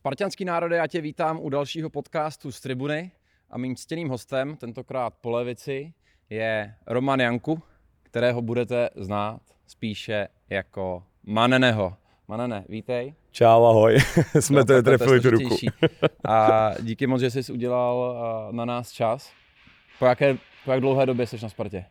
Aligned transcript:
Spartianský 0.00 0.44
národe, 0.44 0.76
já 0.76 0.86
tě 0.86 1.00
vítám 1.00 1.38
u 1.40 1.48
dalšího 1.48 1.90
podcastu 1.90 2.52
z 2.52 2.60
Tribuny 2.60 3.10
a 3.50 3.58
mým 3.58 3.76
ctěným 3.76 4.08
hostem, 4.08 4.56
tentokrát 4.56 5.14
po 5.20 5.30
levici, 5.30 5.92
je 6.30 6.74
Roman 6.86 7.20
Janku, 7.20 7.62
kterého 8.02 8.42
budete 8.42 8.90
znát 8.96 9.40
spíše 9.66 10.28
jako 10.50 11.02
Maneneho. 11.26 11.96
Manene, 12.28 12.64
vítej. 12.68 13.14
Čau, 13.30 13.64
ahoj. 13.64 13.98
Jsme 14.40 14.64
to 14.64 14.82
trefili 14.82 15.20
tu 15.20 15.30
ruku. 15.30 15.56
A 16.28 16.70
díky 16.82 17.06
moc, 17.06 17.20
že 17.20 17.30
jsi 17.30 17.52
udělal 17.52 18.02
a, 18.24 18.52
na 18.52 18.64
nás 18.64 18.90
čas. 18.92 19.30
Po 19.98 20.06
jaké, 20.06 20.36
po 20.64 20.70
jak 20.72 20.80
dlouhé 20.80 21.06
době 21.06 21.26
jsi 21.26 21.36
na 21.42 21.48
Spartě? 21.48 21.84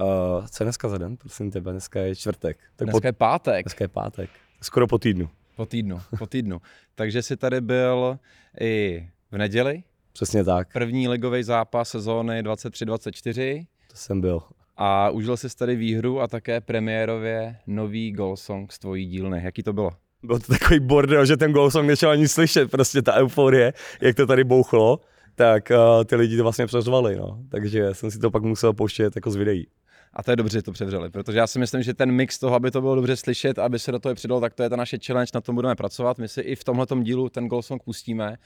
Uh, 0.00 0.46
co 0.46 0.62
je 0.62 0.64
dneska 0.64 0.88
za 0.88 0.98
den, 0.98 1.16
prosím 1.16 1.50
tebe? 1.50 1.72
Dneska 1.72 2.00
je 2.00 2.16
čtvrtek. 2.16 2.58
Tak 2.76 2.88
Dneska 2.88 3.08
je 3.08 3.12
pátek. 3.12 3.64
dneska 3.64 3.84
je 3.84 3.88
pátek. 3.88 4.30
Skoro 4.62 4.86
po 4.86 4.98
týdnu. 4.98 5.28
Po 5.56 5.66
týdnu, 5.66 6.00
po 6.18 6.26
týdnu. 6.26 6.58
Takže 6.94 7.22
jsi 7.22 7.36
tady 7.36 7.60
byl 7.60 8.18
i 8.60 9.06
v 9.32 9.38
neděli, 9.38 9.82
Přesně 10.12 10.44
tak. 10.44 10.72
první 10.72 11.08
ligový 11.08 11.42
zápas 11.42 11.88
sezóny 11.88 12.42
23-24 12.42 13.66
To 13.90 13.96
jsem 13.96 14.20
byl. 14.20 14.42
a 14.76 15.10
užil 15.10 15.36
jsi 15.36 15.56
tady 15.56 15.76
výhru 15.76 16.20
a 16.20 16.28
také 16.28 16.60
premiérově 16.60 17.56
nový 17.66 18.12
goal 18.12 18.36
song 18.36 18.72
z 18.72 18.78
tvojí 18.78 19.06
dílny. 19.06 19.40
Jaký 19.44 19.62
to 19.62 19.72
bylo? 19.72 19.90
Byl 20.22 20.38
to 20.38 20.52
takový 20.52 20.80
bordel, 20.80 21.26
že 21.26 21.36
ten 21.36 21.52
goal 21.52 21.70
song 21.70 21.86
nešel 21.88 22.10
ani 22.10 22.28
slyšet. 22.28 22.70
Prostě 22.70 23.02
ta 23.02 23.14
euforie, 23.14 23.72
jak 24.00 24.16
to 24.16 24.26
tady 24.26 24.44
bouchlo, 24.44 25.00
tak 25.34 25.70
uh, 25.70 26.04
ty 26.04 26.16
lidi 26.16 26.36
to 26.36 26.42
vlastně 26.42 26.66
přeřvali, 26.66 27.16
no. 27.16 27.38
Takže 27.50 27.94
jsem 27.94 28.10
si 28.10 28.18
to 28.18 28.30
pak 28.30 28.42
musel 28.42 28.72
pouštět 28.72 29.16
jako 29.16 29.30
z 29.30 29.36
videí. 29.36 29.66
A 30.16 30.22
to 30.22 30.30
je 30.30 30.36
dobře, 30.36 30.58
že 30.58 30.62
to 30.62 30.72
převřeli, 30.72 31.10
protože 31.10 31.38
já 31.38 31.46
si 31.46 31.58
myslím, 31.58 31.82
že 31.82 31.94
ten 31.94 32.12
mix 32.12 32.38
toho, 32.38 32.54
aby 32.54 32.70
to 32.70 32.80
bylo 32.80 32.94
dobře 32.94 33.16
slyšet, 33.16 33.58
aby 33.58 33.78
se 33.78 33.92
do 33.92 33.98
toho 33.98 34.14
přidalo, 34.14 34.40
tak 34.40 34.54
to 34.54 34.62
je 34.62 34.70
ta 34.70 34.76
naše 34.76 34.98
challenge, 35.06 35.30
na 35.34 35.40
tom 35.40 35.54
budeme 35.54 35.74
pracovat. 35.74 36.18
My 36.18 36.28
si 36.28 36.40
i 36.40 36.56
v 36.56 36.64
tomhle 36.64 36.86
dílu 37.02 37.28
ten 37.28 37.48
goal 37.48 37.62
song 37.62 37.82
pustíme, 37.82 38.36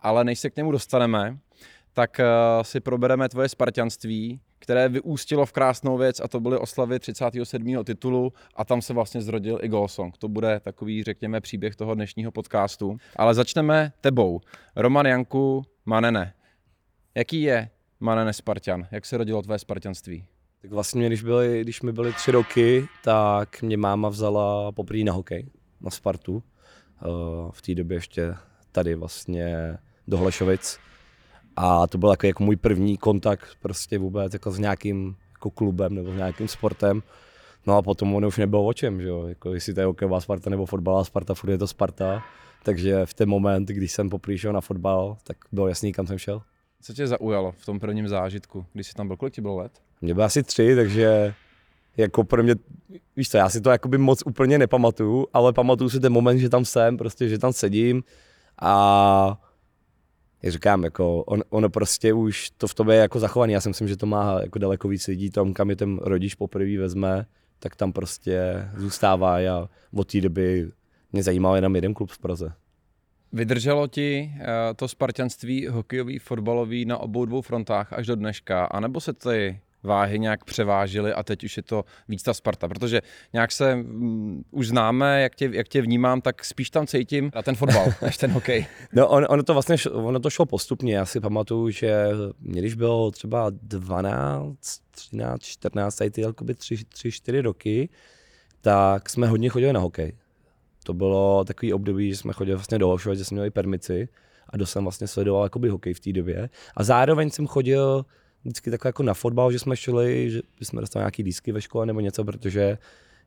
ale 0.00 0.24
než 0.24 0.38
se 0.38 0.50
k 0.50 0.56
němu 0.56 0.72
dostaneme, 0.72 1.38
tak 1.92 2.20
uh, 2.20 2.62
si 2.62 2.80
probereme 2.80 3.28
tvoje 3.28 3.48
spartianství, 3.48 4.40
které 4.58 4.88
vyústilo 4.88 5.46
v 5.46 5.52
krásnou 5.52 5.98
věc 5.98 6.20
a 6.20 6.28
to 6.28 6.40
byly 6.40 6.58
oslavy 6.58 6.98
37. 6.98 7.84
titulu 7.84 8.32
a 8.56 8.64
tam 8.64 8.82
se 8.82 8.92
vlastně 8.92 9.22
zrodil 9.22 9.58
i 9.62 9.68
goal 9.68 9.88
song. 9.88 10.18
To 10.18 10.28
bude 10.28 10.60
takový, 10.60 11.02
řekněme, 11.02 11.40
příběh 11.40 11.76
toho 11.76 11.94
dnešního 11.94 12.32
podcastu. 12.32 12.96
Ale 13.16 13.34
začneme 13.34 13.92
tebou. 14.00 14.40
Roman 14.76 15.06
Janku, 15.06 15.62
Manene. 15.86 16.34
Jaký 17.14 17.42
je 17.42 17.70
Manene 18.00 18.32
Spartan? 18.32 18.86
Jak 18.90 19.06
se 19.06 19.16
rodilo 19.16 19.42
tvoje 19.42 19.58
spartianství? 19.58 20.24
Tak 20.62 20.70
vlastně, 20.70 21.06
když, 21.06 21.22
byli, 21.22 21.60
když 21.60 21.82
mi 21.82 21.92
byly 21.92 22.12
tři 22.12 22.30
roky, 22.30 22.88
tak 23.04 23.62
mě 23.62 23.76
máma 23.76 24.08
vzala 24.08 24.72
poprvé 24.72 25.04
na 25.04 25.12
hokej, 25.12 25.46
na 25.80 25.90
Spartu. 25.90 26.34
Uh, 26.34 26.42
v 27.50 27.62
té 27.62 27.74
době 27.74 27.96
ještě 27.96 28.34
tady 28.72 28.94
vlastně 28.94 29.78
do 30.08 30.18
Holešovic. 30.18 30.78
A 31.56 31.86
to 31.86 31.98
byl 31.98 32.10
jako, 32.10 32.26
jako 32.26 32.44
můj 32.44 32.56
první 32.56 32.96
kontakt 32.96 33.48
prostě 33.60 33.98
vůbec 33.98 34.32
jako 34.32 34.50
s 34.50 34.58
nějakým 34.58 35.16
jako 35.32 35.50
klubem 35.50 35.94
nebo 35.94 36.12
s 36.12 36.16
nějakým 36.16 36.48
sportem. 36.48 37.02
No 37.66 37.76
a 37.76 37.82
potom 37.82 38.14
ono 38.14 38.28
už 38.28 38.36
nebylo 38.36 38.66
o 38.66 38.72
čem, 38.72 39.00
že 39.00 39.08
jo, 39.08 39.26
jako 39.26 39.54
jestli 39.54 39.74
to 39.74 39.80
je 39.80 39.86
hokejová 39.86 40.20
Sparta 40.20 40.50
nebo 40.50 40.66
fotbalová 40.66 41.04
Sparta, 41.04 41.34
furt 41.34 41.50
je 41.50 41.58
to 41.58 41.66
Sparta. 41.66 42.22
Takže 42.62 43.06
v 43.06 43.14
ten 43.14 43.28
moment, 43.28 43.68
když 43.68 43.92
jsem 43.92 44.10
poprvé 44.10 44.38
šel 44.38 44.52
na 44.52 44.60
fotbal, 44.60 45.16
tak 45.24 45.36
bylo 45.52 45.68
jasný, 45.68 45.92
kam 45.92 46.06
jsem 46.06 46.18
šel. 46.18 46.42
Co 46.80 46.94
tě 46.94 47.06
zaujalo 47.06 47.52
v 47.52 47.66
tom 47.66 47.80
prvním 47.80 48.08
zážitku, 48.08 48.66
když 48.72 48.86
jsi 48.86 48.94
tam 48.94 49.06
byl? 49.06 49.16
Kolik 49.16 49.34
ti 49.34 49.40
bylo 49.40 49.56
let? 49.56 49.72
Mě 50.00 50.14
bylo 50.14 50.26
asi 50.26 50.42
tři, 50.42 50.76
takže 50.76 51.34
jako 51.96 52.24
pro 52.24 52.42
mě, 52.42 52.54
víš 53.16 53.28
co, 53.30 53.36
já 53.36 53.48
si 53.48 53.60
to 53.60 53.70
jakoby 53.70 53.98
moc 53.98 54.22
úplně 54.26 54.58
nepamatuju, 54.58 55.26
ale 55.32 55.52
pamatuju 55.52 55.90
si 55.90 56.00
ten 56.00 56.12
moment, 56.12 56.38
že 56.38 56.48
tam 56.48 56.64
jsem, 56.64 56.96
prostě, 56.96 57.28
že 57.28 57.38
tam 57.38 57.52
sedím 57.52 58.02
a 58.62 59.40
jak 60.42 60.52
říkám, 60.52 60.84
jako 60.84 61.22
on, 61.24 61.42
ono 61.50 61.70
prostě 61.70 62.12
už 62.12 62.50
to 62.50 62.68
v 62.68 62.74
tobě 62.74 62.96
je 62.96 63.00
jako 63.00 63.20
zachovaný. 63.20 63.52
Já 63.52 63.60
si 63.60 63.68
myslím, 63.68 63.88
že 63.88 63.96
to 63.96 64.06
má 64.06 64.40
jako 64.40 64.58
daleko 64.58 64.88
víc 64.88 65.06
lidí, 65.06 65.30
tam 65.30 65.52
kam 65.52 65.70
je 65.70 65.76
ten 65.76 65.98
rodič 65.98 66.34
poprvé 66.34 66.78
vezme, 66.78 67.26
tak 67.58 67.76
tam 67.76 67.92
prostě 67.92 68.68
zůstává 68.76 69.36
a 69.36 69.68
od 69.94 70.12
té 70.12 70.20
doby 70.20 70.70
mě 71.12 71.22
zajímal 71.22 71.56
jenom 71.56 71.74
jeden 71.74 71.94
klub 71.94 72.10
v 72.10 72.18
Praze. 72.18 72.52
Vydrželo 73.32 73.86
ti 73.86 74.32
eh, 74.40 74.46
to 74.74 74.88
spartianství 74.88 75.66
hokejový, 75.66 76.18
fotbalový 76.18 76.84
na 76.84 76.98
obou 76.98 77.24
dvou 77.24 77.42
frontách 77.42 77.92
až 77.92 78.06
do 78.06 78.16
dneška, 78.16 78.64
anebo 78.64 79.00
se 79.00 79.12
ty 79.12 79.60
váhy 79.82 80.18
nějak 80.18 80.44
převážily 80.44 81.12
a 81.12 81.22
teď 81.22 81.44
už 81.44 81.56
je 81.56 81.62
to 81.62 81.84
víc 82.08 82.22
ta 82.22 82.34
Sparta, 82.34 82.68
protože 82.68 83.02
nějak 83.32 83.52
se 83.52 83.76
mm, 83.76 84.42
už 84.50 84.68
známe, 84.68 85.22
jak 85.22 85.34
tě, 85.34 85.50
jak 85.52 85.68
tě 85.68 85.82
vnímám, 85.82 86.20
tak 86.20 86.44
spíš 86.44 86.70
tam 86.70 86.86
cítím 86.86 87.30
na 87.34 87.42
ten 87.42 87.54
fotbal, 87.54 87.86
než 88.02 88.16
ten 88.16 88.30
hokej. 88.30 88.66
No 88.92 89.08
on, 89.08 89.26
ono 89.28 89.42
to 89.42 89.52
vlastně 89.52 89.78
šlo, 89.78 89.92
ono 89.92 90.20
to 90.20 90.30
šlo 90.30 90.46
postupně. 90.46 90.94
Já 90.94 91.06
si 91.06 91.20
pamatuju, 91.20 91.70
že 91.70 92.08
mě 92.40 92.60
když 92.60 92.74
bylo 92.74 93.10
třeba 93.10 93.50
12, 93.50 94.58
13, 94.90 95.42
14, 95.42 95.96
tady 95.96 96.10
ty 96.10 96.20
jakoby 96.20 96.54
3, 96.54 96.84
3, 96.84 97.12
4 97.12 97.40
roky, 97.40 97.88
tak 98.60 99.10
jsme 99.10 99.26
hodně 99.26 99.48
chodili 99.48 99.72
na 99.72 99.80
hokej. 99.80 100.12
To 100.84 100.94
bylo 100.94 101.44
takový 101.44 101.72
období, 101.72 102.10
že 102.10 102.16
jsme 102.16 102.32
chodili 102.32 102.56
vlastně 102.56 102.78
do 102.78 102.86
Holšova, 102.86 103.14
že 103.14 103.24
jsme 103.24 103.34
měli 103.34 103.50
permici 103.50 104.08
a 104.48 104.56
dost 104.56 104.70
jsem 104.70 104.82
vlastně 104.82 105.06
sledoval 105.06 105.44
jakoby 105.44 105.68
hokej 105.68 105.94
v 105.94 106.00
té 106.00 106.12
době. 106.12 106.50
A 106.76 106.84
zároveň 106.84 107.30
jsem 107.30 107.46
chodil 107.46 108.04
vždycky 108.44 108.70
takhle 108.70 108.88
jako 108.88 109.02
na 109.02 109.14
fotbal, 109.14 109.52
že 109.52 109.58
jsme 109.58 109.76
šli, 109.76 110.30
že 110.30 110.40
jsme 110.60 110.80
dostali 110.80 111.00
nějaký 111.00 111.22
lísky 111.22 111.52
ve 111.52 111.60
škole 111.60 111.86
nebo 111.86 112.00
něco, 112.00 112.24
protože 112.24 112.78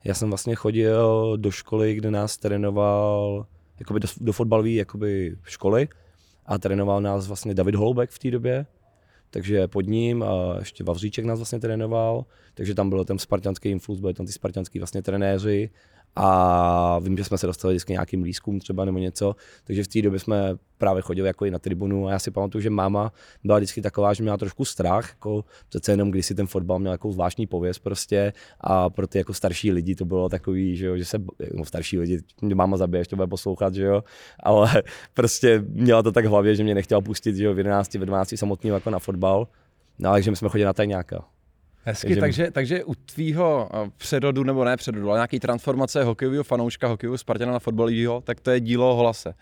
já 0.03 0.13
jsem 0.13 0.29
vlastně 0.29 0.55
chodil 0.55 1.37
do 1.37 1.51
školy, 1.51 1.95
kde 1.95 2.11
nás 2.11 2.37
trénoval 2.37 3.45
jakoby 3.79 3.99
do, 3.99 4.07
do 4.21 4.33
fotbalové 4.33 4.69
jakoby 4.69 5.37
školy 5.43 5.87
a 6.45 6.57
trénoval 6.57 7.01
nás 7.01 7.27
vlastně 7.27 7.53
David 7.53 7.75
Holoubek 7.75 8.09
v 8.09 8.19
té 8.19 8.31
době, 8.31 8.65
takže 9.29 9.67
pod 9.67 9.81
ním 9.81 10.23
a 10.23 10.55
ještě 10.59 10.83
Vavříček 10.83 11.25
nás 11.25 11.39
vlastně 11.39 11.59
trénoval, 11.59 12.25
takže 12.53 12.75
tam 12.75 12.89
byl 12.89 13.05
ten 13.05 13.19
spartanský 13.19 13.69
influx, 13.69 14.01
byli 14.01 14.13
tam 14.13 14.25
ty 14.25 14.31
spartanský 14.31 14.79
vlastně 14.79 15.01
trenéři 15.01 15.69
a 16.15 16.99
vím, 16.99 17.17
že 17.17 17.23
jsme 17.23 17.37
se 17.37 17.47
dostali 17.47 17.73
vždycky 17.73 17.93
nějakým 17.93 18.23
lískům 18.23 18.59
třeba 18.59 18.85
nebo 18.85 18.97
něco, 18.97 19.35
takže 19.63 19.83
v 19.83 19.87
té 19.87 20.01
době 20.01 20.19
jsme 20.19 20.55
právě 20.77 21.01
chodili 21.01 21.27
jako 21.27 21.45
i 21.45 21.51
na 21.51 21.59
tribunu 21.59 22.07
a 22.07 22.11
já 22.11 22.19
si 22.19 22.31
pamatuju, 22.31 22.61
že 22.61 22.69
máma 22.69 23.13
byla 23.43 23.57
vždycky 23.57 23.81
taková, 23.81 24.13
že 24.13 24.23
měla 24.23 24.37
trošku 24.37 24.65
strach, 24.65 25.09
jako 25.09 25.45
přece 25.69 25.91
jenom 25.91 26.11
když 26.11 26.25
si 26.25 26.35
ten 26.35 26.47
fotbal 26.47 26.79
měl 26.79 26.91
jako 26.91 27.11
zvláštní 27.11 27.47
pověst 27.47 27.79
prostě 27.79 28.33
a 28.61 28.89
pro 28.89 29.07
ty 29.07 29.17
jako 29.17 29.33
starší 29.33 29.71
lidi 29.71 29.95
to 29.95 30.05
bylo 30.05 30.29
takový, 30.29 30.75
že, 30.75 30.85
jo, 30.85 30.97
že 30.97 31.05
se, 31.05 31.17
no 31.53 31.65
starší 31.65 31.99
lidi, 31.99 32.19
mě 32.41 32.55
máma 32.55 32.77
zabije, 32.77 33.01
až 33.01 33.07
to 33.07 33.15
bude 33.15 33.27
poslouchat, 33.27 33.75
že 33.75 33.83
jo, 33.83 34.03
ale 34.39 34.83
prostě 35.13 35.63
měla 35.67 36.03
to 36.03 36.11
tak 36.11 36.25
v 36.25 36.29
hlavě, 36.29 36.55
že 36.55 36.63
mě 36.63 36.75
nechtěla 36.75 37.01
pustit, 37.01 37.35
že 37.35 37.43
jo, 37.43 37.53
v 37.53 37.57
11, 37.57 37.93
v 37.93 38.05
12 38.05 38.33
samotný 38.37 38.69
jako 38.69 38.89
na 38.89 38.99
fotbal, 38.99 39.47
no 39.99 40.09
ale 40.09 40.17
takže 40.17 40.31
my 40.31 40.37
jsme 40.37 40.49
chodili 40.49 40.65
na 40.65 40.73
tajňáka. 40.73 41.32
Hezky, 41.85 42.07
Takže- 42.15 42.21
takže, 42.21 42.51
takže 42.51 42.83
u 42.83 42.95
tvýho 42.95 43.69
eh, 43.73 43.89
předrodu, 43.97 44.43
nebo 44.43 44.63
ne 44.65 44.77
předrodu, 44.77 45.09
ale 45.09 45.17
nějaký 45.17 45.39
transformace 45.39 46.03
hokejového 46.03 46.43
fanouška, 46.43 46.87
hokejového 46.87 47.17
Spartana 47.17 47.51
na 47.51 47.59
fotbalového, 47.59 48.21
tak 48.21 48.39
to 48.39 48.51
je 48.51 48.59
dílo 48.59 48.95
Holase. 48.95 49.33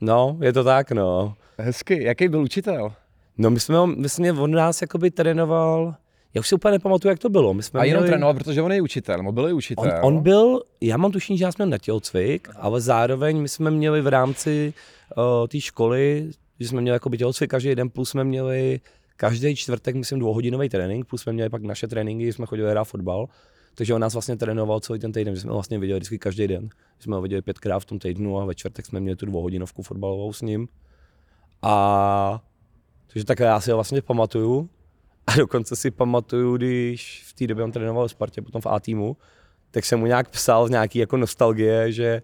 No, 0.00 0.36
je 0.40 0.52
to 0.52 0.64
tak, 0.64 0.92
no. 0.92 1.34
Hezky, 1.58 2.02
jaký 2.04 2.28
byl 2.28 2.40
učitel? 2.42 2.92
No 3.38 3.50
my 3.50 3.60
jsme, 3.60 3.76
ho- 3.76 3.94
vlastně 3.96 4.32
on 4.32 4.50
nás 4.50 4.80
jakoby 4.82 5.10
trénoval, 5.10 5.94
já 6.34 6.40
už 6.40 6.48
si 6.48 6.54
úplně 6.54 6.72
nepamatuju, 6.72 7.10
jak 7.10 7.18
to 7.18 7.28
bylo. 7.28 7.54
My 7.54 7.62
jsme 7.62 7.80
A 7.80 7.84
jenom 7.84 8.02
měli- 8.02 8.10
trénoval, 8.10 8.34
protože 8.34 8.62
on 8.62 8.72
je 8.72 8.80
učitel, 8.82 9.16
nebo 9.16 9.32
byl 9.32 9.44
On, 9.44 9.52
učitel. 9.54 9.98
on 10.02 10.22
byl, 10.22 10.62
já 10.80 10.96
mám 10.96 11.12
tušení, 11.12 11.38
že 11.38 11.44
já 11.44 11.52
jsme 11.52 11.64
měl 11.66 11.70
na 11.70 11.78
tělocvik, 11.78 12.48
ale 12.56 12.80
zároveň 12.80 13.40
my 13.40 13.48
jsme 13.48 13.70
měli 13.70 14.00
v 14.00 14.06
rámci 14.06 14.72
uh, 15.16 15.46
té 15.48 15.60
školy, 15.60 16.30
že 16.60 16.68
jsme 16.68 16.80
měli 16.80 16.94
jako 16.96 17.10
tělocvik 17.10 17.50
každý 17.50 17.74
den, 17.74 17.88
plus 17.90 18.10
jsme 18.10 18.24
měli 18.24 18.80
každý 19.16 19.56
čtvrtek, 19.56 19.96
myslím, 19.96 20.18
dvouhodinový 20.18 20.68
trénink, 20.68 21.06
plus 21.06 21.22
jsme 21.22 21.32
měli 21.32 21.50
pak 21.50 21.62
naše 21.62 21.88
tréninky, 21.88 22.32
jsme 22.32 22.46
chodili 22.46 22.70
hrát 22.70 22.84
fotbal. 22.84 23.28
Takže 23.74 23.94
on 23.94 24.00
nás 24.00 24.12
vlastně 24.12 24.36
trénoval 24.36 24.80
celý 24.80 24.98
ten 24.98 25.12
týden, 25.12 25.34
že 25.34 25.40
jsme 25.40 25.50
ho 25.50 25.56
vlastně 25.56 25.78
viděli 25.78 26.00
vždycky 26.00 26.18
každý 26.18 26.48
den. 26.48 26.68
Jsme 26.98 27.16
ho 27.16 27.22
viděli 27.22 27.42
pětkrát 27.42 27.82
v 27.82 27.84
tom 27.84 27.98
týdnu 27.98 28.40
a 28.40 28.44
ve 28.44 28.54
čtvrtek 28.54 28.86
jsme 28.86 29.00
měli 29.00 29.16
tu 29.16 29.26
dvouhodinovku 29.26 29.82
fotbalovou 29.82 30.32
s 30.32 30.42
ním. 30.42 30.68
A 31.62 32.42
takže 33.06 33.24
takhle 33.24 33.46
já 33.46 33.60
si 33.60 33.70
ho 33.70 33.76
vlastně 33.76 34.02
pamatuju. 34.02 34.68
A 35.26 35.36
dokonce 35.36 35.76
si 35.76 35.90
pamatuju, 35.90 36.56
když 36.56 37.24
v 37.26 37.32
té 37.32 37.46
době 37.46 37.64
on 37.64 37.72
trénoval 37.72 38.08
v 38.08 38.10
Spartě, 38.10 38.42
potom 38.42 38.60
v 38.60 38.66
A 38.66 38.80
týmu, 38.80 39.16
tak 39.70 39.84
jsem 39.84 39.98
mu 39.98 40.06
nějak 40.06 40.28
psal 40.28 40.66
z 40.66 40.70
nějaký 40.70 40.98
jako 40.98 41.16
nostalgie, 41.16 41.92
že 41.92 42.22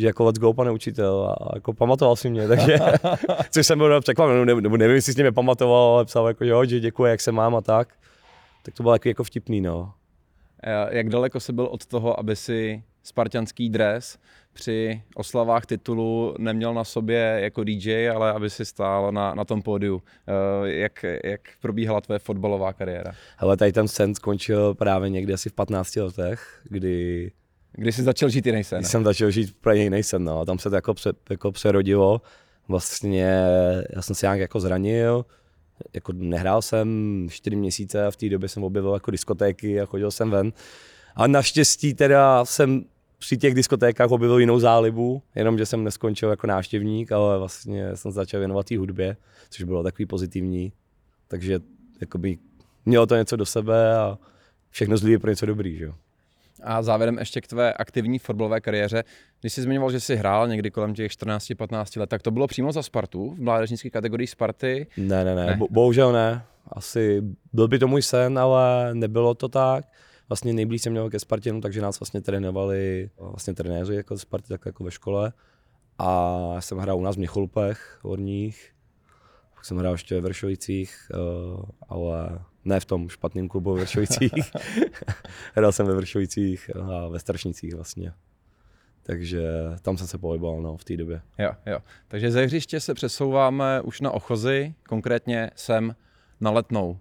že 0.00 0.06
jako 0.06 0.24
let's 0.24 0.38
go, 0.38 0.52
pane 0.54 0.70
učitel, 0.70 1.36
a 1.40 1.50
jako 1.54 1.72
pamatoval 1.72 2.16
si 2.16 2.30
mě, 2.30 2.48
takže, 2.48 2.78
což 3.50 3.66
jsem 3.66 3.78
byl 3.78 4.00
překvapen, 4.00 4.44
nebo, 4.46 4.60
nebo 4.60 4.76
nevím, 4.76 4.94
jestli 4.96 5.12
si 5.12 5.22
mě 5.22 5.32
pamatoval, 5.32 5.94
ale 5.94 6.04
psal 6.04 6.28
jako, 6.28 6.44
jo, 6.44 6.64
že 6.64 6.80
děkuji, 6.80 7.04
jak 7.04 7.20
se 7.20 7.32
mám 7.32 7.56
a 7.56 7.60
tak. 7.60 7.88
Tak 8.62 8.74
to 8.74 8.82
bylo 8.82 8.94
jako, 8.94 9.08
jako 9.08 9.24
vtipný, 9.24 9.60
no. 9.60 9.92
Jak 10.90 11.08
daleko 11.08 11.40
se 11.40 11.52
byl 11.52 11.64
od 11.64 11.86
toho, 11.86 12.20
aby 12.20 12.36
si 12.36 12.82
spartianský 13.02 13.70
dres 13.70 14.18
při 14.52 15.02
oslavách 15.14 15.66
titulu 15.66 16.34
neměl 16.38 16.74
na 16.74 16.84
sobě 16.84 17.38
jako 17.42 17.64
DJ, 17.64 18.10
ale 18.10 18.32
aby 18.32 18.50
si 18.50 18.64
stál 18.64 19.12
na, 19.12 19.34
na 19.34 19.44
tom 19.44 19.62
pódiu. 19.62 20.02
Eh, 20.28 20.68
Jak, 20.72 21.04
jak 21.24 21.40
probíhala 21.60 22.00
tvoje 22.00 22.18
fotbalová 22.18 22.72
kariéra? 22.72 23.12
Hele, 23.36 23.56
tady 23.56 23.72
ten 23.72 23.88
sen 23.88 24.14
skončil 24.14 24.74
právě 24.74 25.10
někdy 25.10 25.32
asi 25.32 25.48
v 25.50 25.52
15 25.52 25.96
letech, 25.96 26.60
kdy 26.64 27.32
Kdy 27.72 27.92
jsi 27.92 28.02
začal 28.02 28.28
žít 28.28 28.46
jiný 28.46 28.64
sen? 28.64 28.78
Když 28.78 28.90
jsem 28.90 29.04
začal 29.04 29.30
žít 29.30 29.54
úplně 29.58 29.82
jiný 29.82 30.02
sen, 30.02 30.24
no. 30.24 30.44
Tam 30.44 30.58
se 30.58 30.70
to 30.70 30.76
jako, 30.76 30.94
pře, 30.94 31.12
jako 31.30 31.52
přerodilo. 31.52 32.20
Vlastně 32.68 33.44
já 33.96 34.02
jsem 34.02 34.14
se 34.14 34.26
nějak 34.26 34.40
jako 34.40 34.60
zranil, 34.60 35.24
jako 35.94 36.12
nehrál 36.12 36.62
jsem 36.62 37.26
čtyři 37.30 37.56
měsíce 37.56 38.06
a 38.06 38.10
v 38.10 38.16
té 38.16 38.28
době 38.28 38.48
jsem 38.48 38.64
objevil 38.64 38.94
jako 38.94 39.10
diskotéky 39.10 39.80
a 39.80 39.86
chodil 39.86 40.10
jsem 40.10 40.30
ven. 40.30 40.52
A 41.16 41.26
naštěstí 41.26 41.94
teda 41.94 42.44
jsem 42.44 42.84
při 43.18 43.38
těch 43.38 43.54
diskotékách 43.54 44.10
objevil 44.10 44.38
jinou 44.38 44.58
zálibu, 44.58 45.22
jenom 45.34 45.58
že 45.58 45.66
jsem 45.66 45.84
neskončil 45.84 46.30
jako 46.30 46.46
návštěvník, 46.46 47.12
ale 47.12 47.38
vlastně 47.38 47.96
jsem 47.96 48.10
začal 48.10 48.40
věnovat 48.40 48.66
té 48.66 48.78
hudbě, 48.78 49.16
což 49.50 49.64
bylo 49.64 49.82
takový 49.82 50.06
pozitivní. 50.06 50.72
Takže 51.28 51.60
jakoby 52.00 52.38
mělo 52.86 53.06
to 53.06 53.16
něco 53.16 53.36
do 53.36 53.46
sebe 53.46 53.96
a 53.96 54.18
všechno 54.70 54.96
zlý 54.96 55.12
je 55.12 55.18
pro 55.18 55.30
něco 55.30 55.46
dobrý, 55.46 55.76
že 55.76 55.84
jo. 55.84 55.94
A 56.62 56.82
závěrem 56.82 57.18
ještě 57.18 57.40
k 57.40 57.46
tvé 57.46 57.72
aktivní 57.72 58.18
fotbalové 58.18 58.60
kariéře. 58.60 59.04
Když 59.40 59.52
jsi 59.52 59.62
zmiňoval, 59.62 59.90
že 59.90 60.00
jsi 60.00 60.16
hrál 60.16 60.48
někdy 60.48 60.70
kolem 60.70 60.94
těch 60.94 61.12
14-15 61.12 62.00
let, 62.00 62.10
tak 62.10 62.22
to 62.22 62.30
bylo 62.30 62.46
přímo 62.46 62.72
za 62.72 62.82
Spartu, 62.82 63.30
v 63.30 63.40
mládežnické 63.40 63.90
kategorii 63.90 64.26
Sparty? 64.26 64.86
Ne, 64.96 65.24
ne, 65.24 65.34
ne, 65.34 65.46
ne. 65.46 65.56
Bo- 65.56 65.68
bohužel 65.70 66.12
ne. 66.12 66.42
Asi 66.72 67.22
byl 67.52 67.68
by 67.68 67.78
to 67.78 67.88
můj 67.88 68.02
sen, 68.02 68.38
ale 68.38 68.94
nebylo 68.94 69.34
to 69.34 69.48
tak. 69.48 69.84
Vlastně 70.28 70.52
nejblíž 70.52 70.82
jsem 70.82 70.92
měl 70.92 71.10
ke 71.10 71.18
Spartinu, 71.18 71.60
takže 71.60 71.80
nás 71.80 72.00
vlastně 72.00 72.20
trénovali 72.20 73.10
vlastně 73.18 73.54
trenéři 73.54 73.94
jako 73.94 74.18
Sparty, 74.18 74.48
tak 74.48 74.66
jako 74.66 74.84
ve 74.84 74.90
škole. 74.90 75.32
A 75.98 76.38
já 76.54 76.60
jsem 76.60 76.78
hrál 76.78 76.98
u 76.98 77.02
nás 77.02 77.14
v 77.16 77.18
Měcholpech, 77.18 77.98
Horních, 78.02 78.70
pak 79.60 79.64
jsem 79.64 79.78
hrál 79.78 79.94
ještě 79.94 80.14
ve 80.14 80.20
Vršovicích, 80.20 81.10
uh, 81.14 81.62
ale 81.88 82.38
ne 82.64 82.80
v 82.80 82.84
tom 82.84 83.08
špatném 83.08 83.48
klubu 83.48 83.74
ve 83.74 83.80
Vršovicích. 83.80 84.32
hrál 85.54 85.72
jsem 85.72 85.86
ve 85.86 85.94
Vršovicích 85.94 86.70
a 86.76 87.08
ve 87.08 87.18
Strašnicích 87.18 87.74
vlastně. 87.74 88.12
Takže 89.02 89.42
tam 89.82 89.96
jsem 89.96 90.06
se 90.06 90.18
pohyboval 90.18 90.62
no, 90.62 90.76
v 90.76 90.84
té 90.84 90.96
době. 90.96 91.22
Jo, 91.38 91.52
jo. 91.66 91.78
Takže 92.08 92.30
ze 92.30 92.44
hřiště 92.44 92.80
se 92.80 92.94
přesouváme 92.94 93.80
už 93.80 94.00
na 94.00 94.10
Ochozy, 94.10 94.74
konkrétně 94.88 95.50
sem 95.54 95.96
na 96.40 96.50
Letnou. 96.50 96.98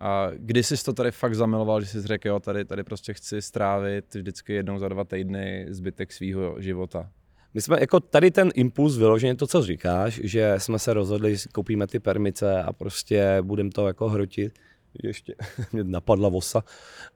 A 0.00 0.30
kdy 0.36 0.62
jsi 0.62 0.84
to 0.84 0.92
tady 0.92 1.10
fakt 1.10 1.34
zamiloval, 1.34 1.80
že 1.80 1.86
jsi 1.86 2.00
řekl, 2.06 2.28
jo, 2.28 2.40
tady, 2.40 2.64
tady 2.64 2.84
prostě 2.84 3.14
chci 3.14 3.42
strávit 3.42 4.14
vždycky 4.14 4.52
jednou 4.52 4.78
za 4.78 4.88
dva 4.88 5.04
týdny 5.04 5.66
zbytek 5.68 6.12
svého 6.12 6.60
života? 6.60 7.10
My 7.54 7.60
jsme 7.60 7.76
jako 7.80 8.00
tady 8.00 8.30
ten 8.30 8.50
impuls 8.54 8.96
vyloženě 8.96 9.34
to, 9.34 9.46
co 9.46 9.62
říkáš, 9.62 10.20
že 10.24 10.54
jsme 10.58 10.78
se 10.78 10.94
rozhodli, 10.94 11.36
že 11.36 11.48
koupíme 11.52 11.86
ty 11.86 11.98
permice 11.98 12.62
a 12.62 12.72
prostě 12.72 13.38
budeme 13.42 13.70
to 13.70 13.86
jako 13.86 14.08
hrotit. 14.08 14.58
Ještě 15.02 15.34
mě 15.72 15.84
napadla 15.84 16.28
vosa, 16.28 16.64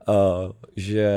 uh, 0.08 0.14
že 0.76 1.10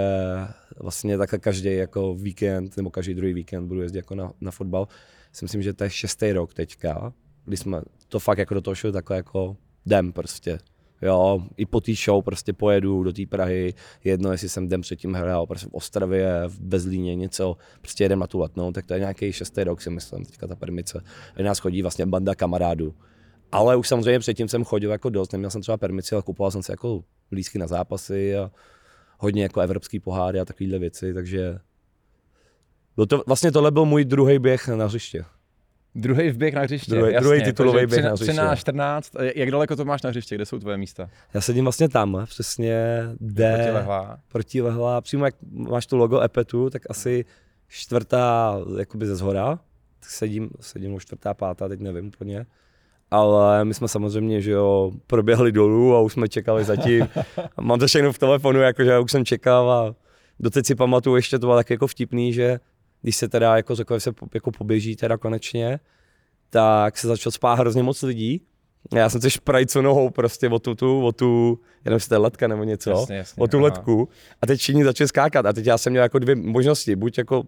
vlastně 0.79 1.17
takhle 1.17 1.39
každý 1.39 1.75
jako 1.75 2.15
víkend 2.15 2.77
nebo 2.77 2.89
každý 2.89 3.13
druhý 3.13 3.33
víkend 3.33 3.67
budu 3.67 3.81
jezdit 3.81 3.99
jako 3.99 4.15
na, 4.15 4.33
na 4.41 4.51
fotbal. 4.51 4.87
Si 5.33 5.45
myslím, 5.45 5.61
že 5.61 5.73
to 5.73 5.83
je 5.83 5.89
šestý 5.89 6.31
rok 6.31 6.53
teďka, 6.53 7.13
kdy 7.45 7.57
jsme 7.57 7.81
to 8.07 8.19
fakt 8.19 8.37
jako 8.37 8.53
do 8.53 8.61
toho 8.61 8.75
šli 8.75 8.91
takhle 8.91 9.17
jako 9.17 9.57
jdem 9.85 10.13
prostě. 10.13 10.59
Jo, 11.01 11.41
i 11.57 11.65
po 11.65 11.81
té 11.81 11.93
show 12.05 12.23
prostě 12.23 12.53
pojedu 12.53 13.03
do 13.03 13.13
té 13.13 13.25
Prahy, 13.25 13.73
jedno, 14.03 14.31
jestli 14.31 14.49
jsem 14.49 14.67
den 14.67 14.81
předtím 14.81 15.13
hrál 15.13 15.47
prostě 15.47 15.67
v 15.69 15.73
Ostravě, 15.73 16.43
v 16.47 16.59
Bezlíně, 16.59 17.15
něco, 17.15 17.57
prostě 17.81 18.03
jedem 18.03 18.19
na 18.19 18.27
tu 18.27 18.39
letnou, 18.39 18.71
tak 18.71 18.85
to 18.85 18.93
je 18.93 18.99
nějaký 18.99 19.31
šestý 19.31 19.63
rok, 19.63 19.81
si 19.81 19.89
myslím, 19.89 20.25
teďka 20.25 20.47
ta 20.47 20.55
permice. 20.55 21.03
A 21.35 21.41
nás 21.41 21.59
chodí 21.59 21.81
vlastně 21.81 22.05
banda 22.05 22.35
kamarádů. 22.35 22.95
Ale 23.51 23.75
už 23.75 23.87
samozřejmě 23.87 24.19
předtím 24.19 24.47
jsem 24.47 24.63
chodil 24.63 24.91
jako 24.91 25.09
dost, 25.09 25.31
neměl 25.31 25.49
jsem 25.49 25.61
třeba 25.61 25.77
permici, 25.77 26.15
ale 26.15 26.23
kupoval 26.23 26.51
jsem 26.51 26.63
si 26.63 26.71
jako 26.71 27.03
lístky 27.31 27.59
na 27.59 27.67
zápasy 27.67 28.37
a 28.37 28.51
hodně 29.19 29.43
jako 29.43 29.59
evropský 29.61 29.99
poháry 29.99 30.39
a 30.39 30.45
takovéhle 30.45 30.79
věci, 30.79 31.13
takže 31.13 31.59
to, 33.07 33.23
vlastně 33.27 33.51
tohle 33.51 33.71
byl 33.71 33.85
můj 33.85 34.05
druhý 34.05 34.39
běh 34.39 34.67
na 34.67 34.85
hřiště. 34.85 35.25
Druhý 35.97 36.29
vběh 36.29 36.53
na 36.53 36.61
hřiště. 36.61 36.91
Druhý, 36.91 37.13
jasně, 37.13 37.27
druhý 37.27 37.43
titulový 37.43 37.85
běh 37.85 38.03
na 38.03 38.11
hřiště. 38.11 38.31
13, 38.31 38.59
14. 38.59 39.11
Jak 39.35 39.51
daleko 39.51 39.75
to 39.75 39.85
máš 39.85 40.01
na 40.01 40.09
hřiště? 40.09 40.35
Kde 40.35 40.45
jsou 40.45 40.59
tvoje 40.59 40.77
místa? 40.77 41.09
Já 41.33 41.41
sedím 41.41 41.65
vlastně 41.65 41.89
tam, 41.89 42.25
přesně 42.25 43.03
D. 43.19 43.53
Protilehlá. 43.55 44.19
Protilehlá. 44.27 45.01
Přímo 45.01 45.25
jak 45.25 45.35
máš 45.51 45.85
tu 45.85 45.97
logo 45.97 46.21
Epetu, 46.21 46.69
tak 46.69 46.81
asi 46.89 47.25
čtvrtá 47.67 48.57
jakoby 48.79 49.05
ze 49.05 49.15
zhora. 49.15 49.59
Tak 49.99 50.09
sedím, 50.09 50.49
sedím 50.59 50.93
už 50.93 51.03
čtvrtá, 51.03 51.33
pátá, 51.33 51.67
teď 51.67 51.79
nevím 51.79 52.07
úplně. 52.07 52.45
Ale 53.11 53.65
my 53.65 53.73
jsme 53.73 53.87
samozřejmě, 53.87 54.41
že 54.41 54.51
jo, 54.51 54.91
proběhli 55.07 55.51
dolů 55.51 55.95
a 55.95 55.99
už 56.01 56.13
jsme 56.13 56.27
čekali 56.27 56.63
zatím. 56.63 57.07
Mám 57.61 57.79
to 57.79 57.87
všechno 57.87 58.13
v 58.13 58.17
telefonu, 58.17 58.59
jakože 58.59 58.99
už 58.99 59.11
jsem 59.11 59.25
čekal 59.25 59.71
a 59.71 59.95
doteď 60.39 60.65
si 60.65 60.75
pamatuju, 60.75 61.15
ještě 61.15 61.39
to 61.39 61.47
bylo 61.47 61.55
tak 61.55 61.69
jako 61.69 61.87
vtipný, 61.87 62.33
že 62.33 62.59
když 63.01 63.15
se 63.15 63.29
teda 63.29 63.55
jako 63.55 63.75
řekl, 63.75 63.99
se 63.99 64.13
jako 64.33 64.51
poběží 64.51 64.95
teda 64.95 65.17
konečně, 65.17 65.79
tak 66.49 66.97
se 66.97 67.07
začal 67.07 67.31
spát 67.31 67.53
hrozně 67.53 67.83
moc 67.83 68.01
lidí. 68.01 68.41
A 68.91 68.97
já 68.97 69.09
jsem 69.09 69.21
se 69.21 69.29
šprajcu 69.29 69.81
nohou 69.81 70.09
prostě 70.09 70.49
o 70.49 70.59
tu, 70.59 70.75
tu, 70.75 71.05
o 71.05 71.11
tu, 71.11 71.59
jenom 71.85 71.99
to 72.09 72.15
je 72.15 72.17
letka 72.17 72.47
nebo 72.47 72.63
něco, 72.63 72.89
Jasně, 72.89 73.17
jasně, 73.17 73.43
o 73.43 73.47
tu 73.47 73.57
aha. 73.57 73.63
letku. 73.63 74.09
A 74.41 74.47
teď 74.47 74.59
všichni 74.59 74.83
začali 74.83 75.07
skákat 75.07 75.45
a 75.45 75.53
teď 75.53 75.65
já 75.65 75.77
jsem 75.77 75.93
měl 75.93 76.03
jako 76.03 76.19
dvě 76.19 76.35
možnosti, 76.35 76.95
buď 76.95 77.17
jako 77.17 77.43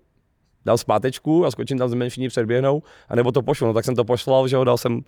dal 0.66 0.78
zpátečku 0.78 1.46
a 1.46 1.52
skočím 1.52 1.78
tam 1.78 1.90
z 1.90 2.10
všichni 2.10 2.30
předběhnou, 2.30 2.84
anebo 3.10 3.32
to 3.32 3.42
pošlu. 3.42 3.68
No 3.68 3.74
tak 3.74 3.86
jsem 3.86 3.96
to 3.96 4.06
poslal, 4.06 4.48
že 4.48 4.58
ho 4.58 4.64
dal 4.64 4.78
jsem 4.78 5.02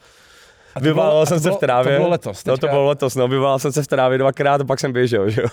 Vyválel 0.81 1.21
a 1.21 1.25
jsem 1.25 1.39
se 1.39 1.51
v 1.51 1.55
trávě. 1.55 1.93
To 1.93 1.99
bylo 1.99 2.09
letos. 2.09 2.45
No 2.45 2.53
to 2.53 2.57
teďka. 2.57 2.73
bylo 2.73 2.85
letos, 2.85 3.15
no, 3.15 3.27
vyválel 3.27 3.59
jsem 3.59 3.71
se 3.71 3.83
v 3.83 3.87
trávě 3.87 4.17
dvakrát 4.17 4.61
a 4.61 4.63
pak 4.63 4.79
jsem 4.79 4.93
běžel, 4.93 5.29
že 5.29 5.41
jo. 5.41 5.47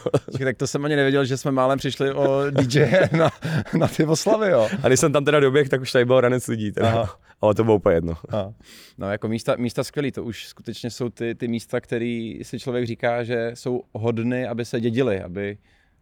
Tak 0.44 0.56
to 0.56 0.66
jsem 0.66 0.84
ani 0.84 0.96
nevěděl, 0.96 1.24
že 1.24 1.36
jsme 1.36 1.50
málem 1.50 1.78
přišli 1.78 2.12
o 2.12 2.50
DJ 2.50 2.86
na, 3.18 3.30
na 3.78 3.88
ty 3.88 4.04
oslavy, 4.04 4.50
jo. 4.50 4.68
A 4.82 4.88
když 4.88 5.00
jsem 5.00 5.12
tam 5.12 5.24
teda 5.24 5.40
doběh, 5.40 5.68
tak 5.68 5.80
už 5.80 5.92
tady 5.92 6.04
byl 6.04 6.20
ranec 6.20 6.48
lidí, 6.48 6.72
teda. 6.72 6.88
Aha. 6.88 7.14
ale 7.40 7.54
to 7.54 7.64
bylo 7.64 7.76
úplně 7.76 7.96
jedno. 7.96 8.14
A, 8.30 8.52
no 8.98 9.10
jako 9.10 9.28
místa, 9.28 9.54
místa 9.58 9.84
skvělý, 9.84 10.12
to 10.12 10.24
už 10.24 10.46
skutečně 10.46 10.90
jsou 10.90 11.08
ty, 11.08 11.34
ty 11.34 11.48
místa, 11.48 11.80
které 11.80 12.32
si 12.42 12.58
člověk 12.58 12.86
říká, 12.86 13.24
že 13.24 13.50
jsou 13.54 13.82
hodny, 13.92 14.46
aby 14.46 14.64
se 14.64 14.80
dědily, 14.80 15.22
aby, 15.22 15.58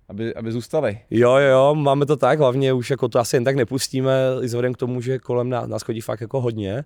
aby, 0.08 0.34
aby 0.34 0.52
zůstaly. 0.52 0.98
Jo, 1.10 1.36
jo, 1.36 1.50
jo, 1.50 1.74
máme 1.74 2.06
to 2.06 2.16
tak, 2.16 2.38
hlavně 2.38 2.72
už 2.72 2.90
jako 2.90 3.08
to 3.08 3.18
asi 3.18 3.36
jen 3.36 3.44
tak 3.44 3.56
nepustíme, 3.56 4.12
i 4.42 4.46
vzhledem 4.46 4.74
k 4.74 4.76
tomu, 4.76 5.00
že 5.00 5.18
kolem 5.18 5.48
nás, 5.48 5.68
nás 5.68 5.82
chodí 5.82 6.00
fakt 6.00 6.20
jako 6.20 6.40
hodně. 6.40 6.84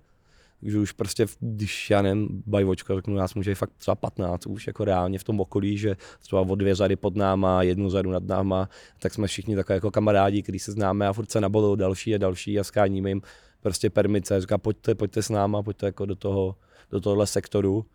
Takže 0.61 0.79
už 0.79 0.91
prostě, 0.91 1.25
když 1.39 1.89
já 1.89 2.01
nevím, 2.01 2.43
bajvočka, 2.45 2.95
řeknu, 2.95 3.15
nás 3.15 3.35
může 3.35 3.55
fakt 3.55 3.73
třeba 3.77 3.95
15 3.95 4.47
už 4.47 4.67
jako 4.67 4.85
reálně 4.85 5.19
v 5.19 5.23
tom 5.23 5.39
okolí, 5.39 5.77
že 5.77 5.95
třeba 6.19 6.41
o 6.41 6.55
dvě 6.55 6.75
řady 6.75 6.95
pod 6.95 7.15
náma, 7.15 7.63
jednu 7.63 7.89
řadu 7.89 8.11
nad 8.11 8.23
náma, 8.23 8.69
tak 8.99 9.13
jsme 9.13 9.27
všichni 9.27 9.55
takové 9.55 9.75
jako 9.75 9.91
kamarádi, 9.91 10.43
kteří 10.43 10.59
se 10.59 10.71
známe 10.71 11.07
a 11.07 11.13
furt 11.13 11.31
se 11.31 11.41
nabolou 11.41 11.75
další 11.75 12.15
a 12.15 12.17
další 12.17 12.59
a 12.59 12.63
skáníme 12.63 13.09
jim 13.09 13.21
prostě 13.61 13.89
permice, 13.89 14.41
říká 14.41 14.57
pojďte, 14.57 14.95
pojďte 14.95 15.23
s 15.23 15.29
náma, 15.29 15.63
pojďte 15.63 15.85
jako 15.85 16.05
do 16.05 16.15
toho, 16.15 16.55
do 16.91 17.01
tohohle 17.01 17.27
sektoru. 17.27 17.85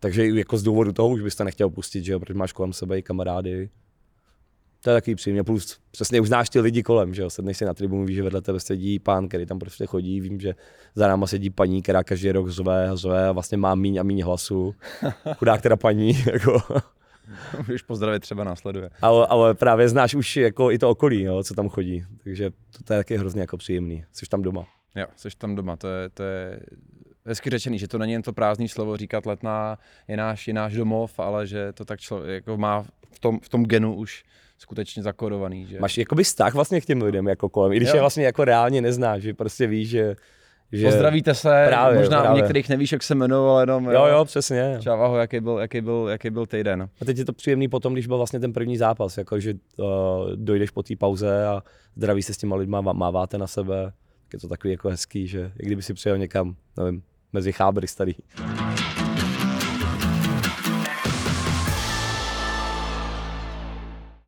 Takže 0.00 0.26
jako 0.26 0.56
z 0.56 0.62
důvodu 0.62 0.92
toho 0.92 1.08
už 1.08 1.22
byste 1.22 1.44
nechtěl 1.44 1.70
pustit, 1.70 2.04
že 2.04 2.12
jo, 2.12 2.20
protože 2.20 2.34
máš 2.34 2.52
kolem 2.52 2.72
sebe 2.72 2.98
i 2.98 3.02
kamarády, 3.02 3.70
to 4.80 4.90
je 4.90 4.96
takový 4.96 5.14
příjemně, 5.14 5.44
plus 5.44 5.78
přesně 5.90 6.20
už 6.20 6.28
znáš 6.28 6.50
ty 6.50 6.60
lidi 6.60 6.82
kolem, 6.82 7.14
že 7.14 7.22
jo, 7.22 7.30
sedneš 7.30 7.56
si 7.56 7.64
na 7.64 7.74
tribunu, 7.74 8.04
víš, 8.04 8.16
že 8.16 8.22
vedle 8.22 8.40
tebe 8.40 8.60
sedí 8.60 8.98
pán, 8.98 9.28
který 9.28 9.46
tam 9.46 9.58
prostě 9.58 9.86
chodí, 9.86 10.20
vím, 10.20 10.40
že 10.40 10.54
za 10.94 11.08
náma 11.08 11.26
sedí 11.26 11.50
paní, 11.50 11.82
která 11.82 12.04
každý 12.04 12.32
rok 12.32 12.48
zve, 12.48 12.90
zve 12.94 13.28
a 13.28 13.32
vlastně 13.32 13.58
má 13.58 13.74
míň 13.74 13.98
a 13.98 14.02
míň 14.02 14.22
hlasu, 14.22 14.74
chudák 15.36 15.62
teda 15.62 15.76
paní, 15.76 16.24
jako, 16.32 16.62
Můžeš 17.58 17.82
pozdravit 17.82 18.22
třeba 18.22 18.44
následuje. 18.44 18.90
ale, 19.02 19.26
ale, 19.26 19.54
právě 19.54 19.88
znáš 19.88 20.14
už 20.14 20.36
jako 20.36 20.70
i 20.70 20.78
to 20.78 20.90
okolí, 20.90 21.22
jo, 21.22 21.42
co 21.44 21.54
tam 21.54 21.68
chodí, 21.68 22.04
takže 22.24 22.50
to, 22.50 22.84
to 22.84 22.92
je 22.92 22.98
taky 22.98 23.16
hrozně 23.16 23.40
jako 23.40 23.56
příjemný, 23.56 24.04
jsi 24.12 24.26
tam 24.26 24.42
doma. 24.42 24.66
Jo, 24.94 25.06
jsi 25.16 25.28
tam 25.38 25.54
doma, 25.54 25.76
to 25.76 25.88
je, 25.88 26.08
to 26.08 26.22
je 26.22 26.60
hezky 27.26 27.50
řečený, 27.50 27.78
že 27.78 27.88
to 27.88 27.98
není 27.98 28.12
jen 28.12 28.22
to 28.22 28.32
prázdné 28.32 28.68
slovo 28.68 28.96
říkat 28.96 29.26
letná 29.26 29.78
je 30.08 30.16
náš, 30.16 30.48
je 30.48 30.54
náš 30.54 30.74
domov, 30.74 31.18
ale 31.18 31.46
že 31.46 31.72
to 31.72 31.84
tak 31.84 32.00
člověk 32.00 32.34
jako 32.34 32.56
má 32.56 32.84
v 33.12 33.18
tom, 33.18 33.40
v 33.40 33.48
tom 33.48 33.64
genu 33.64 33.94
už 33.94 34.24
skutečně 34.62 35.02
zakodovaný. 35.02 35.66
Že? 35.66 35.80
Máš 35.80 35.98
jakoby 35.98 36.24
vztah 36.24 36.54
vlastně 36.54 36.80
k 36.80 36.84
těm 36.84 37.02
lidem 37.02 37.28
jako 37.28 37.48
kolem, 37.48 37.72
i 37.72 37.76
když 37.76 37.88
Jo. 37.88 37.94
je 37.94 38.00
vlastně 38.00 38.24
jako 38.24 38.44
reálně 38.44 38.80
neznáš, 38.80 39.22
že 39.22 39.34
prostě 39.34 39.66
víš, 39.66 39.88
že... 39.88 40.16
že 40.72 40.86
Pozdravíte 40.86 41.34
se, 41.34 41.64
Právě, 41.68 41.98
možná 41.98 42.20
právě. 42.20 42.40
u 42.40 42.42
některých 42.42 42.68
nevíš, 42.68 42.92
jak 42.92 43.02
se 43.02 43.14
jmenují, 43.14 43.50
ale 43.50 43.62
jenom 43.62 43.84
Jo, 43.90 44.06
jo, 44.06 44.24
přesně. 44.24 44.78
Čau, 44.80 44.90
ahoj, 44.90 45.20
jaký 45.20 45.40
byl, 45.40 45.58
jaký 45.58 45.80
byl, 45.80 46.06
jaký 46.10 46.30
byl 46.30 46.46
týden. 46.46 46.88
A 47.00 47.04
teď 47.04 47.18
je 47.18 47.24
to 47.24 47.32
příjemný 47.32 47.68
potom, 47.68 47.92
když 47.92 48.06
byl 48.06 48.16
vlastně 48.16 48.40
ten 48.40 48.52
první 48.52 48.76
zápas, 48.76 49.18
jako 49.18 49.40
že 49.40 49.54
uh, 49.76 49.86
dojdeš 50.34 50.70
po 50.70 50.82
té 50.82 50.96
pauze 50.96 51.46
a 51.46 51.62
zdraví 51.96 52.22
se 52.22 52.34
s 52.34 52.38
těma 52.38 52.56
lidma, 52.56 52.80
má- 52.80 52.92
máváte 52.92 53.38
na 53.38 53.46
sebe, 53.46 53.84
tak 54.24 54.32
je 54.32 54.38
to 54.38 54.48
takový 54.48 54.72
jako 54.72 54.88
hezký, 54.88 55.26
že 55.26 55.40
jak 55.40 55.66
kdyby 55.66 55.82
si 55.82 55.94
přijel 55.94 56.18
někam, 56.18 56.54
nevím, 56.78 57.02
mezi 57.32 57.52
chábry 57.52 57.88
starý. 57.88 58.12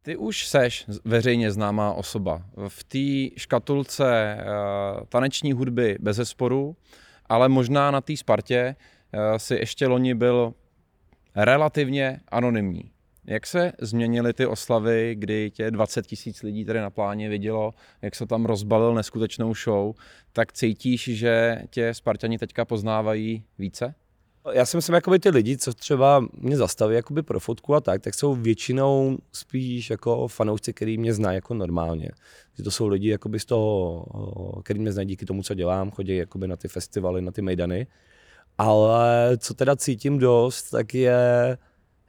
Ty 0.04 0.16
už 0.16 0.46
seš 0.46 0.86
veřejně 1.04 1.52
známá 1.52 1.92
osoba. 1.92 2.42
V 2.68 2.84
té 2.84 3.40
škatulce 3.40 4.38
uh, 4.38 5.04
taneční 5.08 5.52
hudby 5.52 5.96
bez 6.00 6.16
zesporu, 6.16 6.76
ale 7.26 7.48
možná 7.48 7.90
na 7.90 8.00
té 8.00 8.16
Spartě 8.16 8.76
uh, 9.14 9.36
si 9.36 9.54
ještě 9.54 9.86
loni 9.86 10.14
byl 10.14 10.54
relativně 11.36 12.20
anonymní. 12.28 12.90
Jak 13.24 13.46
se 13.46 13.72
změnily 13.80 14.32
ty 14.32 14.46
oslavy, 14.46 15.14
kdy 15.18 15.50
tě 15.50 15.70
20 15.70 16.06
tisíc 16.06 16.42
lidí 16.42 16.64
tady 16.64 16.80
na 16.80 16.90
pláně 16.90 17.28
vidělo, 17.28 17.74
jak 18.02 18.14
se 18.14 18.26
tam 18.26 18.44
rozbalil 18.44 18.94
neskutečnou 18.94 19.54
show, 19.54 19.94
tak 20.32 20.52
cítíš, 20.52 21.04
že 21.04 21.62
tě 21.70 21.94
Spartani 21.94 22.38
teďka 22.38 22.64
poznávají 22.64 23.44
více? 23.58 23.94
Já 24.50 24.66
si 24.66 24.76
myslím, 24.76 24.94
jakoby 24.94 25.18
ty 25.18 25.28
lidi, 25.28 25.56
co 25.56 25.74
třeba 25.74 26.26
mě 26.32 26.56
zastaví 26.56 26.94
jakoby 26.94 27.22
pro 27.22 27.40
fotku 27.40 27.74
a 27.74 27.80
tak, 27.80 28.02
tak 28.02 28.14
jsou 28.14 28.34
většinou 28.34 29.18
spíš 29.32 29.90
jako 29.90 30.28
fanoušci, 30.28 30.72
který 30.72 30.98
mě 30.98 31.14
znají 31.14 31.34
jako 31.34 31.54
normálně. 31.54 32.10
Že 32.56 32.62
to 32.62 32.70
jsou 32.70 32.88
lidi 32.88 33.08
jakoby 33.08 33.40
z 33.40 33.44
toho, 33.44 34.06
který 34.64 34.80
mě 34.80 34.92
znají 34.92 35.08
díky 35.08 35.26
tomu, 35.26 35.42
co 35.42 35.54
dělám, 35.54 35.90
chodí 35.90 36.16
jakoby 36.16 36.48
na 36.48 36.56
ty 36.56 36.68
festivaly, 36.68 37.22
na 37.22 37.32
ty 37.32 37.42
mejdany. 37.42 37.86
Ale 38.58 39.36
co 39.38 39.54
teda 39.54 39.76
cítím 39.76 40.18
dost, 40.18 40.70
tak 40.70 40.94
je 40.94 41.58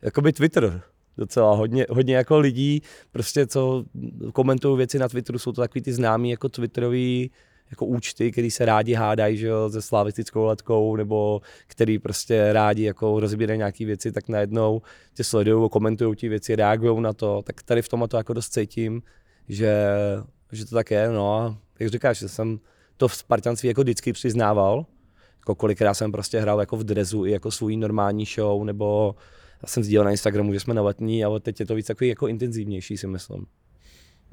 jakoby 0.02 0.34
Twitter. 0.34 0.82
Docela 1.18 1.56
hodně, 1.56 1.86
hodně 1.90 2.16
jako 2.16 2.40
lidí, 2.40 2.82
prostě 3.12 3.48
co 3.48 3.86
komentují 4.34 4.78
věci 4.78 5.00
na 5.00 5.10
Twitteru, 5.10 5.40
jsou 5.40 5.52
to 5.52 5.62
takový 5.62 5.82
ty 5.82 5.94
známí 5.94 6.30
jako 6.30 6.50
Twitterový 6.50 7.32
jako 7.74 7.86
účty, 7.86 8.32
který 8.32 8.51
se 8.51 8.65
rádi 8.65 8.94
hádají 8.94 9.38
že 9.38 9.48
jo, 9.48 9.70
se 9.70 9.82
slavistickou 9.82 10.46
letkou, 10.46 10.96
nebo 10.96 11.42
který 11.68 12.00
prostě 12.00 12.53
rádi 12.53 12.84
jako 12.84 13.20
rozbírají 13.20 13.58
nějaké 13.58 13.86
věci, 13.86 14.12
tak 14.12 14.30
najednou 14.30 14.82
tě 15.13 15.24
sledují, 15.24 15.70
komentují 15.70 16.15
ty 16.15 16.30
věci, 16.30 16.56
reagují 16.56 17.01
na 17.01 17.13
to, 17.13 17.42
tak 17.42 17.63
tady 17.63 17.82
v 17.82 17.89
tom 17.89 18.08
to 18.10 18.18
jako 18.18 18.34
dost 18.34 18.50
cítím, 18.53 19.01
že, 19.50 19.88
že 20.51 20.65
to 20.65 20.75
tak 20.75 20.92
je, 20.92 21.10
no. 21.10 21.38
A 21.38 21.58
jak 21.80 21.89
říkáš, 21.89 22.20
že 22.20 22.30
jsem 22.30 22.60
to 22.98 23.08
v 23.08 23.15
Spartanství 23.15 23.68
jako 23.68 23.82
vždycky 23.82 24.13
přiznával, 24.13 24.86
jako 25.39 25.56
kolikrát 25.56 25.94
jsem 25.94 26.12
prostě 26.12 26.39
hrál 26.39 26.60
jako 26.60 26.77
v 26.77 26.84
drezu 26.84 27.25
i 27.25 27.32
jako 27.32 27.51
svůj 27.51 27.77
normální 27.77 28.25
show, 28.25 28.63
nebo 28.63 29.15
já 29.63 29.68
jsem 29.68 29.84
sdílel 29.84 30.06
na 30.06 30.12
Instagramu, 30.12 30.53
že 30.53 30.60
jsme 30.60 30.74
na 30.74 30.82
letní, 30.82 31.25
ale 31.25 31.39
teď 31.39 31.60
je 31.60 31.65
to 31.65 31.75
víc 31.75 31.92
jako 32.01 32.27
intenzivnější, 32.27 32.98
si 32.98 33.08
myslím 33.08 33.46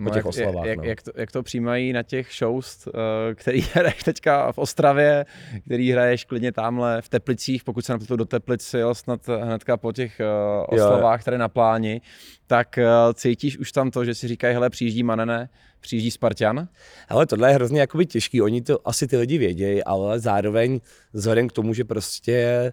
no, 0.04 0.10
těch 0.10 0.16
jak, 0.16 0.26
oslavách. 0.26 0.66
Jak, 0.66 0.78
no. 0.78 0.84
jak, 0.84 1.02
to, 1.02 1.10
jak 1.16 1.32
to 1.32 1.42
přijímají 1.42 1.92
na 1.92 2.02
těch 2.02 2.28
shows, 2.38 2.86
uh, 2.86 2.92
který 3.34 3.60
hraješ 3.74 4.02
teďka 4.02 4.52
v 4.52 4.58
Ostravě, 4.58 5.26
který 5.64 5.92
hraješ 5.92 6.24
klidně 6.24 6.52
tamhle 6.52 7.02
v 7.02 7.08
Teplicích, 7.08 7.64
pokud 7.64 7.84
se 7.84 7.92
například 7.92 8.16
do 8.16 8.24
Teplic 8.24 8.74
jel 8.74 8.94
snad 8.94 9.28
hnedka 9.28 9.76
po 9.76 9.92
těch 9.92 10.20
uh, 10.20 10.80
oslavách 10.80 11.24
tady 11.24 11.38
na 11.38 11.48
pláni, 11.48 12.00
tak 12.46 12.78
uh, 12.78 13.12
cítíš 13.14 13.58
už 13.58 13.72
tam 13.72 13.90
to, 13.90 14.04
že 14.04 14.14
si 14.14 14.28
říkají, 14.28 14.54
hele, 14.54 14.70
přijíždí 14.70 15.02
Manene, 15.02 15.48
přijíždí 15.80 16.10
Spartan? 16.10 16.68
Ale 17.08 17.26
tohle 17.26 17.50
je 17.50 17.54
hrozně 17.54 17.80
jakoby 17.80 18.06
těžký, 18.06 18.42
oni 18.42 18.62
to 18.62 18.88
asi 18.88 19.06
ty 19.06 19.16
lidi 19.16 19.38
vědějí, 19.38 19.84
ale 19.84 20.20
zároveň 20.20 20.80
vzhledem 21.12 21.48
k 21.48 21.52
tomu, 21.52 21.74
že 21.74 21.84
prostě 21.84 22.72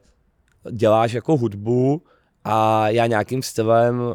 děláš 0.72 1.13
jako 1.13 1.38
hudbu 1.38 2.03
a 2.43 2.89
já 2.89 3.07
nějakým 3.07 3.41
stylem 3.41 4.00
uh, 4.00 4.13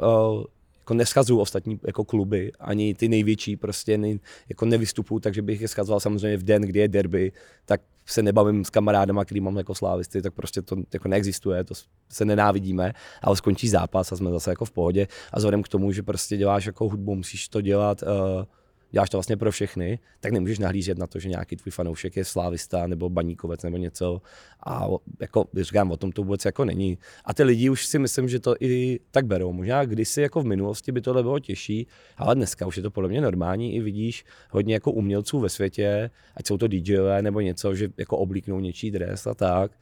jako 0.92 0.98
neschazuju 0.98 1.40
ostatní 1.40 1.80
jako 1.86 2.04
kluby, 2.04 2.52
ani 2.60 2.94
ty 2.94 3.08
největší 3.08 3.56
prostě 3.56 3.98
ne, 3.98 4.18
jako 4.48 4.66
nevystupuju, 4.66 5.20
takže 5.20 5.42
bych 5.42 5.60
je 5.60 5.68
schazoval 5.68 6.00
samozřejmě 6.00 6.36
v 6.36 6.42
den, 6.42 6.62
kdy 6.62 6.80
je 6.80 6.88
derby, 6.88 7.32
tak 7.64 7.80
se 8.06 8.22
nebavím 8.22 8.64
s 8.64 8.70
kamarádama, 8.70 9.24
který 9.24 9.40
mám 9.40 9.56
jako 9.56 9.74
slávisty, 9.74 10.22
tak 10.22 10.34
prostě 10.34 10.62
to 10.62 10.76
jako 10.92 11.08
neexistuje, 11.08 11.64
to 11.64 11.74
se 12.08 12.24
nenávidíme, 12.24 12.92
ale 13.22 13.36
skončí 13.36 13.68
zápas 13.68 14.12
a 14.12 14.16
jsme 14.16 14.30
zase 14.30 14.50
jako 14.50 14.64
v 14.64 14.70
pohodě. 14.70 15.08
A 15.32 15.36
vzhledem 15.38 15.62
k 15.62 15.68
tomu, 15.68 15.92
že 15.92 16.02
prostě 16.02 16.36
děláš 16.36 16.66
jako 16.66 16.88
hudbu, 16.88 17.14
musíš 17.14 17.48
to 17.48 17.60
dělat 17.60 18.02
uh, 18.02 18.44
děláš 18.92 19.10
to 19.10 19.16
vlastně 19.16 19.36
pro 19.36 19.50
všechny, 19.50 19.98
tak 20.20 20.32
nemůžeš 20.32 20.58
nahlížet 20.58 20.98
na 20.98 21.06
to, 21.06 21.18
že 21.18 21.28
nějaký 21.28 21.56
tvůj 21.56 21.72
fanoušek 21.72 22.16
je 22.16 22.24
slávista 22.24 22.86
nebo 22.86 23.10
baníkovec 23.10 23.62
nebo 23.62 23.76
něco. 23.76 24.22
A 24.66 24.86
jako 25.20 25.44
říkám, 25.56 25.90
o 25.90 25.96
tom 25.96 26.12
to 26.12 26.22
vůbec 26.22 26.44
jako 26.44 26.64
není. 26.64 26.98
A 27.24 27.34
ty 27.34 27.42
lidi 27.42 27.70
už 27.70 27.86
si 27.86 27.98
myslím, 27.98 28.28
že 28.28 28.40
to 28.40 28.54
i 28.60 29.00
tak 29.10 29.26
berou. 29.26 29.52
Možná 29.52 29.84
kdysi 29.84 30.22
jako 30.22 30.40
v 30.40 30.44
minulosti 30.44 30.92
by 30.92 31.00
tohle 31.00 31.22
bylo 31.22 31.38
těžší, 31.38 31.86
ale 32.16 32.34
dneska 32.34 32.66
už 32.66 32.76
je 32.76 32.82
to 32.82 32.90
podle 32.90 33.08
mě 33.08 33.20
normální. 33.20 33.74
I 33.74 33.80
vidíš 33.80 34.24
hodně 34.50 34.74
jako 34.74 34.92
umělců 34.92 35.40
ve 35.40 35.48
světě, 35.48 36.10
ať 36.36 36.46
jsou 36.46 36.58
to 36.58 36.68
DJové 36.68 37.22
nebo 37.22 37.40
něco, 37.40 37.74
že 37.74 37.88
jako 37.96 38.18
oblíknou 38.18 38.60
něčí 38.60 38.90
dres 38.90 39.26
a 39.26 39.34
tak. 39.34 39.72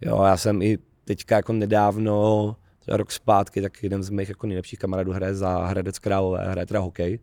Jo, 0.00 0.22
já 0.22 0.36
jsem 0.36 0.62
i 0.62 0.78
teďka 1.04 1.36
jako 1.36 1.52
nedávno, 1.52 2.56
rok 2.88 3.12
zpátky, 3.12 3.62
tak 3.62 3.82
jeden 3.82 4.02
z 4.02 4.10
mých 4.10 4.28
jako 4.28 4.46
nejlepších 4.46 4.78
kamarádů 4.78 5.12
hraje 5.12 5.34
za 5.34 5.66
Hradec 5.66 5.98
Králové, 5.98 6.50
hraje 6.50 6.66
teda 6.66 6.80
hokej 6.80 7.18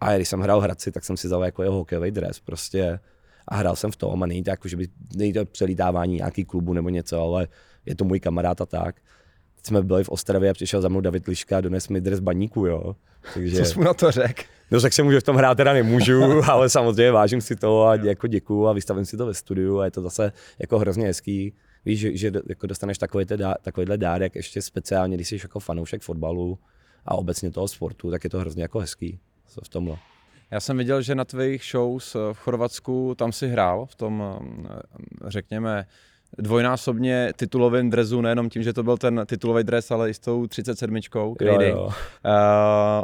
a 0.00 0.16
když 0.16 0.28
jsem 0.28 0.40
hrál 0.40 0.60
Hradci, 0.60 0.92
tak 0.92 1.04
jsem 1.04 1.16
si 1.16 1.26
vzal 1.26 1.44
jako 1.44 1.62
jeho 1.62 1.74
hokejový 1.74 2.10
dres 2.10 2.40
prostě 2.40 3.00
a 3.48 3.56
hrál 3.56 3.76
jsem 3.76 3.90
v 3.90 3.96
tom 3.96 4.22
a 4.22 4.26
není 4.26 4.42
to 4.42 4.50
jako, 4.50 4.68
že 4.68 4.76
by, 4.76 4.88
není 5.16 5.32
to 5.32 5.44
přelítávání 5.44 6.16
nějaký 6.16 6.44
klubu 6.44 6.72
nebo 6.72 6.88
něco, 6.88 7.20
ale 7.20 7.48
je 7.86 7.94
to 7.94 8.04
můj 8.04 8.20
kamarád 8.20 8.60
a 8.60 8.66
tak. 8.66 8.96
Teď 9.56 9.66
jsme 9.66 9.82
byli 9.82 10.04
v 10.04 10.08
Ostravě 10.08 10.50
a 10.50 10.52
přišel 10.52 10.80
za 10.80 10.88
mnou 10.88 11.00
David 11.00 11.26
Liška 11.26 11.58
a 11.58 11.60
dones 11.60 11.88
mi 11.88 12.00
dres 12.00 12.20
baníku, 12.20 12.66
jo. 12.66 12.96
Takže... 13.34 13.56
Co 13.56 13.64
jsi 13.64 13.78
mu 13.78 13.84
na 13.84 13.94
to 13.94 14.10
řekl? 14.10 14.42
No 14.70 14.80
tak 14.80 14.92
jsem 14.92 15.12
že 15.12 15.20
v 15.20 15.22
tom 15.22 15.36
hrát 15.36 15.54
teda 15.54 15.72
nemůžu, 15.72 16.22
ale 16.50 16.68
samozřejmě 16.68 17.12
vážím 17.12 17.40
si 17.40 17.56
to 17.56 17.84
a 17.84 17.94
jako 17.94 18.26
děkuju 18.26 18.66
a 18.66 18.72
vystavím 18.72 19.04
si 19.04 19.16
to 19.16 19.26
ve 19.26 19.34
studiu 19.34 19.78
a 19.78 19.84
je 19.84 19.90
to 19.90 20.02
zase 20.02 20.32
jako 20.58 20.78
hrozně 20.78 21.06
hezký. 21.06 21.54
Víš, 21.84 22.00
že, 22.00 22.16
že 22.16 22.32
jako 22.48 22.66
dostaneš 22.66 22.98
takovýhle 22.98 23.96
dárek 23.96 24.34
ještě 24.34 24.62
speciálně, 24.62 25.16
když 25.16 25.28
jsi 25.28 25.38
jako 25.42 25.60
fanoušek 25.60 26.02
fotbalu 26.02 26.58
a 27.04 27.14
obecně 27.14 27.50
toho 27.50 27.68
sportu, 27.68 28.10
tak 28.10 28.24
je 28.24 28.30
to 28.30 28.38
hrozně 28.38 28.62
jako 28.62 28.78
hezký 28.78 29.20
v 29.62 29.68
tomhle. 29.68 29.96
Já 30.50 30.60
jsem 30.60 30.78
viděl, 30.78 31.02
že 31.02 31.14
na 31.14 31.24
tvých 31.24 31.64
shows 31.64 32.14
v 32.32 32.38
Chorvatsku 32.38 33.14
tam 33.14 33.32
si 33.32 33.48
hrál 33.48 33.86
v 33.86 33.94
tom, 33.94 34.22
eh, 34.70 34.80
řekněme, 35.26 35.86
dvojnásobně 36.38 37.32
titulovým 37.36 37.90
dresu, 37.90 38.20
nejenom 38.20 38.48
tím, 38.48 38.62
že 38.62 38.72
to 38.72 38.82
byl 38.82 38.96
ten 38.96 39.22
titulový 39.26 39.64
dres, 39.64 39.90
ale 39.90 40.10
i 40.10 40.14
s 40.14 40.18
tou 40.18 40.46
37. 40.46 41.00
Jo, 41.14 41.60
jo. 41.60 41.84
Uh, 41.84 41.92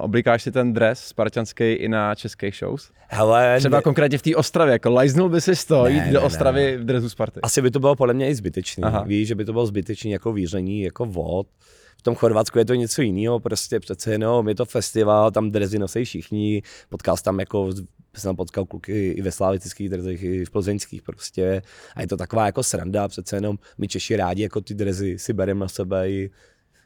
oblíkáš 0.04 0.42
si 0.42 0.52
ten 0.52 0.72
dres 0.72 0.98
spartanský 0.98 1.64
i 1.64 1.88
na 1.88 2.14
českých 2.14 2.56
shows? 2.56 2.90
Hele, 3.08 3.56
Třeba 3.58 3.76
ne... 3.76 3.82
konkrétně 3.82 4.18
v 4.18 4.22
té 4.22 4.36
Ostravě, 4.36 4.72
jako 4.72 4.90
lajznul 4.90 5.28
by 5.28 5.40
si 5.40 5.66
to, 5.66 5.86
jít 5.86 6.00
ne, 6.00 6.12
do 6.12 6.22
Ostravy 6.22 6.72
ne. 6.72 6.76
v 6.76 6.84
dresu 6.84 7.08
Sparty? 7.08 7.40
Asi 7.40 7.62
by 7.62 7.70
to 7.70 7.80
bylo 7.80 7.96
podle 7.96 8.14
mě 8.14 8.28
i 8.28 8.34
zbytečný. 8.34 8.84
Aha. 8.84 9.02
Víš, 9.02 9.28
že 9.28 9.34
by 9.34 9.44
to 9.44 9.52
bylo 9.52 9.66
zbytečný 9.66 10.10
jako 10.10 10.32
výření, 10.32 10.82
jako 10.82 11.06
vod 11.06 11.46
v 11.96 12.02
tom 12.02 12.14
Chorvatsku 12.14 12.58
je 12.58 12.64
to 12.64 12.74
něco 12.74 13.02
jiného, 13.02 13.40
prostě 13.40 13.80
přece 13.80 14.12
jenom 14.12 14.48
je 14.48 14.54
to 14.54 14.64
festival, 14.64 15.30
tam 15.30 15.50
drezy 15.50 15.78
nosí 15.78 16.04
všichni, 16.04 16.62
potkal 16.88 17.16
tam 17.24 17.40
jako 17.40 17.70
jsem 18.16 18.36
potkal 18.36 18.64
kluky 18.64 19.10
i 19.10 19.22
ve 19.22 19.32
slavických 19.32 19.88
drezech, 19.88 20.22
i 20.22 20.44
v 20.44 20.50
plzeňských 20.50 21.02
prostě. 21.02 21.62
A 21.96 22.00
je 22.00 22.06
to 22.06 22.16
taková 22.16 22.46
jako 22.46 22.62
sranda, 22.62 23.08
přece 23.08 23.36
jenom 23.36 23.58
my 23.78 23.88
Češi 23.88 24.16
rádi 24.16 24.42
jako 24.42 24.60
ty 24.60 24.74
drezy 24.74 25.18
si 25.18 25.32
bereme 25.32 25.60
na 25.60 25.68
sebe 25.68 26.10
i 26.10 26.30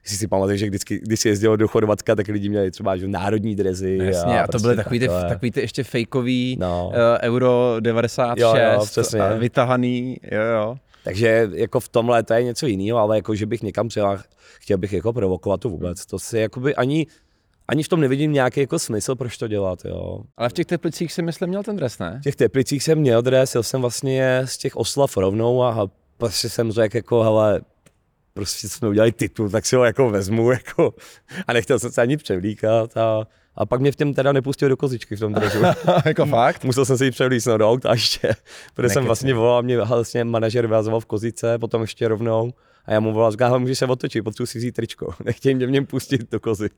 Jestli 0.04 0.18
si 0.18 0.28
pamatuješ, 0.28 0.60
že 0.60 0.66
vždycky, 0.66 0.98
když 0.98 1.20
jsi 1.20 1.28
jezdil 1.28 1.56
do 1.56 1.68
Chorvatska, 1.68 2.14
tak 2.14 2.28
lidi 2.28 2.48
měli 2.48 2.70
třeba 2.70 2.96
že 2.96 3.08
národní 3.08 3.56
drezy. 3.56 3.98
No, 3.98 4.04
jasně, 4.04 4.40
a, 4.40 4.42
a 4.42 4.46
to 4.46 4.50
prostě 4.50 4.66
byly 4.66 4.76
takový 4.76 4.98
ty, 4.98 5.08
takový 5.28 5.50
ty 5.50 5.60
ještě 5.60 5.84
fejkový 5.84 6.56
no. 6.60 6.88
uh, 6.88 6.94
Euro 7.22 7.76
96 7.80 8.42
jo, 8.42 8.54
jo, 8.56 8.86
přesně. 8.86 9.20
vytahaný, 9.38 10.16
jo, 10.32 10.42
jo. 10.42 10.76
Takže 11.06 11.48
jako 11.52 11.80
v 11.80 11.88
tomhle 11.88 12.22
to 12.22 12.34
je 12.34 12.42
něco 12.42 12.66
jiného, 12.66 12.98
ale 12.98 13.16
jako, 13.16 13.34
že 13.34 13.46
bych 13.46 13.62
někam 13.62 13.88
přijel, 13.88 14.18
chtěl 14.60 14.78
bych 14.78 14.92
jako 14.92 15.12
provokovat 15.12 15.60
to 15.60 15.68
vůbec. 15.68 16.06
To 16.06 16.18
si 16.18 16.38
jakoby 16.38 16.75
ani, 16.75 17.06
ani 17.68 17.82
v 17.82 17.88
tom 17.88 18.00
nevidím 18.00 18.32
nějaký 18.32 18.60
jako 18.60 18.78
smysl, 18.78 19.14
proč 19.14 19.38
to 19.38 19.48
dělat, 19.48 19.84
jo. 19.84 20.20
Ale 20.36 20.48
v 20.48 20.52
těch 20.52 20.66
teplicích 20.66 21.12
si 21.12 21.22
myslím 21.22 21.48
měl 21.48 21.62
ten 21.62 21.76
dres, 21.76 21.98
ne? 21.98 22.18
V 22.20 22.22
těch 22.22 22.36
teplicích 22.36 22.82
jsem 22.82 22.98
měl 22.98 23.22
dres, 23.22 23.54
jel 23.54 23.62
jsem 23.62 23.80
vlastně 23.80 24.42
z 24.44 24.58
těch 24.58 24.76
oslav 24.76 25.16
rovnou 25.16 25.62
a 25.62 25.90
prostě 26.16 26.48
jsem 26.48 26.72
řekl 26.72 26.96
jako, 26.96 27.22
hele, 27.22 27.60
prostě 28.34 28.68
jsme 28.68 28.88
udělali 28.88 29.12
titul, 29.12 29.50
tak 29.50 29.66
si 29.66 29.76
ho 29.76 29.84
jako 29.84 30.10
vezmu, 30.10 30.50
jako, 30.58 30.94
a 31.46 31.52
nechtěl 31.52 31.78
jsem 31.78 31.92
se 31.92 32.02
ani 32.02 32.16
převlíkat 32.16 32.96
a 32.96 33.26
a 33.56 33.66
pak 33.66 33.80
mě 33.80 33.92
v 33.92 33.96
těm 33.96 34.14
teda 34.14 34.32
nepustil 34.32 34.68
do 34.68 34.76
kozičky 34.76 35.16
v 35.16 35.20
tom 35.20 35.32
drezu. 35.32 35.58
jako 36.04 36.26
fakt? 36.26 36.64
Musel 36.64 36.84
jsem 36.84 36.98
si 36.98 37.04
ji 37.04 37.10
převlísnout 37.10 37.58
do 37.58 37.70
auta 37.70 37.92
ještě, 37.92 38.32
protože 38.75 38.88
jsem 38.88 39.04
vlastně 39.04 39.34
volal, 39.34 39.62
mě 39.62 39.78
vlastně 39.78 40.25
manažer 40.25 40.66
vyhazoval 40.66 41.00
v 41.00 41.06
kozice, 41.06 41.58
potom 41.58 41.82
ještě 41.82 42.08
rovnou. 42.08 42.52
A 42.84 42.92
já 42.92 43.00
mu 43.00 43.12
volal, 43.12 43.30
říkal, 43.30 43.60
můžeš 43.60 43.78
se 43.78 43.86
otočit, 43.86 44.22
potřebuji 44.22 44.46
si 44.46 44.58
vzít 44.58 44.72
tričko. 44.72 45.14
Nechtějí 45.25 45.54
mě 45.54 45.66
v 45.66 45.70
něm 45.70 45.86
pustit 45.86 46.30
do 46.30 46.40
kozy. 46.40 46.70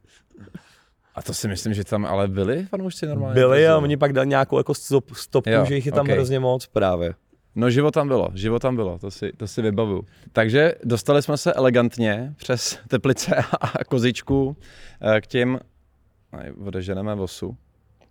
A 1.15 1.23
to 1.23 1.35
si 1.35 1.49
myslím, 1.49 1.75
že 1.75 1.85
tam 1.85 2.07
ale 2.07 2.29
byli 2.29 2.67
fanoušci 2.67 3.07
normálně? 3.07 3.35
Byli 3.35 3.69
a 3.69 3.79
oni 3.79 3.97
pak 3.97 4.13
dali 4.13 4.29
nějakou 4.29 4.59
jako 4.59 4.75
stop, 4.75 5.11
stopku, 5.15 5.51
jo, 5.51 5.65
že 5.65 5.75
jich 5.75 5.87
je 5.87 5.93
tam 5.93 6.07
okay. 6.07 6.15
hrozně 6.15 6.41
moc 6.41 6.67
právě. 6.67 7.15
No 7.55 7.71
život 7.71 7.95
tam 7.95 8.09
bylo, 8.09 8.29
život 8.35 8.63
tam 8.63 8.77
bylo, 8.77 8.99
to 8.99 9.11
si, 9.11 9.33
to 9.37 9.47
si 9.47 9.63
vybavuju. 9.63 10.07
Takže 10.33 10.75
dostali 10.85 11.23
jsme 11.23 11.37
se 11.37 11.53
elegantně 11.53 12.35
přes 12.37 12.79
Teplice 12.89 13.37
a 13.61 13.85
Kozičku 13.85 14.57
eh, 15.01 15.21
k 15.21 15.27
těm 15.27 15.59
odeženeme 16.67 17.15
vosu. 17.15 17.57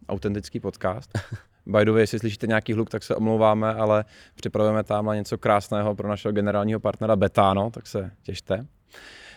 Autentický 0.09 0.59
podcast. 0.59 1.11
By 1.65 1.85
the 1.85 1.91
way, 1.91 2.01
jestli 2.01 2.19
slyšíte 2.19 2.47
nějaký 2.47 2.73
hluk, 2.73 2.89
tak 2.89 3.03
se 3.03 3.15
omlouváme, 3.15 3.73
ale 3.73 4.05
připravujeme 4.35 4.83
tam 4.83 5.09
něco 5.13 5.37
krásného 5.37 5.95
pro 5.95 6.09
našeho 6.09 6.31
generálního 6.31 6.79
partnera 6.79 7.15
Betano, 7.15 7.71
tak 7.71 7.87
se 7.87 8.11
těšte. 8.23 8.65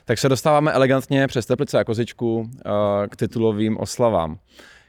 Tak 0.04 0.18
se 0.18 0.28
dostáváme 0.28 0.72
elegantně 0.72 1.26
přes 1.26 1.46
Teplice 1.46 1.78
a 1.78 1.84
Kozičku 1.84 2.50
eh, 2.56 3.08
k 3.08 3.16
titulovým 3.16 3.78
oslavám, 3.78 4.38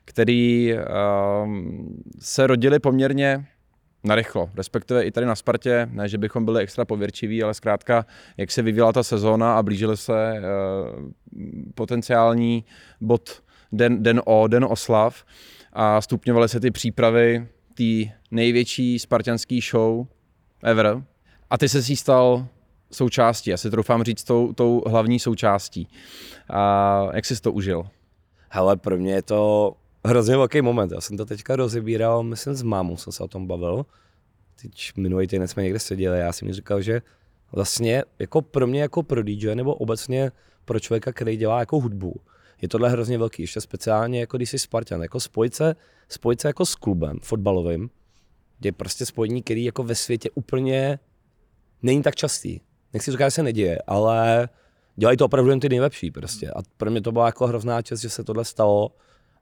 který 0.06 0.74
eh, 0.74 0.86
se 2.20 2.48
rodili 2.48 2.80
poměrně 2.80 3.46
narychlo, 4.04 4.50
respektive 4.56 5.04
i 5.04 5.12
tady 5.12 5.26
na 5.26 5.36
Spartě, 5.36 5.90
ne, 5.92 6.10
že 6.10 6.18
bychom 6.18 6.46
byli 6.46 6.62
extra 6.62 6.86
pověrčiví, 6.86 7.44
ale 7.44 7.54
zkrátka, 7.54 8.06
jak 8.38 8.52
se 8.52 8.62
vyvíjela 8.62 8.94
ta 8.94 9.04
sezóna 9.04 9.58
a 9.58 9.64
blížily 9.64 9.98
se 9.98 10.32
e, 10.32 10.42
potenciální 11.76 12.66
bod 13.02 13.44
den, 13.72 14.04
den 14.04 14.22
o, 14.26 14.48
den 14.48 14.66
oslav 14.66 15.24
a 15.74 16.02
stupňovaly 16.02 16.50
se 16.50 16.60
ty 16.60 16.72
přípravy 16.72 17.48
té 17.74 18.14
největší 18.32 19.00
spartianský 19.00 19.62
show 19.72 20.06
ever. 20.64 21.04
A 21.50 21.58
ty 21.58 21.70
se 21.70 21.84
si 21.84 21.96
stal 21.96 22.48
součástí, 22.92 23.50
já 23.50 23.58
si 23.58 23.72
troufám 23.72 24.04
říct 24.04 24.24
tou, 24.24 24.54
tou 24.54 24.84
hlavní 24.88 25.20
součástí. 25.20 25.88
A 26.50 27.08
jak 27.14 27.26
jsi 27.26 27.42
to 27.42 27.52
užil? 27.52 27.88
Hele, 28.50 28.78
pro 28.78 28.98
mě 28.98 29.14
je 29.14 29.22
to 29.22 29.74
hrozně 30.06 30.38
velký 30.38 30.62
moment. 30.62 30.92
Já 30.92 31.02
jsem 31.02 31.18
to 31.18 31.26
teďka 31.26 31.56
rozebíral, 31.56 32.24
myslím 32.24 32.54
s 32.54 32.64
mámou 32.64 32.98
jsem 32.98 33.14
se 33.14 33.24
o 33.24 33.28
tom 33.28 33.48
bavil. 33.48 33.86
Teď 34.62 34.92
minulý 34.98 35.28
týden 35.28 35.48
jsme 35.48 35.64
někde 35.64 35.80
seděli 35.80 36.20
já 36.20 36.32
jsem 36.32 36.48
mi 36.48 36.54
říkal, 36.54 36.82
že 36.82 37.02
vlastně 37.52 38.04
jako 38.20 38.42
pro 38.42 38.68
mě 38.68 38.82
jako 38.82 39.04
pro 39.04 39.24
DJ 39.24 39.56
nebo 39.56 39.76
obecně 39.76 40.32
pro 40.66 40.80
člověka, 40.80 41.14
který 41.14 41.38
dělá 41.38 41.60
jako 41.60 41.80
hudbu, 41.80 42.16
je 42.62 42.68
tohle 42.68 42.90
hrozně 42.90 43.18
velký, 43.18 43.44
ještě 43.44 43.62
speciálně 43.62 44.20
jako 44.20 44.38
když 44.38 44.50
jsi 44.50 44.60
Spartan, 44.60 45.02
jako 45.02 45.20
spojit 45.20 45.56
se, 45.56 45.76
spojit 46.10 46.42
se 46.42 46.48
jako 46.48 46.66
s 46.66 46.76
klubem 46.76 47.20
fotbalovým, 47.22 47.90
je 48.64 48.72
prostě 48.72 49.06
spojení, 49.06 49.44
který 49.44 49.64
jako 49.64 49.84
ve 49.84 49.96
světě 49.96 50.30
úplně 50.36 51.00
není 51.84 52.02
tak 52.02 52.16
častý. 52.16 52.60
Nechci 52.94 53.12
říkat, 53.12 53.28
že 53.28 53.32
se 53.32 53.44
neděje, 53.44 53.80
ale 53.88 54.50
dělají 54.96 55.18
to 55.18 55.26
opravdu 55.26 55.50
jen 55.50 55.60
ty 55.60 55.70
nejlepší 55.70 56.12
prostě. 56.12 56.50
A 56.50 56.62
pro 56.78 56.92
mě 56.92 57.02
to 57.02 57.12
byla 57.12 57.26
jako 57.26 57.48
hrozná 57.48 57.82
čest, 57.82 58.02
že 58.02 58.10
se 58.10 58.24
tohle 58.24 58.46
stalo. 58.46 58.92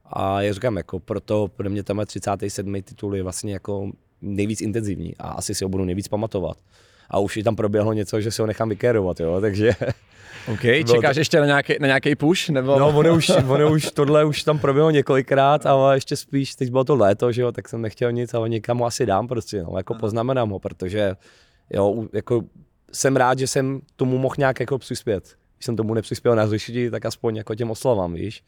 A 0.04 0.42
já 0.42 0.52
říkám, 0.52 0.76
jako 0.76 1.00
proto 1.00 1.48
pro 1.48 1.70
mě 1.70 1.82
tenhle 1.82 2.06
37. 2.06 2.82
titul 2.82 3.16
je 3.16 3.22
vlastně 3.22 3.52
jako 3.52 3.90
nejvíc 4.22 4.60
intenzivní 4.60 5.16
a 5.16 5.28
asi 5.28 5.54
si 5.54 5.64
ho 5.64 5.68
budu 5.68 5.84
nejvíc 5.84 6.08
pamatovat. 6.08 6.56
A 7.10 7.18
už 7.18 7.36
i 7.36 7.42
tam 7.42 7.56
proběhlo 7.56 7.92
něco, 7.92 8.20
že 8.20 8.30
si 8.30 8.42
ho 8.42 8.46
nechám 8.46 8.68
vykérovat, 8.68 9.20
jo, 9.20 9.40
takže... 9.40 9.72
OK, 10.48 10.60
čekáš 10.60 11.16
to... 11.16 11.20
ještě 11.20 11.40
na 11.40 11.46
nějaký, 11.46 11.74
na 11.80 11.86
nějaký 11.86 12.14
push? 12.14 12.48
Nebo... 12.48 12.78
No, 12.78 12.88
ono 12.88 13.14
už, 13.14 13.30
ono 13.48 13.72
už, 13.72 13.90
tohle 13.90 14.24
už 14.24 14.42
tam 14.42 14.58
proběhlo 14.58 14.90
několikrát, 14.90 15.66
ale 15.66 15.96
ještě 15.96 16.16
spíš, 16.16 16.54
teď 16.54 16.70
bylo 16.70 16.84
to 16.84 16.96
léto, 16.96 17.32
že 17.32 17.42
jo, 17.42 17.52
tak 17.52 17.68
jsem 17.68 17.82
nechtěl 17.82 18.12
nic, 18.12 18.34
ale 18.34 18.48
někam 18.48 18.78
ho 18.78 18.86
asi 18.86 19.06
dám 19.06 19.28
prostě, 19.28 19.62
no, 19.62 19.76
jako 19.76 19.94
poznamenám 19.94 20.50
ho, 20.50 20.58
protože 20.58 21.16
jo, 21.70 22.04
jako 22.12 22.42
jsem 22.92 23.16
rád, 23.16 23.38
že 23.38 23.46
jsem 23.46 23.80
tomu 23.96 24.18
mohl 24.18 24.34
nějak 24.38 24.60
jako 24.60 24.78
přispět. 24.78 25.36
Když 25.56 25.66
jsem 25.66 25.76
tomu 25.76 25.94
nepřispěl 25.94 26.36
na 26.36 26.46
řešití, 26.46 26.90
tak 26.90 27.04
aspoň 27.06 27.36
jako 27.36 27.54
těm 27.54 27.70
oslavám, 27.70 28.14
víš. 28.14 28.44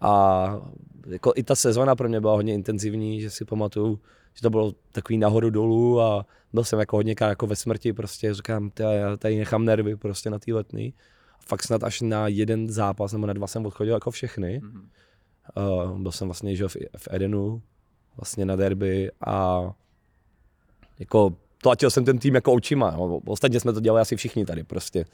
A 0.00 0.60
jako 1.06 1.32
i 1.36 1.42
ta 1.42 1.54
sezona 1.54 1.96
pro 1.96 2.08
mě 2.08 2.20
byla 2.20 2.34
hodně 2.34 2.54
intenzivní, 2.54 3.20
že 3.20 3.30
si 3.30 3.44
pamatuju, 3.44 4.00
že 4.34 4.42
to 4.42 4.50
bylo 4.50 4.72
takový 4.92 5.18
nahoru 5.18 5.50
dolů 5.50 6.00
a 6.00 6.26
byl 6.52 6.64
jsem 6.64 6.78
jako 6.78 6.96
hodně 6.96 7.14
jako 7.20 7.46
ve 7.46 7.56
smrti, 7.56 7.92
prostě 7.92 8.34
říkám, 8.34 8.70
já 8.78 9.16
tady 9.16 9.38
nechám 9.38 9.64
nervy 9.64 9.96
prostě 9.96 10.30
na 10.30 10.38
té 10.38 10.54
letný. 10.54 10.94
Fakt 11.48 11.62
snad 11.62 11.84
až 11.84 12.00
na 12.00 12.28
jeden 12.28 12.70
zápas 12.70 13.12
nebo 13.12 13.26
na 13.26 13.32
dva 13.32 13.46
jsem 13.46 13.66
odchodil 13.66 13.94
jako 13.94 14.10
všechny. 14.10 14.60
Mm-hmm. 14.60 14.82
Uh, 15.90 15.98
byl 15.98 16.12
jsem 16.12 16.28
vlastně 16.28 16.56
že 16.56 16.68
v, 16.68 16.76
v 16.96 17.08
Edenu, 17.10 17.62
vlastně 18.16 18.44
na 18.44 18.56
derby 18.56 19.10
a 19.26 19.62
jako 20.98 21.36
tlačil 21.62 21.90
jsem 21.90 22.04
ten 22.04 22.18
tým 22.18 22.34
jako 22.34 22.52
očima. 22.52 22.90
No. 22.90 23.20
Ostatně 23.26 23.60
jsme 23.60 23.72
to 23.72 23.80
dělali 23.80 24.00
asi 24.00 24.16
všichni 24.16 24.46
tady 24.46 24.64
prostě. 24.64 25.04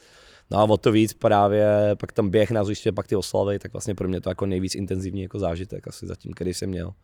No 0.50 0.58
a 0.58 0.64
o 0.64 0.76
to 0.76 0.92
víc 0.92 1.12
právě, 1.12 1.66
pak 2.00 2.12
tam 2.12 2.30
běh 2.30 2.50
na 2.50 2.62
hřiště, 2.62 2.92
pak 2.92 3.06
ty 3.06 3.16
oslavy, 3.16 3.58
tak 3.58 3.72
vlastně 3.72 3.94
pro 3.94 4.08
mě 4.08 4.20
to 4.20 4.28
jako 4.28 4.46
nejvíc 4.46 4.74
intenzivní 4.74 5.22
jako 5.22 5.38
zážitek 5.38 5.88
asi 5.88 6.06
zatím, 6.06 6.32
který 6.32 6.54
jsem 6.54 6.70
měl. 6.70 6.94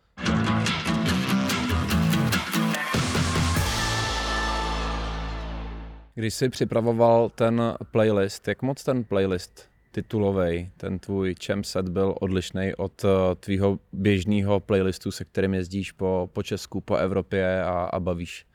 Když 6.19 6.33
jsi 6.33 6.49
připravoval 6.49 7.29
ten 7.29 7.75
playlist, 7.91 8.47
jak 8.47 8.61
moc 8.61 8.83
ten 8.83 9.03
playlist 9.03 9.69
titulový, 9.91 10.69
ten 10.77 10.99
tvůj 10.99 11.35
čem 11.35 11.63
set 11.63 11.89
byl 11.89 12.15
odlišný 12.19 12.75
od 12.75 13.05
eh, 13.05 13.35
tvýho 13.35 13.79
běžného 13.93 14.59
playlistu, 14.59 15.11
se 15.11 15.25
kterým 15.25 15.53
jezdíš 15.53 15.91
po, 15.91 16.29
po 16.33 16.43
Česku, 16.43 16.81
po 16.81 16.95
Evropě 16.95 17.63
a, 17.63 17.71
a 17.71 17.99
bavíš? 17.99 18.45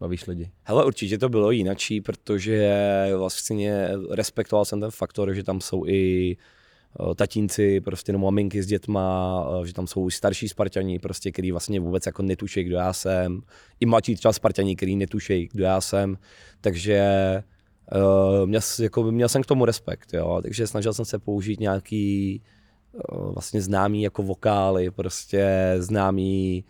bavíš 0.00 0.26
lidi? 0.26 0.50
Hele, 0.62 0.84
určitě 0.84 1.18
to 1.18 1.28
bylo 1.28 1.50
jinačí, 1.50 2.00
protože 2.00 2.76
vlastně 3.16 3.88
respektoval 4.10 4.64
jsem 4.64 4.80
ten 4.80 4.90
faktor, 4.90 5.34
že 5.34 5.42
tam 5.42 5.60
jsou 5.60 5.86
i 5.86 6.36
tatínci, 7.14 7.80
prostě 7.80 8.12
no 8.12 8.18
maminky 8.18 8.62
s 8.62 8.66
dětma, 8.66 9.46
eh, 9.62 9.66
že 9.66 9.72
tam 9.72 9.86
jsou 9.86 10.10
starší 10.10 10.48
Spartani, 10.48 10.98
prostě, 10.98 11.32
který 11.32 11.50
vlastně 11.50 11.80
vůbec 11.80 12.06
jako 12.06 12.22
netuší, 12.22 12.64
kdo 12.64 12.76
já 12.76 12.92
jsem. 12.92 13.40
I 13.80 13.86
mladší 13.86 14.16
třeba 14.16 14.32
Spartani, 14.32 14.76
který 14.76 14.96
netuší, 14.96 15.48
kdo 15.52 15.64
já 15.64 15.80
jsem. 15.80 16.18
Takže 16.60 17.02
uh, 17.94 18.46
měl, 18.46 18.60
jako, 18.80 19.12
měl 19.12 19.28
jsem 19.28 19.42
k 19.42 19.46
tomu 19.46 19.64
respekt, 19.64 20.14
jo. 20.14 20.40
Takže 20.42 20.66
snažil 20.66 20.92
jsem 20.92 21.04
se 21.04 21.18
použít 21.18 21.60
nějaký 21.60 22.42
uh, 23.12 23.32
vlastně 23.32 23.62
známý 23.62 24.02
jako 24.02 24.22
vokály, 24.22 24.90
prostě 24.90 25.74
známý 25.78 26.64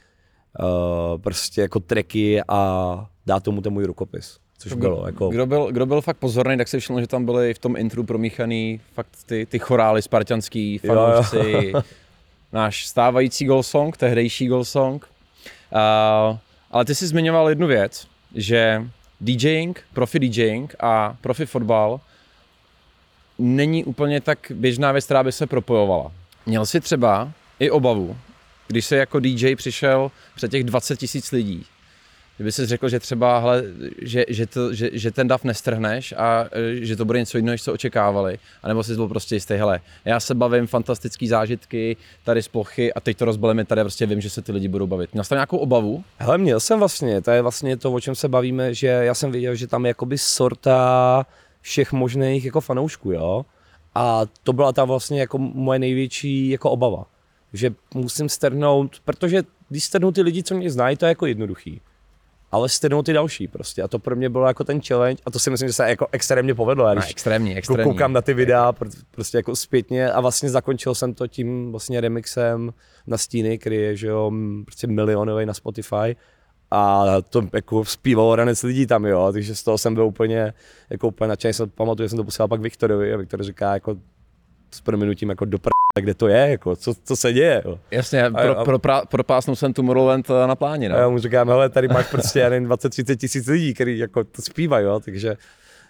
uh, 0.60 1.18
prostě 1.18 1.60
jako 1.60 1.80
treky 1.80 2.40
a 2.48 3.10
dát 3.26 3.42
tomu 3.42 3.60
ten 3.60 3.72
můj 3.72 3.84
rukopis. 3.84 4.38
Což 4.62 4.72
bylo 4.72 5.06
jako... 5.06 5.28
Kdo 5.28 5.46
byl, 5.46 5.72
kdo 5.72 5.86
byl 5.86 6.00
fakt 6.00 6.16
pozorný, 6.16 6.56
tak 6.56 6.68
se 6.68 6.80
všiml, 6.80 7.00
že 7.00 7.06
tam 7.06 7.24
byly 7.24 7.54
v 7.54 7.58
tom 7.58 7.76
intru 7.76 8.04
promíchaný 8.04 8.80
fakt 8.94 9.08
ty, 9.26 9.46
ty 9.46 9.58
chorály 9.58 10.02
spartanský, 10.02 10.78
fanoušci, 10.78 11.72
náš 12.52 12.86
stávající 12.86 13.44
goal 13.44 13.62
song, 13.62 13.96
tehdejší 13.96 14.46
goal 14.46 14.64
song. 14.64 15.06
Uh, 15.72 16.36
ale 16.70 16.84
ty 16.84 16.94
jsi 16.94 17.06
zmiňoval 17.06 17.48
jednu 17.48 17.66
věc, 17.66 18.06
že 18.34 18.86
DJing, 19.20 19.82
profi 19.92 20.18
DJing 20.18 20.74
a 20.80 21.16
profi 21.20 21.46
fotbal 21.46 22.00
není 23.38 23.84
úplně 23.84 24.20
tak 24.20 24.52
běžná 24.54 24.92
věc, 24.92 25.04
která 25.04 25.24
by 25.24 25.32
se 25.32 25.46
propojovala. 25.46 26.12
Měl 26.46 26.66
jsi 26.66 26.80
třeba 26.80 27.32
i 27.58 27.70
obavu, 27.70 28.16
když 28.68 28.84
se 28.84 28.96
jako 28.96 29.20
DJ 29.20 29.56
přišel 29.56 30.10
před 30.34 30.50
těch 30.50 30.64
20 30.64 30.96
tisíc 30.96 31.32
lidí, 31.32 31.66
kdyby 32.42 32.52
si 32.52 32.66
řekl, 32.66 32.88
že 32.88 33.00
třeba, 33.00 33.38
hele, 33.38 33.62
že, 34.02 34.24
že, 34.28 34.46
to, 34.46 34.74
že, 34.74 34.90
že 34.92 35.10
ten 35.10 35.28
dav 35.28 35.44
nestrhneš 35.44 36.14
a 36.16 36.44
e, 36.52 36.84
že 36.84 36.96
to 36.96 37.04
bude 37.04 37.18
něco 37.18 37.38
jiného, 37.38 37.52
než 37.52 37.62
co 37.62 37.72
očekávali, 37.72 38.38
anebo 38.62 38.82
jsi 38.82 38.94
byl 38.94 39.08
prostě 39.08 39.34
jistý, 39.34 39.54
hele, 39.54 39.80
já 40.04 40.20
se 40.20 40.34
bavím, 40.34 40.66
fantastický 40.66 41.28
zážitky 41.28 41.96
tady 42.24 42.42
z 42.42 42.48
plochy 42.48 42.92
a 42.92 43.00
teď 43.00 43.16
to 43.16 43.24
rozbalíme 43.24 43.64
tady, 43.64 43.80
prostě 43.80 44.06
vím, 44.06 44.20
že 44.20 44.30
se 44.30 44.42
ty 44.42 44.52
lidi 44.52 44.68
budou 44.68 44.86
bavit. 44.86 45.12
Měl 45.12 45.24
jsi 45.24 45.30
tam 45.30 45.36
nějakou 45.36 45.56
obavu? 45.56 46.04
Hele, 46.18 46.38
měl 46.38 46.60
jsem 46.60 46.78
vlastně, 46.78 47.22
to 47.22 47.30
je 47.30 47.42
vlastně 47.42 47.76
to, 47.76 47.92
o 47.92 48.00
čem 48.00 48.14
se 48.14 48.28
bavíme, 48.28 48.74
že 48.74 48.86
já 48.86 49.14
jsem 49.14 49.32
viděl, 49.32 49.54
že 49.54 49.66
tam 49.66 49.84
je 49.84 49.90
jakoby 49.90 50.18
sorta 50.18 51.26
všech 51.60 51.92
možných 51.92 52.44
jako 52.44 52.60
fanoušků, 52.60 53.12
jo. 53.12 53.44
A 53.94 54.22
to 54.42 54.52
byla 54.52 54.72
ta 54.72 54.84
vlastně 54.84 55.20
jako 55.20 55.38
moje 55.38 55.78
největší 55.78 56.48
jako 56.48 56.70
obava. 56.70 57.06
Že 57.52 57.74
musím 57.94 58.28
strhnout, 58.28 59.00
protože 59.04 59.42
když 59.68 59.84
strhnu 59.84 60.12
ty 60.12 60.22
lidi, 60.22 60.42
co 60.42 60.54
mě 60.54 60.70
znají, 60.70 60.96
to 60.96 61.04
je 61.04 61.08
jako 61.08 61.26
jednoduchý 61.26 61.80
ale 62.52 62.68
stejnou 62.68 63.02
ty 63.02 63.12
další 63.12 63.48
prostě. 63.48 63.82
A 63.82 63.88
to 63.88 63.98
pro 63.98 64.16
mě 64.16 64.28
bylo 64.28 64.46
jako 64.46 64.64
ten 64.64 64.80
challenge 64.82 65.22
a 65.26 65.30
to 65.30 65.38
si 65.38 65.50
myslím, 65.50 65.68
že 65.68 65.72
se 65.72 65.88
jako 65.88 66.06
extrémně 66.12 66.54
povedlo. 66.54 66.86
Já, 66.86 66.94
když 66.94 67.04
no, 67.04 67.10
extrémně, 67.10 67.56
extrémně. 67.56 67.84
koukám 67.84 68.12
na 68.12 68.22
ty 68.22 68.34
videa 68.34 68.72
prostě 69.10 69.38
jako 69.38 69.56
zpětně 69.56 70.10
a 70.10 70.20
vlastně 70.20 70.50
zakončil 70.50 70.94
jsem 70.94 71.14
to 71.14 71.26
tím 71.26 71.70
vlastně 71.70 72.00
remixem 72.00 72.72
na 73.06 73.18
Stíny, 73.18 73.58
který 73.58 73.76
je, 73.76 73.96
že 73.96 74.06
jo, 74.06 74.32
prostě 74.64 74.86
milionový 74.86 75.46
na 75.46 75.54
Spotify 75.54 76.16
a 76.70 77.04
to 77.30 77.48
jako 77.52 77.84
zpívalo 77.84 78.36
ranec 78.36 78.62
lidí 78.62 78.86
tam, 78.86 79.04
jo, 79.04 79.30
takže 79.32 79.54
z 79.54 79.62
toho 79.62 79.78
jsem 79.78 79.94
byl 79.94 80.06
úplně, 80.06 80.52
jako 80.90 81.08
úplně 81.08 81.28
nadšený, 81.28 81.54
jsem 81.54 81.70
pamatuju, 81.70 82.04
že 82.04 82.08
jsem 82.08 82.16
to 82.16 82.24
posílal 82.24 82.48
pak 82.48 82.60
Viktorovi 82.60 83.14
a 83.14 83.16
Viktor 83.16 83.42
říká 83.42 83.74
jako 83.74 83.96
s 84.74 84.80
prominutím 84.80 85.28
jako 85.28 85.44
do 85.44 85.58
pr- 85.58 85.70
kde 86.00 86.14
to 86.14 86.28
je, 86.28 86.50
jako, 86.50 86.76
co, 86.76 86.94
co 87.04 87.16
se 87.16 87.32
děje. 87.32 87.62
Jo. 87.64 87.78
Jasně, 87.90 88.30
pro, 88.30 88.58
a, 88.58 88.64
pro, 88.64 88.78
pro, 88.78 88.94
propásnul 89.08 89.56
jsem 89.56 89.72
tu 89.72 89.82
Tomorrowland 89.82 90.30
eh, 90.30 90.46
na 90.46 90.56
pláni. 90.56 90.88
No. 90.88 90.96
A 90.96 90.98
já 90.98 91.08
mu 91.08 91.18
říkám, 91.18 91.48
hele, 91.48 91.68
tady 91.68 91.88
máš 91.88 92.06
prostě, 92.10 92.38
já 92.38 92.50
20-30 92.50 93.16
tisíc 93.16 93.46
lidí, 93.46 93.74
kteří 93.74 93.98
jako 93.98 94.24
to 94.24 94.42
zpívají, 94.42 94.84
jo, 94.84 95.00
takže 95.04 95.36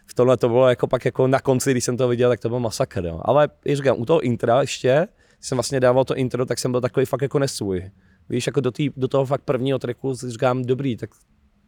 v 0.07 0.14
tomhle 0.14 0.37
to 0.37 0.49
bylo 0.49 0.68
jako 0.68 0.87
pak 0.87 1.05
jako 1.05 1.27
na 1.27 1.40
konci, 1.40 1.71
když 1.71 1.85
jsem 1.85 1.97
to 1.97 2.09
viděl, 2.09 2.31
tak 2.31 2.40
to 2.40 2.49
byl 2.49 2.61
masakr, 2.61 3.05
jo. 3.05 3.21
Ale 3.25 3.49
jak 3.64 3.77
říkám, 3.77 4.01
u 4.01 4.05
toho 4.05 4.21
intra 4.21 4.61
ještě, 4.61 5.09
když 5.38 5.49
jsem 5.49 5.57
vlastně 5.57 5.81
dával 5.81 6.05
to 6.05 6.14
intro, 6.14 6.47
tak 6.47 6.59
jsem 6.59 6.71
byl 6.71 6.81
takový 6.81 7.07
fakt 7.07 7.23
jako 7.23 7.38
nesvůj. 7.38 7.90
Víš, 8.29 8.47
jako 8.47 8.61
do, 8.61 8.71
tý, 8.71 8.90
do 8.97 9.09
toho 9.09 9.27
fakt 9.27 9.42
prvního 9.42 9.79
tracku 9.79 10.14
říkám, 10.14 10.62
dobrý, 10.62 10.97
tak 10.97 11.11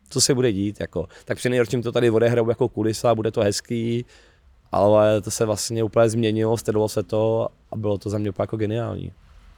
co 0.08 0.20
se 0.20 0.34
bude 0.34 0.52
dít, 0.52 0.80
jako. 0.80 1.06
Tak 1.24 1.38
při 1.38 1.48
nejhorším 1.48 1.82
to 1.82 1.92
tady 1.92 2.10
odehraju 2.10 2.48
jako 2.48 2.68
kulisa, 2.68 3.14
bude 3.14 3.30
to 3.30 3.40
hezký, 3.40 4.04
ale 4.74 5.20
to 5.20 5.30
se 5.30 5.44
vlastně 5.44 5.84
úplně 5.84 6.08
změnilo, 6.08 6.56
stedlo 6.56 6.88
se 6.88 7.02
to 7.02 7.48
a 7.70 7.76
bylo 7.76 7.98
to 7.98 8.10
za 8.10 8.18
mě 8.18 8.30
úplně 8.30 8.42
jako 8.42 8.56
geniální. 8.56 9.12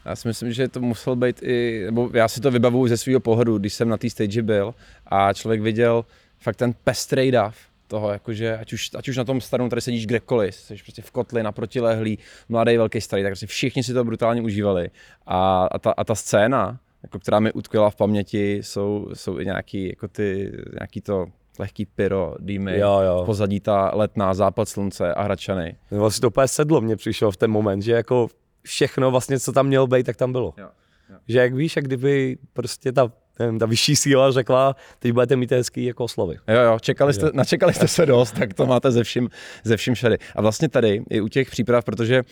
Já 0.05 0.16
si 0.16 0.29
myslím, 0.29 0.52
že 0.52 0.68
to 0.68 0.81
musel 0.81 1.16
být 1.16 1.42
i, 1.42 1.83
nebo 1.85 2.11
já 2.14 2.29
si 2.29 2.40
to 2.40 2.50
vybavuju 2.50 2.88
ze 2.88 2.96
svého 2.96 3.20
pohledu, 3.20 3.59
když 3.59 3.74
jsem 3.74 3.88
na 3.88 3.96
té 3.96 4.11
stage 4.11 4.42
byl 4.42 4.74
a 5.07 5.33
člověk 5.33 5.61
viděl 5.61 6.05
fakt 6.38 6.57
ten 6.57 6.74
pestrý 6.85 7.31
dav, 7.31 7.57
toho, 7.88 8.12
jakože 8.12 8.59
ať 8.59 8.72
už, 8.72 8.90
ať 8.96 9.09
už 9.09 9.16
na 9.16 9.24
tom 9.24 9.40
starém 9.40 9.70
tady 9.70 9.81
sedíš 9.81 10.07
kdekoliv, 10.07 10.55
jsi 10.55 10.76
prostě 10.76 11.02
v 11.02 11.11
kotli, 11.11 11.42
na 11.42 11.52
protilehlý, 11.52 12.18
mladý, 12.48 12.76
velký, 12.76 13.00
starý, 13.00 13.22
tak 13.22 13.31
prostě 13.31 13.46
všichni 13.46 13.83
si 13.83 13.94
to 13.94 14.05
brutálně 14.05 14.42
užívali. 14.42 14.90
A, 15.26 15.66
a, 15.66 15.79
ta, 15.79 15.90
a 15.90 16.05
ta 16.05 16.14
scéna, 16.14 16.79
jako 17.02 17.18
která 17.18 17.40
mi 17.40 17.52
utkvěla 17.52 17.90
v 17.90 17.96
paměti, 17.96 18.57
jsou, 18.57 19.09
jsou 19.14 19.38
i 19.38 19.44
nějaký, 19.44 19.88
jako 19.88 20.09
ty, 20.09 20.52
nějaký 20.72 21.00
to 21.00 21.26
lehký 21.59 21.87
pyro, 21.87 22.35
dýmy, 22.38 22.79
Jo, 22.79 23.01
jo. 23.01 23.23
v 23.23 23.27
pozadí 23.27 23.61
ta 23.61 23.90
letná, 23.95 24.35
západ 24.35 24.69
slunce 24.69 25.14
a 25.14 25.23
hračany. 25.23 25.77
Vlastně 25.90 26.21
to 26.21 26.29
úplně 26.29 26.49
sedlo 26.49 26.81
mě 26.81 26.97
přišlo 26.97 27.31
v 27.31 27.37
ten 27.37 27.51
moment, 27.51 27.83
že 27.83 27.92
jako 27.92 28.29
všechno 28.62 29.11
vlastně, 29.11 29.40
co 29.40 29.53
tam 29.53 29.66
mělo 29.66 29.87
být, 29.87 30.07
tak 30.07 30.16
tam 30.16 30.33
bylo. 30.33 30.55
Jo, 30.59 30.69
jo. 31.11 31.16
Že 31.29 31.38
jak 31.38 31.55
víš, 31.55 31.77
jak 31.77 31.85
kdyby 31.85 32.38
prostě 32.53 32.92
ta, 32.92 33.12
nevím, 33.38 33.59
ta 33.59 33.66
vyšší 33.66 33.96
síla 33.96 34.33
řekla, 34.33 34.77
teď 34.99 35.12
budete 35.12 35.37
mít 35.37 35.53
hezký 35.53 35.85
jako 35.85 36.05
oslovy. 36.05 36.37
Jo, 36.49 36.61
jo, 36.61 36.79
čekali 36.79 37.14
jste, 37.14 37.31
načekali 37.35 37.72
jste 37.72 37.88
se 37.88 38.07
dost, 38.07 38.33
tak 38.33 38.55
to 38.55 38.66
máte 38.66 38.90
ze 38.90 39.05
vším, 39.05 39.29
ze 39.64 39.77
vším 39.77 39.94
šady. 39.94 40.16
A 40.35 40.42
vlastně 40.42 40.68
tady 40.68 41.03
i 41.11 41.20
u 41.20 41.29
těch 41.29 41.51
příprav, 41.51 41.85
protože 41.85 42.22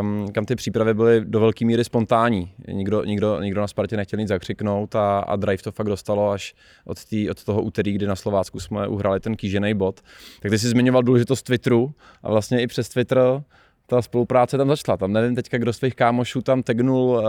um, 0.00 0.28
kam 0.32 0.44
ty 0.44 0.56
přípravy 0.56 0.94
byly 0.94 1.20
do 1.24 1.40
velké 1.40 1.64
míry 1.64 1.84
spontánní. 1.84 2.52
Nikdo, 2.72 3.04
nikdo, 3.04 3.40
nikdo 3.40 3.60
na 3.60 3.68
Spartě 3.68 3.96
nechtěl 3.96 4.18
nic 4.18 4.28
zakřiknout 4.28 4.94
a, 4.94 5.18
a 5.18 5.36
Drive 5.36 5.62
to 5.62 5.72
fakt 5.72 5.86
dostalo 5.86 6.30
až 6.30 6.54
od, 6.84 7.04
tý, 7.04 7.30
od 7.30 7.44
toho 7.44 7.62
úterý, 7.62 7.92
kdy 7.92 8.06
na 8.06 8.16
Slovácku 8.16 8.60
jsme 8.60 8.88
uhrali 8.88 9.20
ten 9.20 9.36
kýžený 9.36 9.74
bod. 9.74 10.00
Tak 10.40 10.50
ty 10.50 10.58
jsi 10.58 10.68
zmiňoval 10.68 11.02
důležitost 11.02 11.42
Twitteru 11.42 11.92
a 12.22 12.30
vlastně 12.30 12.62
i 12.62 12.66
přes 12.66 12.88
Twitter 12.88 13.42
ta 13.86 14.02
spolupráce 14.02 14.58
tam 14.58 14.68
začala. 14.68 14.96
Tam 14.96 15.12
nevím 15.12 15.34
teďka, 15.34 15.58
kdo 15.58 15.72
z 15.72 15.78
tvých 15.78 15.94
kámošů 15.94 16.42
tam 16.42 16.62
tegnul 16.62 17.04
uh, 17.04 17.22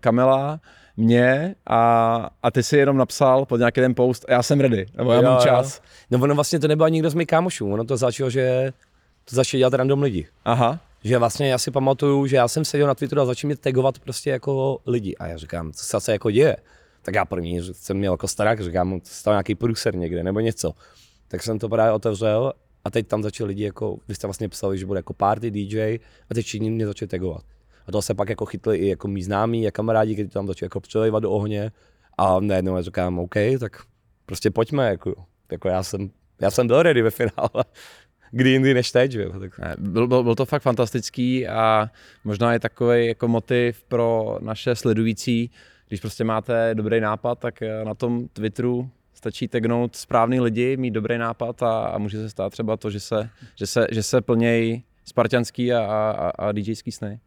Kamela, 0.00 0.60
mě 0.96 1.54
a, 1.66 2.30
a 2.42 2.50
ty 2.50 2.62
si 2.62 2.76
jenom 2.76 2.96
napsal 2.96 3.44
pod 3.46 3.56
nějaký 3.56 3.80
ten 3.80 3.94
post, 3.94 4.24
já 4.28 4.42
jsem 4.42 4.60
ready, 4.60 4.86
nebo 4.96 5.12
já 5.12 5.16
Jo, 5.16 5.22
mám 5.22 5.34
jo. 5.34 5.40
čas. 5.42 5.80
No 6.10 6.18
ono 6.18 6.34
vlastně 6.34 6.58
to 6.58 6.68
nebyl 6.68 6.90
nikdo 6.90 7.10
z 7.10 7.14
mých 7.14 7.26
kámošů, 7.26 7.72
ono 7.72 7.84
to 7.84 7.96
začalo, 7.96 8.30
že 8.30 8.72
to 9.24 9.36
začali 9.36 9.58
dělat 9.58 9.74
random 9.74 10.02
lidi. 10.02 10.26
Aha. 10.44 10.80
Že 11.04 11.18
vlastně 11.18 11.48
já 11.48 11.58
si 11.58 11.70
pamatuju, 11.70 12.26
že 12.26 12.36
já 12.36 12.48
jsem 12.48 12.64
seděl 12.64 12.86
na 12.86 12.94
Twitteru 12.94 13.20
a 13.20 13.24
začal 13.24 13.48
mě 13.48 13.56
tagovat 13.56 13.98
prostě 13.98 14.30
jako 14.30 14.78
lidi. 14.86 15.16
A 15.16 15.26
já 15.26 15.36
říkám, 15.36 15.72
co 15.72 16.00
se, 16.00 16.12
jako 16.12 16.30
děje? 16.30 16.56
Tak 17.02 17.14
já 17.14 17.24
první 17.24 17.62
že 17.62 17.74
jsem 17.74 17.96
měl 17.96 18.12
jako 18.12 18.28
starák, 18.28 18.60
říkám, 18.60 19.00
stal 19.04 19.34
nějaký 19.34 19.54
průser 19.54 19.94
někde 19.96 20.22
nebo 20.22 20.40
něco. 20.40 20.72
Tak 21.28 21.42
jsem 21.42 21.58
to 21.58 21.68
právě 21.68 21.92
otevřel 21.92 22.52
a 22.84 22.90
teď 22.90 23.06
tam 23.06 23.22
začali 23.22 23.48
lidi 23.48 23.64
jako, 23.64 23.96
vy 24.08 24.14
jste 24.14 24.26
vlastně 24.26 24.48
psali, 24.48 24.78
že 24.78 24.86
bude 24.86 24.98
jako 24.98 25.12
party 25.12 25.50
DJ 25.50 25.98
a 26.30 26.34
teď 26.34 26.46
všichni 26.46 26.70
mě 26.70 26.86
začali 26.86 27.08
tagovat. 27.08 27.42
A 27.86 27.92
to 27.92 28.02
se 28.02 28.14
pak 28.14 28.28
jako 28.28 28.46
chytli 28.46 28.76
i 28.76 28.88
jako 28.88 29.08
mý 29.08 29.22
známí 29.22 29.68
a 29.68 29.70
kamarádi, 29.70 30.14
kteří 30.14 30.28
tam 30.28 30.46
začali 30.46 30.66
jako 30.66 30.80
přelejvat 30.80 31.22
do 31.22 31.30
ohně 31.30 31.72
a 32.18 32.40
najednou 32.40 32.76
já 32.76 32.82
říkám, 32.82 33.18
OK, 33.18 33.34
tak 33.60 33.76
prostě 34.26 34.50
pojďme, 34.50 34.88
jako, 34.88 35.14
jako 35.52 35.68
já 35.68 35.82
jsem, 35.82 36.10
já 36.40 36.50
jsem 36.50 36.66
byl 36.66 36.82
ready 36.82 37.02
ve 37.02 37.10
finále. 37.10 37.64
Kdy 38.30 38.50
jindy 38.50 38.74
než 38.74 38.92
teď, 38.92 39.10
že. 39.12 39.26
Tak... 39.40 39.52
Byl, 39.78 40.08
byl, 40.08 40.22
byl 40.22 40.34
to 40.34 40.46
fakt 40.46 40.62
fantastický 40.62 41.48
a 41.48 41.90
možná 42.24 42.52
je 42.52 42.60
takový 42.60 43.06
jako 43.06 43.28
motiv 43.28 43.84
pro 43.84 44.38
naše 44.40 44.74
sledující, 44.74 45.50
když 45.88 46.00
prostě 46.00 46.24
máte 46.24 46.74
dobrý 46.74 47.00
nápad, 47.00 47.38
tak 47.38 47.62
eh, 47.62 47.84
na 47.84 47.94
tom 47.94 48.28
Twitteru 48.28 48.90
stačí 49.14 49.48
tagnout 49.48 49.96
správný 49.96 50.40
lidi, 50.40 50.76
mít 50.76 50.90
dobrý 50.90 51.18
nápad 51.18 51.62
a, 51.62 51.86
a 51.86 51.98
může 51.98 52.18
se 52.18 52.30
stát 52.30 52.52
třeba 52.52 52.76
to, 52.76 52.90
že 52.90 53.00
se, 53.00 53.30
že 53.54 53.66
se, 53.66 53.86
že 53.90 54.02
se 54.02 54.20
plnějí 54.20 54.84
spartianský 55.04 55.72
a, 55.72 55.80
a, 55.80 56.30
a 56.30 56.52
DJský 56.52 56.92
sny. 56.92 57.20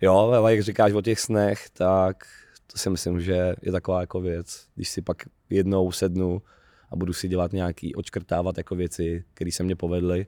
Jo, 0.00 0.16
ale 0.16 0.54
jak 0.54 0.62
říkáš 0.62 0.92
o 0.92 1.00
těch 1.02 1.20
snech, 1.20 1.70
tak 1.70 2.26
to 2.66 2.78
si 2.78 2.90
myslím, 2.90 3.20
že 3.20 3.54
je 3.62 3.72
taková 3.72 4.00
jako 4.00 4.20
věc, 4.20 4.66
když 4.74 4.88
si 4.88 5.02
pak 5.02 5.16
jednou 5.50 5.92
sednu 5.92 6.42
a 6.90 6.96
budu 6.96 7.12
si 7.12 7.28
dělat 7.28 7.52
nějaký, 7.52 7.94
očkrtávat 7.94 8.58
jako 8.58 8.74
věci, 8.74 9.24
které 9.34 9.52
se 9.52 9.62
mně 9.62 9.76
povedly, 9.76 10.26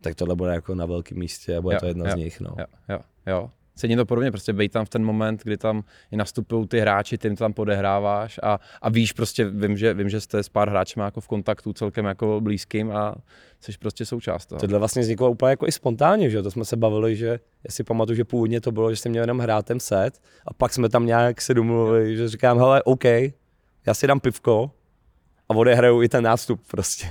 tak 0.00 0.14
tohle 0.14 0.36
bude 0.36 0.52
jako 0.52 0.74
na 0.74 0.86
velkém 0.86 1.18
místě 1.18 1.56
a 1.56 1.60
bude 1.60 1.74
Jo, 1.74 1.80
to 1.80 1.86
jedna 1.86 2.08
jo, 2.08 2.12
z 2.12 2.16
nich. 2.16 2.40
No. 2.40 2.54
Jo, 2.58 2.66
jo, 2.88 3.00
jo. 3.26 3.50
Cením 3.80 3.98
to 3.98 4.06
podobně, 4.06 4.30
prostě 4.30 4.52
být 4.52 4.72
tam 4.72 4.84
v 4.84 4.88
ten 4.88 5.04
moment, 5.04 5.42
kdy 5.44 5.56
tam 5.56 5.84
i 6.10 6.16
nastupují 6.16 6.68
ty 6.68 6.80
hráči, 6.80 7.18
ty 7.18 7.36
tam 7.36 7.52
podehráváš 7.52 8.40
a, 8.42 8.58
a 8.82 8.88
víš 8.88 9.12
prostě, 9.12 9.44
vím 9.44 9.76
že, 9.76 9.94
vím, 9.94 10.08
že 10.08 10.20
jste 10.20 10.42
s 10.42 10.48
pár 10.48 10.68
hráčem 10.68 11.02
jako 11.02 11.20
v 11.20 11.28
kontaktu 11.28 11.72
celkem 11.72 12.04
jako 12.04 12.40
blízkým 12.40 12.92
a 12.92 13.14
jsi 13.60 13.72
prostě 13.78 14.06
součást 14.06 14.46
toho. 14.46 14.60
Tohle 14.60 14.78
vlastně 14.78 15.02
vzniklo 15.02 15.30
úplně 15.30 15.50
jako 15.50 15.66
i 15.66 15.72
spontánně, 15.72 16.30
že 16.30 16.42
to 16.42 16.50
jsme 16.50 16.64
se 16.64 16.76
bavili, 16.76 17.16
že 17.16 17.26
já 17.64 17.70
si 17.70 17.84
pamatuju, 17.84 18.16
že 18.16 18.24
původně 18.24 18.60
to 18.60 18.72
bylo, 18.72 18.90
že 18.90 18.96
jsem 18.96 19.10
měl 19.10 19.22
jenom 19.22 19.38
hrát 19.38 19.66
ten 19.66 19.80
set 19.80 20.20
a 20.46 20.54
pak 20.54 20.72
jsme 20.72 20.88
tam 20.88 21.06
nějak 21.06 21.40
se 21.40 21.54
domluvili, 21.54 22.16
že 22.16 22.28
říkám, 22.28 22.58
hele, 22.58 22.82
OK, 22.82 23.04
já 23.86 23.94
si 23.94 24.06
dám 24.06 24.20
pivko 24.20 24.70
a 25.48 25.54
odehraju 25.54 26.02
i 26.02 26.08
ten 26.08 26.24
nástup 26.24 26.60
prostě. 26.66 27.06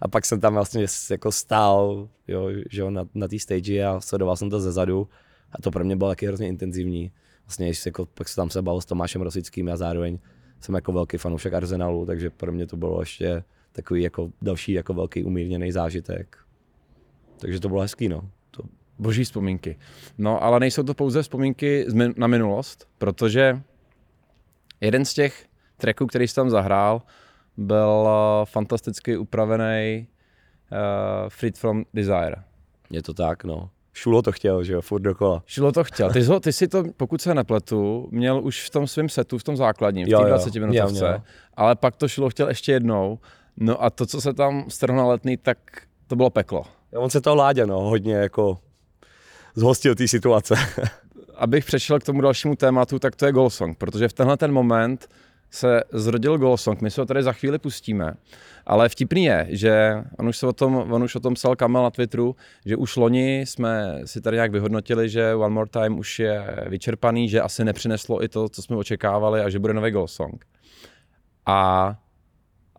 A 0.00 0.08
pak 0.08 0.24
jsem 0.24 0.40
tam 0.40 0.54
vlastně 0.54 0.86
jako 1.10 1.32
stál, 1.32 2.08
jo, 2.28 2.48
že 2.70 2.80
jo, 2.80 2.90
na, 2.90 3.04
na 3.14 3.28
té 3.28 3.38
stage 3.38 3.84
a 3.84 4.00
sledoval 4.00 4.36
jsem 4.36 4.50
to 4.50 4.60
ze 4.60 4.72
zadu 4.72 5.08
a 5.52 5.62
to 5.62 5.70
pro 5.70 5.84
mě 5.84 5.96
bylo 5.96 6.10
taky 6.10 6.26
hrozně 6.26 6.48
intenzivní. 6.48 7.12
Vlastně, 7.46 7.66
když 7.66 7.86
jako, 7.86 8.06
pak 8.06 8.28
se 8.28 8.36
tam 8.36 8.50
se 8.50 8.62
bavil 8.62 8.80
s 8.80 8.84
Tomášem 8.84 9.22
Rosickým 9.22 9.68
a 9.68 9.76
zároveň 9.76 10.18
jsem 10.60 10.74
jako 10.74 10.92
velký 10.92 11.16
fanoušek 11.16 11.54
Arsenalu, 11.54 12.06
takže 12.06 12.30
pro 12.30 12.52
mě 12.52 12.66
to 12.66 12.76
bylo 12.76 13.00
ještě 13.00 13.44
takový 13.72 14.02
jako 14.02 14.30
další 14.42 14.72
jako 14.72 14.94
velký 14.94 15.24
umírněný 15.24 15.72
zážitek. 15.72 16.38
Takže 17.38 17.60
to 17.60 17.68
bylo 17.68 17.80
hezký, 17.80 18.08
no. 18.08 18.30
To, 18.50 18.62
Boží 18.98 19.24
vzpomínky. 19.24 19.78
No, 20.18 20.42
ale 20.42 20.60
nejsou 20.60 20.82
to 20.82 20.94
pouze 20.94 21.22
vzpomínky 21.22 21.86
na 22.16 22.26
minulost, 22.26 22.88
protože 22.98 23.62
jeden 24.80 25.04
z 25.04 25.14
těch 25.14 25.46
tracků, 25.76 26.06
který 26.06 26.28
jsi 26.28 26.34
tam 26.34 26.50
zahrál, 26.50 27.02
byl 27.56 28.08
eh, 28.08 28.46
fantasticky 28.46 29.16
upravený 29.16 30.06
uh, 30.72 31.28
Freed 31.28 31.58
from 31.58 31.84
Desire. 31.94 32.36
je 32.90 33.02
to 33.02 33.14
tak, 33.14 33.44
no. 33.44 33.70
Šulo 33.94 34.22
to 34.22 34.32
chtěl, 34.32 34.64
že 34.64 34.72
jo, 34.72 34.80
furt 34.80 35.00
dokola. 35.00 35.42
Šilo 35.46 35.72
to 35.72 35.84
chtěl. 35.84 36.10
Ty, 36.10 36.22
jsi 36.22 36.28
ho, 36.28 36.40
ty 36.40 36.52
si 36.52 36.68
to, 36.68 36.84
pokud 36.96 37.20
se 37.20 37.34
nepletu, 37.34 38.08
měl 38.10 38.40
už 38.44 38.66
v 38.66 38.70
tom 38.70 38.86
svém 38.86 39.08
setu, 39.08 39.38
v 39.38 39.44
tom 39.44 39.56
základním, 39.56 40.06
v 40.06 40.10
Jo, 40.10 40.18
té 40.18 40.24
jo, 40.24 40.28
20 40.28 40.54
měl, 40.54 40.66
minutovce, 40.66 41.22
ale 41.54 41.76
pak 41.76 41.96
to 41.96 42.08
Šilo 42.08 42.30
chtěl 42.30 42.48
ještě 42.48 42.72
jednou. 42.72 43.18
No 43.56 43.84
a 43.84 43.90
to, 43.90 44.06
co 44.06 44.20
se 44.20 44.32
tam 44.32 44.64
strhlo 44.68 45.08
letný, 45.08 45.36
tak 45.36 45.58
to 46.06 46.16
bylo 46.16 46.30
peklo. 46.30 46.64
On 46.96 47.10
se 47.10 47.20
to 47.20 47.34
Láďa, 47.34 47.66
no, 47.66 47.80
hodně 47.80 48.14
jako 48.14 48.58
zhostil 49.54 49.94
té 49.94 50.08
situace. 50.08 50.54
abych 51.42 51.64
přešel 51.64 51.98
k 52.00 52.04
tomu 52.04 52.20
dalšímu 52.20 52.56
tématu, 52.56 52.98
tak 52.98 53.16
to 53.16 53.26
je 53.26 53.32
Golsong, 53.32 53.78
protože 53.78 54.08
v 54.08 54.12
tenhle 54.12 54.36
ten 54.36 54.52
moment 54.52 55.08
se 55.52 55.80
zrodil 55.92 56.38
Golsong, 56.38 56.80
my 56.80 56.90
se 56.90 57.00
ho 57.00 57.06
tady 57.06 57.22
za 57.22 57.32
chvíli 57.32 57.58
pustíme, 57.58 58.14
ale 58.66 58.88
vtipný 58.88 59.24
je, 59.24 59.46
že 59.50 60.02
on 60.18 60.28
už, 60.28 60.36
se 60.36 60.46
o 60.46 60.52
tom, 60.52 60.76
on 60.76 61.02
už 61.02 61.14
o 61.14 61.20
tom 61.20 61.34
psal 61.34 61.56
Kamel 61.56 61.82
na 61.82 61.90
Twitteru, 61.90 62.36
že 62.66 62.76
už 62.76 62.96
loni 62.96 63.40
jsme 63.40 64.00
si 64.04 64.20
tady 64.20 64.36
nějak 64.36 64.52
vyhodnotili, 64.52 65.08
že 65.08 65.34
One 65.34 65.54
More 65.54 65.70
Time 65.70 65.98
už 65.98 66.18
je 66.18 66.46
vyčerpaný, 66.68 67.28
že 67.28 67.40
asi 67.40 67.64
nepřineslo 67.64 68.24
i 68.24 68.28
to, 68.28 68.48
co 68.48 68.62
jsme 68.62 68.76
očekávali 68.76 69.40
a 69.40 69.48
že 69.48 69.58
bude 69.58 69.74
nový 69.74 69.90
Golsong. 69.90 70.44
A 71.46 71.94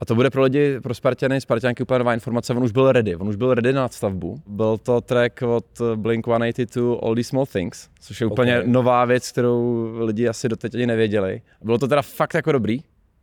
a 0.04 0.06
to 0.06 0.16
bude 0.16 0.30
pro 0.30 0.44
lidi, 0.44 0.80
pro 0.82 0.94
Spartany, 0.94 1.42
Spartanky 1.42 1.84
úplně 1.84 2.00
nová 2.00 2.14
informace, 2.14 2.54
on 2.54 2.64
už 2.64 2.72
byl 2.72 2.92
ready, 2.92 3.16
on 3.16 3.28
už 3.28 3.36
byl 3.36 3.54
ready 3.54 3.74
na 3.74 3.82
nadstavbu. 3.82 4.36
Byl 4.48 4.78
to 4.78 5.02
track 5.02 5.42
od 5.42 5.66
Blink-182 5.96 7.00
All 7.04 7.16
These 7.16 7.30
Small 7.30 7.46
Things, 7.46 7.90
což 8.00 8.22
je 8.22 8.28
úplně 8.28 8.60
Ok. 8.60 8.66
nová 8.68 9.06
věc, 9.06 9.32
kterou 9.32 9.90
lidi 10.00 10.28
asi 10.28 10.50
doteď 10.50 10.76
ani 10.76 10.88
nevěděli. 10.88 11.42
Bylo 11.62 11.78
to 11.78 11.88
teda 11.88 12.02
fakt 12.02 12.34
jako 12.34 12.52
dobrý, 12.52 12.80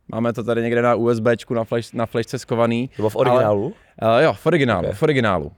máme 0.07 0.33
to 0.33 0.43
tady 0.43 0.61
někde 0.61 0.81
na 0.81 0.95
USBčku, 0.95 1.53
na, 1.53 1.63
flash, 1.63 1.93
na 1.93 2.05
flashce 2.05 2.39
skovaný. 2.39 2.87
To 2.87 2.93
bylo 2.95 3.09
v 3.09 3.15
originálu? 3.15 3.73
Ale, 3.99 4.17
uh, 4.17 4.23
jo, 4.23 4.33
v 4.33 4.45
originálu, 4.45 4.87
Ok. 4.87 4.93
v 4.95 5.03
originálu. 5.03 5.51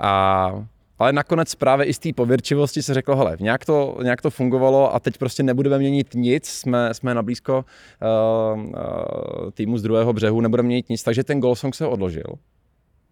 A, 0.00 0.64
ale 1.00 1.12
nakonec 1.12 1.54
právě 1.54 1.86
i 1.86 1.94
z 1.94 1.98
té 1.98 2.12
pověrčivosti 2.12 2.82
se 2.82 2.94
řeklo, 2.94 3.16
hele, 3.16 3.36
nějak 3.40 3.64
to, 3.64 3.98
nějak 4.02 4.22
to 4.22 4.30
fungovalo 4.30 4.94
a 4.94 5.00
teď 5.00 5.18
prostě 5.18 5.42
nebudeme 5.42 5.78
měnit 5.78 6.14
nic, 6.14 6.46
jsme, 6.48 6.94
jsme 6.94 7.14
na 7.14 7.22
blízko 7.22 7.64
uh, 8.54 8.60
uh, 8.60 8.74
týmu 9.52 9.78
z 9.78 9.82
druhého 9.82 10.12
břehu, 10.12 10.40
nebudeme 10.40 10.66
měnit 10.66 10.88
nic, 10.88 11.02
takže 11.02 11.24
ten 11.24 11.40
goal 11.40 11.54
song 11.54 11.74
se 11.74 11.86
odložil, 11.86 12.26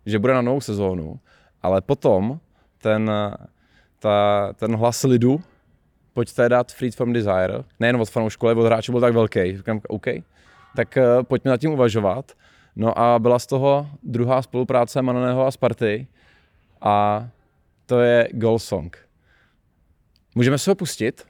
že 0.07 0.18
bude 0.18 0.35
na 0.35 0.42
novou 0.42 0.61
sezónu, 0.61 1.20
ale 1.62 1.81
potom 1.81 2.40
ten, 2.83 3.11
ta, 3.98 4.48
ten 4.57 4.77
hlas 4.77 5.03
lidu, 5.03 5.40
pojďte 6.12 6.48
dát 6.48 6.72
Freed 6.72 6.94
from 6.94 7.12
Desire, 7.12 7.64
nejen 7.81 7.96
od 7.96 8.11
fanoušků, 8.11 8.46
ale 8.46 8.55
od 8.55 8.66
hráčů 8.66 8.92
byl 8.92 9.01
tak 9.01 9.14
velký, 9.14 9.57
říkám, 9.57 9.81
OK, 9.88 10.07
tak 10.77 10.96
uh, 10.96 11.22
pojďme 11.22 11.51
nad 11.51 11.61
tím 11.61 11.70
uvažovat. 11.70 12.33
No 12.77 12.98
a 12.98 13.18
byla 13.18 13.38
z 13.38 13.46
toho 13.46 13.87
druhá 14.03 14.42
spolupráce 14.42 15.03
Mananého 15.03 15.46
a 15.46 15.51
Sparty 15.51 16.07
a 16.81 17.29
to 17.88 18.01
je 18.01 18.29
Goal 18.33 18.59
Song. 18.59 18.96
Můžeme 20.35 20.59
se 20.59 20.70
ho 20.70 20.74
pustit? 20.74 21.22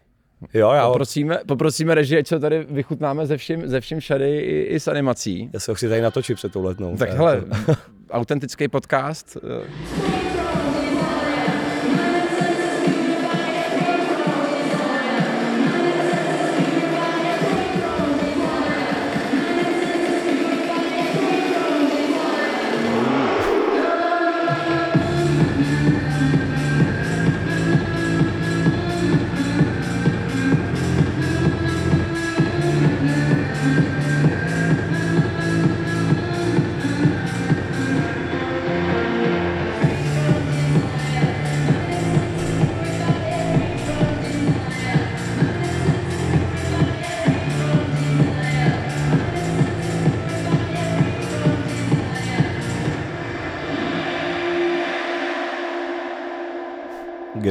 Jo, 0.55 0.71
já, 0.73 0.87
Poprosíme, 0.87 1.39
poprosíme 1.47 1.95
režii, 1.95 2.19
ať 2.19 2.27
se 2.27 2.39
tady 2.41 2.67
vychutnáme 2.71 3.27
ze 3.27 3.37
vším, 3.37 3.69
ze 3.69 3.81
vším 3.81 4.01
šady 4.01 4.39
i, 4.39 4.63
i 4.63 4.81
s 4.81 4.89
animací. 4.89 5.51
já 5.55 5.61
se 5.61 5.71
ho 5.71 5.75
chci 5.75 5.89
tady 5.89 6.01
natočit 6.01 6.37
před 6.37 6.53
tou 6.53 6.63
letnou. 6.63 6.97
Tak 6.97 7.11
hele, 7.11 7.45
autentický 8.11 8.69
podcast. 8.69 9.37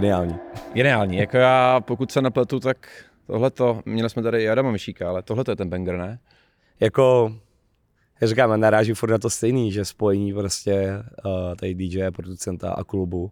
Geniální. 0.07 0.35
Geniální, 0.73 1.17
jako 1.17 1.37
já, 1.37 1.79
pokud 1.79 2.11
se 2.11 2.21
nepletu, 2.21 2.59
tak 2.59 2.77
tohle 3.27 3.51
to, 3.51 3.81
měli 3.85 4.09
jsme 4.09 4.23
tady 4.23 4.43
i 4.43 4.49
Adama 4.49 4.71
Myšíka, 4.71 5.09
ale 5.09 5.23
tohle 5.23 5.43
to 5.43 5.51
je 5.51 5.55
ten 5.55 5.69
banger, 5.69 5.97
ne? 5.97 6.19
Jako, 6.79 7.35
já 8.21 8.27
říkám, 8.27 8.51
já 8.51 8.57
narážím 8.57 8.95
furt 8.95 9.09
na 9.11 9.17
to 9.17 9.29
stejný, 9.29 9.71
že 9.71 9.85
spojení 9.85 10.33
prostě 10.33 11.03
uh, 11.25 11.55
tady 11.55 11.75
DJ, 11.75 12.11
producenta 12.11 12.71
a 12.71 12.83
klubu 12.83 13.31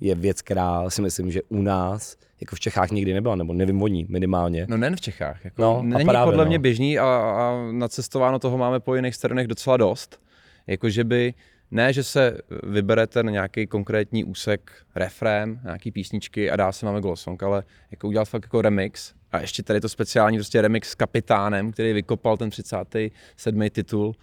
je 0.00 0.14
věc, 0.14 0.42
která 0.42 0.90
si 0.90 1.02
myslím, 1.02 1.30
že 1.30 1.42
u 1.48 1.62
nás, 1.62 2.16
jako 2.40 2.56
v 2.56 2.60
Čechách 2.60 2.90
nikdy 2.90 3.14
nebyla, 3.14 3.36
nebo 3.36 3.52
nevím 3.52 3.82
o 3.82 3.88
ní 3.88 4.06
minimálně. 4.08 4.66
No 4.68 4.76
nejen 4.76 4.96
v 4.96 5.00
Čechách. 5.00 5.44
Jako 5.44 5.62
No, 5.62 5.78
a 5.78 5.82
není 5.82 6.04
právě, 6.04 6.32
podle 6.32 6.44
no. 6.44 6.48
mě 6.48 6.58
běžný 6.58 6.98
a, 6.98 7.04
a 7.04 7.68
nacestováno 7.72 8.38
toho 8.38 8.58
máme 8.58 8.80
po 8.80 8.94
jiných 8.94 9.14
stranách 9.14 9.46
docela 9.46 9.76
dost. 9.76 10.20
Jakože 10.66 11.04
by, 11.04 11.34
ne, 11.70 11.92
že 11.92 12.04
se 12.04 12.38
vyberete 12.62 13.22
na 13.22 13.30
nějaký 13.30 13.66
konkrétní 13.66 14.24
úsek 14.24 14.72
refrém, 14.94 15.60
nějaký 15.64 15.90
písničky 15.90 16.50
a 16.50 16.56
dá 16.56 16.72
se 16.72 16.86
máme 16.86 17.00
glosong, 17.00 17.42
ale 17.42 17.62
jako 17.90 18.08
udělat 18.08 18.24
fakt 18.24 18.42
jako 18.42 18.62
remix 18.62 19.14
a 19.32 19.40
ještě 19.40 19.62
tady 19.62 19.80
to 19.80 19.88
speciální 19.88 20.38
prostě 20.38 20.62
remix 20.62 20.90
s 20.90 20.94
kapitánem, 20.94 21.72
který 21.72 21.92
vykopal 21.92 22.36
ten 22.36 22.50
37. 22.50 23.70
titul. 23.70 24.14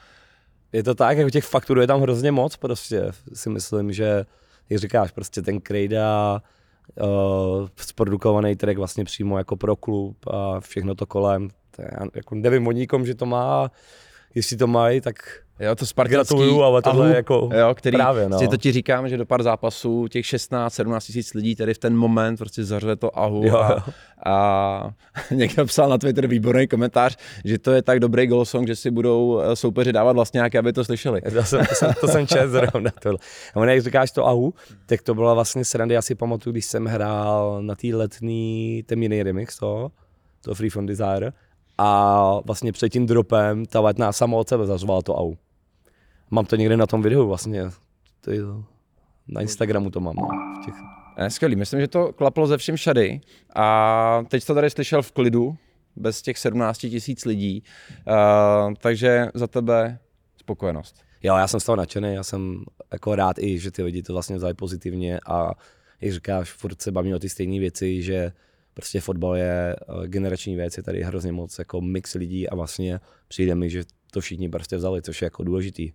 Je 0.72 0.84
to 0.84 0.96
tak, 0.96 1.18
jako 1.18 1.30
těch 1.30 1.44
fakturů 1.44 1.82
je 1.82 1.88
tam 1.88 2.02
hrozně 2.02 2.32
moc, 2.32 2.58
prostě 2.58 3.04
si 3.34 3.50
myslím, 3.50 3.94
že, 3.94 4.26
jak 4.70 4.80
říkáš, 4.80 5.12
prostě 5.12 5.42
ten 5.42 5.62
Krejda, 5.62 6.42
uh, 7.02 7.68
zprodukovaný 7.76 8.56
track 8.56 8.78
vlastně 8.78 9.06
přímo 9.06 9.38
jako 9.38 9.56
pro 9.56 9.76
klub 9.76 10.18
a 10.28 10.60
všechno 10.60 10.96
to 10.96 11.06
kolem, 11.06 11.50
to 11.76 11.82
já 11.82 12.06
jako 12.16 12.36
nevím 12.36 12.68
o 12.68 12.72
nikom, 12.72 13.06
že 13.06 13.16
to 13.16 13.26
má, 13.26 13.72
jestli 14.36 14.58
to 14.58 14.68
mají, 14.68 15.02
tak 15.02 15.43
Jo, 15.60 15.76
to 15.76 15.86
spartanský 15.86 16.36
Gratuluju, 16.36 16.62
ale 16.62 16.82
tohle 16.82 17.02
ahu, 17.02 17.10
je 17.10 17.16
jako 17.16 17.50
jo, 17.54 17.76
který, 17.76 17.98
právě, 17.98 18.30
no. 18.30 18.48
to 18.48 18.58
ti 18.58 18.72
říkám, 18.72 19.10
že 19.10 19.18
do 19.18 19.26
pár 19.26 19.44
zápasů 19.44 20.08
těch 20.08 20.26
16-17 20.26 21.00
tisíc 21.00 21.34
lidí 21.34 21.56
tady 21.56 21.74
v 21.74 21.78
ten 21.78 21.98
moment 21.98 22.38
prostě 22.38 22.64
zařve 22.64 22.96
to 22.96 23.20
ahu 23.20 23.46
Jo, 23.46 23.58
a, 23.58 23.86
a 24.26 24.92
někdo 25.32 25.66
psal 25.66 25.90
na 25.90 25.98
Twitter 25.98 26.28
výborný 26.28 26.68
komentář, 26.68 27.18
že 27.46 27.60
to 27.60 27.72
je 27.72 27.82
tak 27.82 28.00
dobrý 28.00 28.28
goal 28.28 28.46
song, 28.46 28.68
že 28.68 28.76
si 28.76 28.92
budou 28.92 29.40
eh, 29.40 29.56
soupeři 29.56 29.94
dávat 29.94 30.14
vlastně 30.14 30.38
nějaké, 30.38 30.60
aby 30.60 30.74
to 30.74 30.86
slyšeli. 30.86 31.22
To 31.22 31.44
jsem, 31.44 31.66
to 31.66 31.76
jsem, 31.76 31.94
to 32.02 32.08
jsem 32.08 32.28
čet 32.28 32.48
zrovna 32.48 32.92
tohle. 33.02 33.20
A 33.56 33.66
jak 33.66 33.82
říkáš 33.82 34.12
to 34.12 34.28
ahu, 34.28 34.54
tak 34.86 35.02
to 35.02 35.16
byla 35.16 35.34
vlastně 35.34 35.66
srandy, 35.66 35.96
já 35.96 36.02
si 36.02 36.16
pamatuju, 36.16 36.52
když 36.52 36.66
jsem 36.66 36.86
hrál 36.86 37.62
na 37.62 37.76
té 37.76 37.88
letní, 37.88 38.84
ten 38.86 39.04
jiný 39.04 39.24
remix 39.24 39.58
toho, 39.58 39.92
to 40.42 40.56
Free 40.56 40.70
From 40.70 40.86
Desire, 40.86 41.32
a 41.84 42.40
vlastně 42.46 42.72
před 42.72 42.90
tím 42.90 43.06
dropem 43.06 43.66
ta 43.66 43.80
letná 43.80 44.12
sama 44.12 44.38
od 44.38 44.50
sebe 44.50 44.66
zařvala 44.66 45.02
to 45.02 45.18
ahu. 45.18 45.38
Mám 46.32 46.46
to 46.46 46.56
někde 46.56 46.78
na 46.78 46.88
tom 46.88 47.02
videu 47.02 47.28
vlastně, 47.28 47.64
to 48.22 48.32
je, 48.32 48.40
na 49.28 49.42
Instagramu 49.42 49.90
to 49.90 50.00
mám, 50.00 50.16
no, 50.16 50.28
v 50.62 50.66
těch, 50.66 50.74
skvělý, 51.34 51.56
myslím, 51.56 51.80
že 51.80 51.88
to 51.88 52.14
klaplo 52.14 52.48
ze 52.48 52.58
všem 52.58 52.76
všady 52.76 53.22
a 53.56 54.24
teď 54.28 54.46
to 54.46 54.56
tady 54.56 54.70
slyšel 54.70 55.02
v 55.02 55.12
klidu, 55.12 55.56
bez 55.96 56.22
těch 56.22 56.38
17 56.38 56.78
tisíc 56.78 57.26
lidí, 57.26 57.64
uh, 58.08 58.74
takže 58.74 59.28
za 59.34 59.48
tebe 59.48 60.00
spokojenost. 60.38 61.04
Jo, 61.24 61.36
já 61.38 61.48
jsem 61.48 61.60
z 61.60 61.66
toho 61.66 61.76
nadšený, 61.76 62.14
já 62.14 62.24
jsem 62.24 62.64
jako 62.92 63.16
rád 63.16 63.40
i, 63.40 63.60
že 63.60 63.72
ty 63.72 63.84
lidi 63.84 64.04
to 64.04 64.14
vlastně 64.14 64.36
vzali 64.36 64.54
pozitivně. 64.54 65.20
A 65.28 65.52
jak 66.02 66.14
říkáš, 66.14 66.52
furt 66.52 66.82
se 66.82 66.92
baví 66.92 67.14
o 67.14 67.20
ty 67.20 67.30
stejné 67.30 67.60
věci, 67.60 68.02
že 68.02 68.32
prostě 68.74 69.00
fotbal 69.00 69.36
je 69.36 69.76
eh, 69.76 70.08
generační 70.08 70.56
věc, 70.56 70.78
je 70.78 70.84
tady 70.84 71.04
hrozně 71.04 71.32
moc 71.32 71.60
jako 71.60 71.82
mix 71.82 72.14
lidí 72.14 72.50
a 72.50 72.56
vlastně 72.56 73.00
přijde 73.28 73.56
mi, 73.56 73.70
že 73.70 73.84
to 74.12 74.22
všichni 74.22 74.50
prostě 74.50 74.78
vzali, 74.78 75.02
což 75.02 75.22
je 75.22 75.26
jako 75.26 75.44
důležitý. 75.44 75.92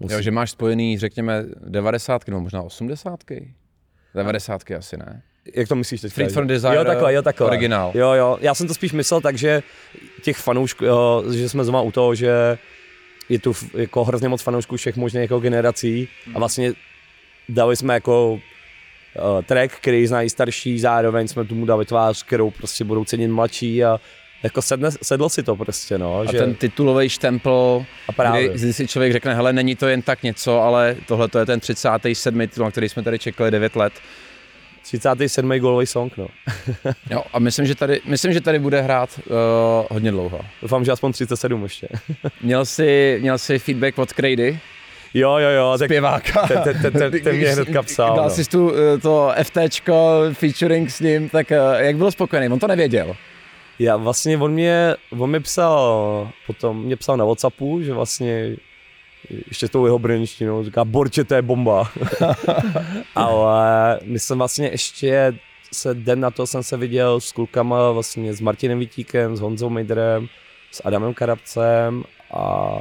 Musí, 0.00 0.14
Jo, 0.14 0.20
že 0.22 0.30
máš 0.30 0.50
spojený, 0.50 0.98
řekněme, 0.98 1.44
90 1.68 2.28
nebo 2.28 2.40
možná 2.40 2.62
80 2.62 3.20
90 4.14 4.62
asi 4.78 4.96
ne. 4.96 5.22
Jak 5.54 5.68
to 5.68 5.74
myslíš 5.74 6.00
teď? 6.00 6.12
Freed 6.12 6.32
from 6.32 6.46
Desire, 6.46 6.76
jo, 6.76 6.84
takhle, 6.84 7.14
jo, 7.14 7.22
takhle. 7.22 7.46
originál. 7.46 7.92
Jo, 7.94 8.12
jo, 8.12 8.38
já 8.40 8.54
jsem 8.54 8.66
to 8.68 8.74
spíš 8.74 8.92
myslel 8.92 9.20
tak, 9.20 9.38
že 9.38 9.62
těch 10.22 10.36
fanoušků, 10.36 10.84
jo, 10.84 11.24
že 11.32 11.48
jsme 11.48 11.64
zrovna 11.64 11.80
u 11.80 11.92
toho, 11.92 12.14
že 12.14 12.58
je 13.28 13.38
tu 13.38 13.52
jako 13.74 14.04
hrozně 14.04 14.28
moc 14.28 14.42
fanoušků 14.42 14.76
všech 14.76 14.96
možných 14.96 15.22
jako 15.22 15.40
generací 15.40 16.08
a 16.34 16.38
vlastně 16.38 16.72
dali 17.48 17.76
jsme 17.76 17.94
jako 17.94 18.40
uh, 19.16 19.42
track, 19.42 19.72
který 19.72 20.06
znají 20.06 20.30
starší, 20.30 20.80
zároveň 20.80 21.28
jsme 21.28 21.44
tomu 21.44 21.66
dali 21.66 21.84
tvář, 21.84 22.22
kterou 22.22 22.50
prostě 22.50 22.84
budou 22.84 23.04
cenit 23.04 23.30
mladší 23.30 23.84
a 23.84 24.00
jako 24.42 24.62
sedne, 24.62 24.90
sedlo 25.02 25.28
si 25.28 25.42
to 25.42 25.56
prostě, 25.56 25.98
no. 25.98 26.18
A 26.18 26.24
že, 26.24 26.38
ten 26.38 26.54
titulový 26.54 27.08
štempel, 27.08 27.84
a 28.08 28.12
právě. 28.12 28.48
kdy, 28.48 28.58
kdy 28.58 28.72
si 28.72 28.88
člověk 28.88 29.12
řekne, 29.12 29.34
hele, 29.34 29.52
není 29.52 29.76
to 29.76 29.88
jen 29.88 30.02
tak 30.02 30.22
něco, 30.22 30.60
ale 30.60 30.96
tohle 31.06 31.28
to 31.28 31.38
je 31.38 31.46
ten 31.46 31.60
37. 31.60 32.40
titul, 32.40 32.64
na 32.64 32.70
který 32.70 32.88
jsme 32.88 33.02
tady 33.02 33.18
čekali 33.18 33.50
9 33.50 33.76
let. 33.76 33.92
37. 34.82 35.50
gólový 35.58 35.86
song, 35.86 36.16
no. 36.16 36.28
Jo, 37.10 37.22
a 37.32 37.38
myslím, 37.38 37.66
že 37.66 37.74
tady, 37.74 38.00
myslím, 38.04 38.32
že 38.32 38.40
tady 38.40 38.58
bude 38.58 38.80
hrát 38.80 39.20
uh, 39.26 39.34
hodně 39.90 40.10
dlouho. 40.10 40.40
Doufám, 40.62 40.84
že 40.84 40.92
aspoň 40.92 41.12
37 41.12 41.62
ještě. 41.62 41.88
Měl 42.42 42.64
jsi, 42.64 43.18
měl 43.20 43.38
jsi 43.38 43.58
feedback 43.58 43.98
od 43.98 44.12
Crady, 44.12 44.58
jo, 45.14 45.36
jo, 45.36 45.50
jo, 45.50 45.74
tak 45.78 45.86
zpěváka. 45.86 46.46
ten, 46.46 46.62
ten, 46.62 46.82
ten, 46.82 46.92
ten, 46.92 47.22
ten 47.22 47.36
mě 47.36 47.48
hnedka 47.48 47.82
psal, 47.82 48.16
Dal 48.16 48.24
no. 48.24 48.30
jsi 48.30 48.44
tu 48.44 48.72
eh, 48.76 48.98
to 48.98 49.32
FTčko, 49.42 50.20
featuring 50.32 50.90
s 50.90 51.00
ním, 51.00 51.28
tak 51.28 51.52
eh, 51.52 51.58
jak 51.78 51.96
byl 51.96 52.10
spokojený? 52.10 52.48
On 52.48 52.58
to 52.58 52.66
nevěděl. 52.66 53.16
Já 53.78 53.96
vlastně, 53.96 54.38
on 54.38 54.52
mě, 54.52 54.94
on 55.18 55.30
mě 55.30 55.40
psal, 55.40 56.28
potom 56.46 56.82
mě 56.84 56.96
psal 56.96 57.16
na 57.16 57.24
Whatsappu, 57.24 57.82
že 57.82 57.92
vlastně 57.92 58.56
ještě 59.48 59.68
tou 59.68 59.86
jeho 59.86 59.98
brněnštinou, 59.98 60.64
říká, 60.64 60.84
Borče, 60.84 61.24
to 61.24 61.34
je 61.34 61.42
bomba. 61.42 61.90
Ale 63.14 64.00
my 64.04 64.18
jsem 64.18 64.38
vlastně 64.38 64.68
ještě 64.68 65.34
se 65.72 65.94
den 65.94 66.20
na 66.20 66.30
to 66.30 66.46
jsem 66.46 66.62
se 66.62 66.76
viděl 66.76 67.20
s 67.20 67.32
klukama, 67.32 67.90
vlastně 67.90 68.34
s 68.34 68.40
Martinem 68.40 68.78
Vítíkem, 68.78 69.36
s 69.36 69.40
Honzou 69.40 69.70
Mejdrem, 69.70 70.28
s 70.70 70.82
Adamem 70.84 71.14
Karabcem 71.14 72.04
a 72.34 72.76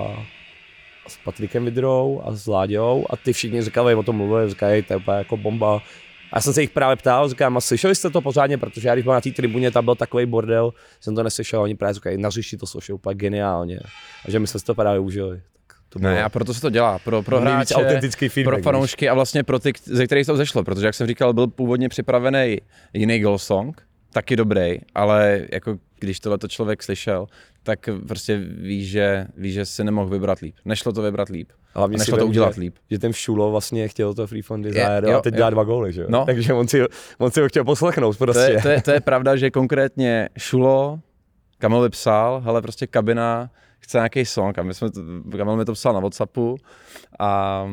s 1.12 1.18
Patrikem 1.24 1.66
Vidrou 1.66 2.22
a 2.26 2.32
s 2.32 2.48
Láďou 2.48 3.06
a 3.10 3.18
ty 3.18 3.34
všichni 3.34 3.62
říkali, 3.62 3.96
o 3.96 4.04
tom 4.04 4.16
mluvili, 4.16 4.50
říkají, 4.50 4.84
to 4.84 4.94
je 4.94 4.98
úplně 4.98 5.18
jako 5.18 5.38
bomba. 5.38 5.76
A 6.32 6.38
já 6.38 6.42
jsem 6.42 6.54
se 6.54 6.62
jich 6.62 6.70
právě 6.70 6.96
ptal, 6.96 7.30
říkám, 7.30 7.58
a 7.58 7.62
slyšeli 7.62 7.96
jste 7.96 8.10
to 8.10 8.22
pořádně, 8.22 8.58
protože 8.58 8.88
já 8.88 8.96
když 8.96 9.04
byl 9.04 9.14
na 9.14 9.22
té 9.22 9.32
tribuně, 9.32 9.72
tam 9.72 9.86
byl 9.86 9.96
takový 9.96 10.26
bordel, 10.26 10.74
jsem 11.00 11.16
to 11.16 11.24
neslyšel, 11.24 11.62
oni 11.62 11.76
právě 11.76 11.94
říkají, 11.94 12.18
nařiši 12.18 12.58
to 12.58 12.66
složil 12.66 12.96
úplně 12.96 13.16
geniálně. 13.16 13.80
A 14.26 14.32
že 14.32 14.40
my 14.40 14.48
jsme 14.48 14.60
si 14.60 14.66
to 14.66 14.76
právě 14.76 15.00
užili. 15.00 15.42
To 15.90 16.00
bylo 16.00 16.12
Ne, 16.12 16.24
a 16.24 16.30
proto 16.30 16.54
se 16.54 16.62
to 16.62 16.70
dělá. 16.70 17.00
Pro, 17.00 17.24
pro 17.24 17.40
hráče, 17.42 17.76
autentický 17.76 18.30
feedback. 18.30 18.56
pro 18.56 18.64
fanoušky 18.64 19.10
a 19.10 19.14
vlastně 19.14 19.44
pro 19.44 19.60
ty, 19.60 19.74
ze 19.84 20.06
kterých 20.06 20.26
to 20.28 20.34
vzešlo, 20.34 20.64
protože 20.64 20.86
jak 20.86 20.96
jsem 20.96 21.08
říkal, 21.08 21.34
byl 21.34 21.48
původně 21.48 21.90
připravený 21.90 22.58
jiný 22.94 23.20
goal 23.20 23.38
song, 23.38 23.82
taky 24.14 24.36
dobrý, 24.36 24.80
ale 24.96 25.42
jako 25.52 25.78
když 26.02 26.20
tohle 26.20 26.38
člověk 26.48 26.84
slyšel, 26.84 27.28
tak 27.64 27.90
prostě 28.08 28.38
ví, 28.38 28.86
že, 28.86 29.28
ví, 29.38 29.52
že 29.52 29.66
si 29.66 29.84
nemohl 29.84 30.10
vybrat 30.10 30.40
líp. 30.40 30.56
Nešlo 30.66 30.92
to 30.92 31.02
vybrat 31.02 31.30
líp. 31.30 31.50
A 31.76 31.88
nešlo 31.88 32.18
to 32.18 32.28
udělat 32.28 32.56
že, 32.56 32.62
líp. 32.62 32.76
že 32.92 33.00
ten 33.00 33.14
Šulo 33.14 33.52
vlastně 33.52 33.88
chtěl 33.88 34.14
to 34.14 34.28
Free 34.28 34.42
Fund 34.42 34.64
Desire 34.64 35.02
jo, 35.12 35.18
a 35.18 35.22
teď 35.22 35.34
jo. 35.34 35.40
dá 35.40 35.50
dva 35.50 35.64
góly, 35.64 35.94
že 35.94 36.02
jo? 36.02 36.08
No. 36.10 36.26
Takže 36.26 36.54
on 36.54 36.68
si, 36.68 36.82
on 37.18 37.32
si 37.32 37.42
ho 37.42 37.48
chtěl 37.48 37.64
poslechnout 37.64 38.18
To 38.18 38.24
prostě. 38.24 38.52
je, 38.52 38.62
to, 38.62 38.70
je, 38.70 38.82
to 38.82 38.92
je 38.92 39.02
pravda, 39.12 39.36
že 39.36 39.52
konkrétně 39.52 40.30
Šulo, 40.38 41.00
Kamil 41.58 41.82
mi 41.82 41.90
psal, 41.90 42.42
hele 42.46 42.62
prostě 42.62 42.88
kabina 42.88 43.50
chce 43.80 43.98
nějaký 43.98 44.26
song 44.26 44.60
a 44.60 44.64
my 44.64 44.74
jsme, 44.74 44.92
to, 44.92 45.02
Kamil 45.38 45.56
mi 45.56 45.66
to 45.66 45.74
psal 45.74 45.94
na 45.94 46.00
Whatsappu 46.00 46.58
a 47.20 47.66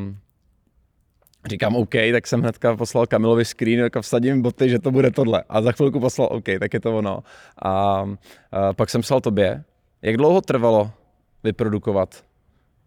říkám 1.48 1.76
OK, 1.76 1.94
tak 2.12 2.26
jsem 2.26 2.40
hnedka 2.40 2.76
poslal 2.76 3.06
Kamilovi 3.06 3.44
screen, 3.44 3.78
jako 3.78 4.02
vsadím 4.02 4.42
boty, 4.42 4.68
že 4.68 4.78
to 4.78 4.90
bude 4.90 5.10
tohle. 5.10 5.44
A 5.48 5.62
za 5.62 5.72
chvilku 5.72 6.00
poslal 6.00 6.28
OK, 6.32 6.44
tak 6.60 6.74
je 6.74 6.80
to 6.80 6.98
ono. 6.98 7.22
A, 7.62 7.70
a 8.52 8.72
pak 8.72 8.90
jsem 8.90 9.00
psal 9.00 9.20
tobě, 9.20 9.64
jak 10.02 10.16
dlouho 10.16 10.40
trvalo 10.40 10.90
vyprodukovat 11.44 12.24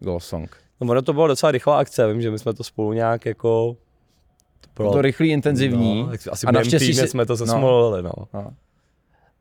Goal 0.00 0.20
Song? 0.20 0.56
No, 0.80 0.90
ono 0.90 1.02
to 1.02 1.12
bylo 1.12 1.26
docela 1.26 1.52
rychlá 1.52 1.78
akce, 1.78 2.12
vím, 2.12 2.22
že 2.22 2.30
my 2.30 2.38
jsme 2.38 2.54
to 2.54 2.64
spolu 2.64 2.92
nějak 2.92 3.26
jako... 3.26 3.76
To 4.74 4.82
Bylo 4.82 4.92
to 4.92 5.02
rychlý, 5.02 5.30
intenzivní. 5.30 6.02
No, 6.02 6.12
asi 6.30 6.46
a 6.46 6.52
naštěstí 6.52 6.94
si- 6.94 7.08
jsme 7.08 7.26
to 7.26 7.32
no. 7.32 7.36
zesmolili, 7.36 8.02
no. 8.02 8.12
No. 8.34 8.50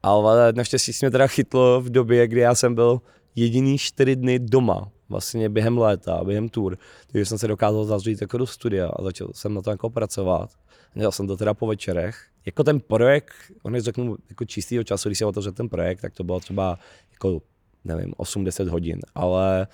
Ale 0.03 0.53
naštěstí 0.53 0.93
jsme 0.93 1.11
teda 1.11 1.27
chytlo 1.27 1.81
v 1.81 1.89
době, 1.89 2.27
kdy 2.27 2.39
já 2.39 2.55
jsem 2.55 2.75
byl 2.75 3.01
jediný 3.35 3.77
čtyři 3.77 4.15
dny 4.15 4.39
doma, 4.39 4.89
vlastně 5.11 5.49
během 5.49 5.77
léta, 5.77 6.23
během 6.23 6.49
tour, 6.49 6.77
takže 7.11 7.25
jsem 7.25 7.37
se 7.37 7.47
dokázal 7.47 7.85
zavřít 7.85 8.21
jako 8.21 8.37
do 8.37 8.47
studia 8.47 8.87
a 8.87 9.03
začal 9.03 9.27
jsem 9.33 9.53
na 9.53 9.61
to 9.61 9.69
jako 9.69 9.89
pracovat. 9.89 10.49
Dělal 10.93 11.11
jsem 11.11 11.27
to 11.27 11.37
teda 11.37 11.53
po 11.53 11.67
večerech. 11.67 12.25
Jako 12.45 12.63
ten 12.63 12.79
projekt, 12.79 13.33
on 13.63 13.75
je 13.75 13.81
řeknu 13.81 14.17
jako 14.29 14.45
čistýho 14.45 14.83
času, 14.83 15.09
když 15.09 15.17
jsem 15.17 15.27
otevřel 15.27 15.51
ten 15.51 15.69
projekt, 15.69 16.01
tak 16.01 16.13
to 16.13 16.23
bylo 16.23 16.39
třeba 16.39 16.79
jako, 17.11 17.41
nevím, 17.85 18.11
8-10 18.17 18.69
hodin, 18.69 18.99
ale 19.15 19.67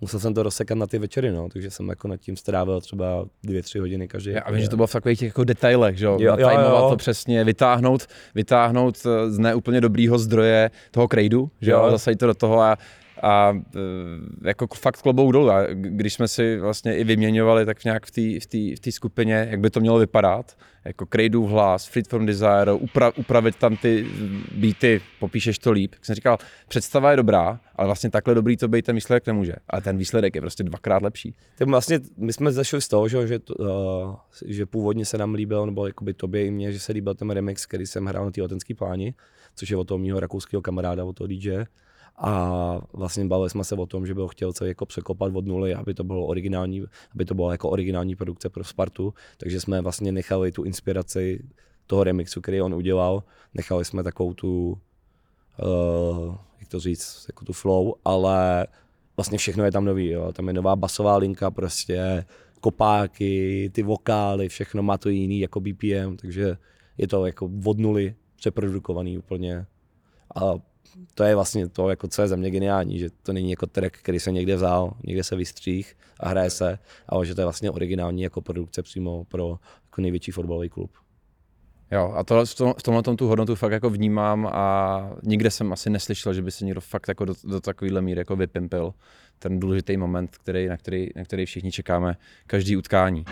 musel 0.00 0.20
jsem 0.20 0.34
to 0.34 0.42
rozsekat 0.42 0.78
na 0.78 0.86
ty 0.86 0.98
večery, 0.98 1.32
no, 1.32 1.48
takže 1.48 1.70
jsem 1.70 1.88
jako 1.88 2.08
nad 2.08 2.16
tím 2.16 2.36
strávil 2.36 2.80
třeba 2.80 3.24
2-3 3.46 3.80
hodiny 3.80 4.08
každý. 4.08 4.30
Já 4.30 4.50
vím, 4.50 4.60
že 4.60 4.68
to 4.68 4.76
bylo 4.76 4.86
v 4.86 4.92
takových 4.92 5.18
těch 5.18 5.26
jako 5.26 5.44
detailech, 5.44 5.98
že 5.98 6.04
jo, 6.06 6.18
Jo, 6.20 6.36
jo, 6.38 6.86
to 6.90 6.96
přesně, 6.96 7.44
vytáhnout, 7.44 8.06
vytáhnout 8.34 8.98
eh, 9.06 9.30
z 9.30 9.38
neúplně 9.38 9.80
dobrýho 9.80 10.18
zdroje 10.18 10.70
toho 10.90 11.08
krejdu, 11.08 11.50
že 11.60 11.70
jo, 11.70 11.84
Jo. 11.84 11.90
zasadit 11.90 12.16
to 12.16 12.26
do 12.26 12.34
toho 12.34 12.60
a, 12.60 12.78
a 13.22 13.52
eh, 13.76 13.78
jako 14.48 14.66
fakt 14.74 15.02
klobouk 15.02 15.32
dolů. 15.32 15.50
A 15.50 15.66
když 15.72 16.14
jsme 16.14 16.28
si 16.28 16.58
vlastně 16.58 16.96
i 16.96 17.04
vyměňovali 17.04 17.66
tak 17.66 17.84
nějak 17.84 18.06
v 18.06 18.10
té 18.10 18.70
v 18.76 18.90
v 18.90 18.92
skupině, 18.92 19.48
jak 19.50 19.60
by 19.60 19.70
to 19.70 19.80
mělo 19.80 19.98
vypadat, 19.98 20.56
jako 20.84 21.06
Crejdův 21.06 21.50
hlas, 21.50 21.86
Fit 21.86 22.08
from 22.08 22.26
Desire, 22.26 22.72
upra, 22.72 23.12
upravit 23.16 23.56
tam 23.56 23.76
ty 23.76 24.06
beaty, 24.54 25.00
popíšeš 25.20 25.58
to 25.58 25.72
líp. 25.72 25.94
Jak 25.94 26.04
jsem 26.04 26.14
říkal, 26.14 26.38
představa 26.68 27.10
je 27.10 27.16
dobrá, 27.16 27.60
ale 27.76 27.88
vlastně 27.88 28.10
takhle 28.10 28.34
dobrý 28.34 28.56
to 28.56 28.68
být 28.68 28.84
ten 28.84 28.94
výsledek 28.94 29.26
nemůže. 29.26 29.52
Ale 29.70 29.82
ten 29.82 29.98
výsledek 29.98 30.34
je 30.34 30.40
prostě 30.40 30.64
dvakrát 30.64 31.02
lepší. 31.02 31.34
Tak 31.58 31.68
vlastně 31.68 32.00
my 32.16 32.32
jsme 32.32 32.52
zašli 32.52 32.80
z 32.80 32.88
toho, 32.88 33.08
že, 33.08 33.26
že, 33.26 33.38
uh, 33.58 33.66
že 34.46 34.66
původně 34.66 35.04
se 35.04 35.18
nám 35.18 35.34
líbil, 35.34 35.66
nebo 35.66 35.86
jakoby 35.86 36.14
tobě 36.14 36.46
i 36.46 36.50
mně, 36.50 36.72
že 36.72 36.80
se 36.80 36.92
líbil 36.92 37.14
ten 37.14 37.30
remix, 37.30 37.66
který 37.66 37.86
jsem 37.86 38.06
hrál 38.06 38.24
na 38.24 38.30
té 38.30 38.42
letenské 38.42 38.74
pláni, 38.74 39.14
což 39.54 39.70
je 39.70 39.76
od 39.76 39.88
toho 39.88 39.98
mého 39.98 40.20
rakouského 40.20 40.62
kamaráda, 40.62 41.04
od 41.04 41.16
toho 41.16 41.28
DJ. 41.28 41.64
A 42.20 42.80
vlastně 42.92 43.24
bavili 43.24 43.50
jsme 43.50 43.64
se 43.64 43.74
o 43.74 43.86
tom, 43.86 44.06
že 44.06 44.14
byl 44.14 44.28
chtěl 44.28 44.52
celý 44.52 44.70
jako 44.70 44.86
překopat 44.86 45.36
od 45.36 45.46
nuly, 45.46 45.74
aby 45.74 45.94
to 45.94 46.04
bylo 46.04 46.26
originální, 46.26 46.82
aby 47.14 47.24
to 47.24 47.34
bylo 47.34 47.52
jako 47.52 47.70
originální 47.70 48.16
produkce 48.16 48.48
pro 48.48 48.64
Spartu, 48.64 49.14
takže 49.36 49.60
jsme 49.60 49.80
vlastně 49.80 50.12
nechali 50.12 50.52
tu 50.52 50.62
inspiraci 50.62 51.44
toho 51.86 52.04
remixu, 52.04 52.40
který 52.40 52.62
on 52.62 52.74
udělal, 52.74 53.22
nechali 53.54 53.84
jsme 53.84 54.02
takovou 54.02 54.34
tu, 54.34 54.78
uh, 55.62 56.34
jak 56.60 56.68
to 56.68 56.80
říct, 56.80 57.24
jako 57.28 57.44
tu 57.44 57.52
flow, 57.52 57.94
ale 58.04 58.66
vlastně 59.16 59.38
všechno 59.38 59.64
je 59.64 59.72
tam 59.72 59.84
nový, 59.84 60.10
jo. 60.10 60.32
tam 60.32 60.48
je 60.48 60.54
nová 60.54 60.76
basová 60.76 61.16
linka, 61.16 61.50
prostě 61.50 62.24
kopáky, 62.60 63.70
ty 63.74 63.82
vokály, 63.82 64.48
všechno 64.48 64.82
má 64.82 64.98
to 64.98 65.08
jiný 65.08 65.40
jako 65.40 65.60
BPM, 65.60 66.16
takže 66.16 66.56
je 66.98 67.08
to 67.08 67.26
jako 67.26 67.50
od 67.64 67.78
nuly 67.78 68.14
přeprodukovaný 68.36 69.18
úplně. 69.18 69.66
A 70.34 70.54
to 71.14 71.24
je 71.24 71.34
vlastně 71.34 71.68
to, 71.68 71.90
jako 71.90 72.08
co 72.08 72.22
je 72.22 72.28
za 72.28 72.36
mě 72.36 72.50
geniální, 72.50 72.98
že 72.98 73.10
to 73.22 73.32
není 73.32 73.50
jako 73.50 73.66
track, 73.66 73.96
který 73.98 74.20
se 74.20 74.32
někde 74.32 74.56
vzal, 74.56 74.94
někde 75.04 75.24
se 75.24 75.36
vystřích 75.36 75.96
a 76.20 76.28
hraje 76.28 76.50
se, 76.50 76.78
ale 77.08 77.26
že 77.26 77.34
to 77.34 77.40
je 77.40 77.44
vlastně 77.44 77.70
originální 77.70 78.22
jako 78.22 78.40
produkce 78.40 78.82
přímo 78.82 79.24
pro 79.24 79.58
jako 79.84 80.00
největší 80.00 80.30
fotbalový 80.30 80.68
klub. 80.68 80.90
Jo, 81.90 82.12
a 82.16 82.24
tohle, 82.24 82.46
v 82.78 82.82
tomhle 82.82 83.02
tom 83.02 83.16
tu 83.16 83.26
hodnotu 83.26 83.54
fakt 83.54 83.72
jako 83.72 83.90
vnímám 83.90 84.46
a 84.52 85.10
nikde 85.22 85.50
jsem 85.50 85.72
asi 85.72 85.90
neslyšel, 85.90 86.34
že 86.34 86.42
by 86.42 86.50
se 86.50 86.64
někdo 86.64 86.80
fakt 86.80 87.08
jako 87.08 87.24
do, 87.24 87.34
do 87.44 87.60
takovýhle 87.60 88.02
míry 88.02 88.20
jako 88.20 88.36
vypimpil 88.36 88.94
ten 89.38 89.60
důležitý 89.60 89.96
moment, 89.96 90.38
který, 90.38 90.68
na, 90.68 90.76
který, 90.76 91.08
na 91.16 91.24
který 91.24 91.46
všichni 91.46 91.72
čekáme 91.72 92.16
každý 92.46 92.76
utkání. 92.76 93.24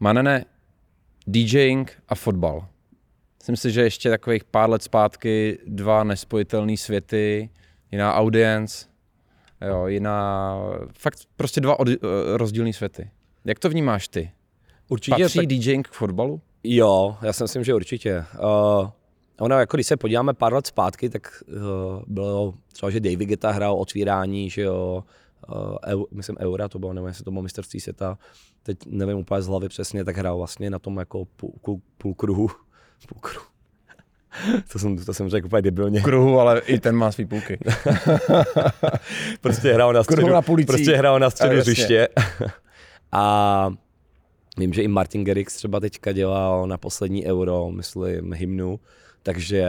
Manene, 0.00 0.44
DJing 1.26 1.92
a 2.08 2.14
fotbal. 2.14 2.68
Myslím 3.38 3.56
si, 3.56 3.70
že 3.70 3.82
ještě 3.82 4.10
takových 4.10 4.44
pár 4.44 4.70
let 4.70 4.82
zpátky 4.82 5.58
dva 5.66 6.04
nespojitelné 6.04 6.76
světy, 6.76 7.50
jiná 7.92 8.14
audience, 8.14 8.86
jo, 9.68 9.86
jiná, 9.86 10.56
fakt 10.98 11.18
prostě 11.36 11.60
dva 11.60 11.80
od, 11.80 11.88
eh, 11.88 11.96
rozdílné 12.36 12.72
světy. 12.72 13.10
Jak 13.44 13.58
to 13.58 13.68
vnímáš 13.68 14.08
ty? 14.08 14.30
Určitě 14.88 15.22
Patří 15.22 15.38
tak, 15.38 15.46
DJing 15.46 15.88
k 15.88 15.92
fotbalu? 15.92 16.40
Jo, 16.64 17.16
já 17.22 17.32
si 17.32 17.44
myslím, 17.44 17.64
že 17.64 17.74
určitě. 17.74 18.24
Uh, 18.34 18.90
ono, 19.40 19.58
jako 19.58 19.76
když 19.76 19.86
se 19.86 19.96
podíváme 19.96 20.34
pár 20.34 20.52
let 20.52 20.66
zpátky, 20.66 21.08
tak 21.08 21.42
uh, 21.48 21.56
bylo 22.06 22.54
třeba, 22.72 22.90
že 22.90 23.00
David 23.00 23.28
Geta 23.28 23.50
hrál 23.50 23.74
otvírání, 23.74 24.50
že 24.50 24.62
jo, 24.62 24.96
uh, 24.96 25.04
eu, 25.86 26.06
myslím 26.10 26.36
Eura 26.40 26.68
to 26.68 26.78
bylo, 26.78 26.92
nebo 26.92 27.06
jestli 27.06 27.24
to 27.24 27.30
bylo 27.30 27.42
mistrovství 27.42 27.80
světa, 27.80 28.18
teď 28.62 28.78
nevím 28.86 29.18
úplně 29.18 29.42
z 29.42 29.46
hlavy 29.46 29.68
přesně, 29.68 30.04
tak 30.04 30.16
hrál 30.16 30.38
vlastně 30.38 30.70
na 30.70 30.78
tom 30.78 30.96
jako 30.96 31.24
půl, 31.24 31.52
půl, 31.60 31.80
půl 31.98 32.14
kruhu, 32.14 32.48
půl 33.08 33.18
kruhu. 33.20 33.46
To 34.72 34.78
jsem, 34.78 34.96
to 34.96 35.14
jsem 35.14 35.28
řekl 35.28 35.46
úplně 35.46 35.62
debilně. 35.62 36.00
Kruhu, 36.00 36.40
ale 36.40 36.60
i 36.60 36.80
ten 36.80 36.96
má 36.96 37.12
svý 37.12 37.26
půlky. 37.26 37.58
prostě 39.40 39.72
hrál 39.72 39.92
na 39.92 40.02
středu, 40.02 40.28
na 40.28 40.42
prostě 40.42 40.96
hrál 40.96 41.18
na 41.18 41.30
středu 41.30 41.56
hřiště. 41.56 42.08
A 43.12 43.70
vím, 44.58 44.72
že 44.72 44.82
i 44.82 44.88
Martin 44.88 45.24
Gerix 45.24 45.56
třeba 45.56 45.80
teďka 45.80 46.12
dělal 46.12 46.66
na 46.66 46.78
poslední 46.78 47.26
euro, 47.26 47.70
myslím, 47.70 48.32
hymnu, 48.32 48.80
takže 49.22 49.66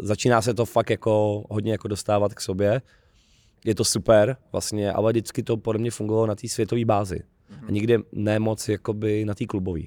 začíná 0.00 0.42
se 0.42 0.54
to 0.54 0.66
fakt 0.66 0.90
jako 0.90 1.44
hodně 1.50 1.72
jako 1.72 1.88
dostávat 1.88 2.34
k 2.34 2.40
sobě. 2.40 2.82
Je 3.64 3.74
to 3.74 3.84
super 3.84 4.36
vlastně, 4.52 4.92
ale 4.92 5.12
vždycky 5.12 5.42
to 5.42 5.56
podle 5.56 5.78
mě 5.78 5.90
fungovalo 5.90 6.26
na 6.26 6.34
té 6.34 6.48
světové 6.48 6.84
bázi. 6.84 7.20
A 7.68 7.70
nikde 7.70 7.98
ne 8.12 8.38
moc 8.38 8.68
jakoby 8.68 9.24
na 9.24 9.34
té 9.34 9.46
klubové. 9.46 9.80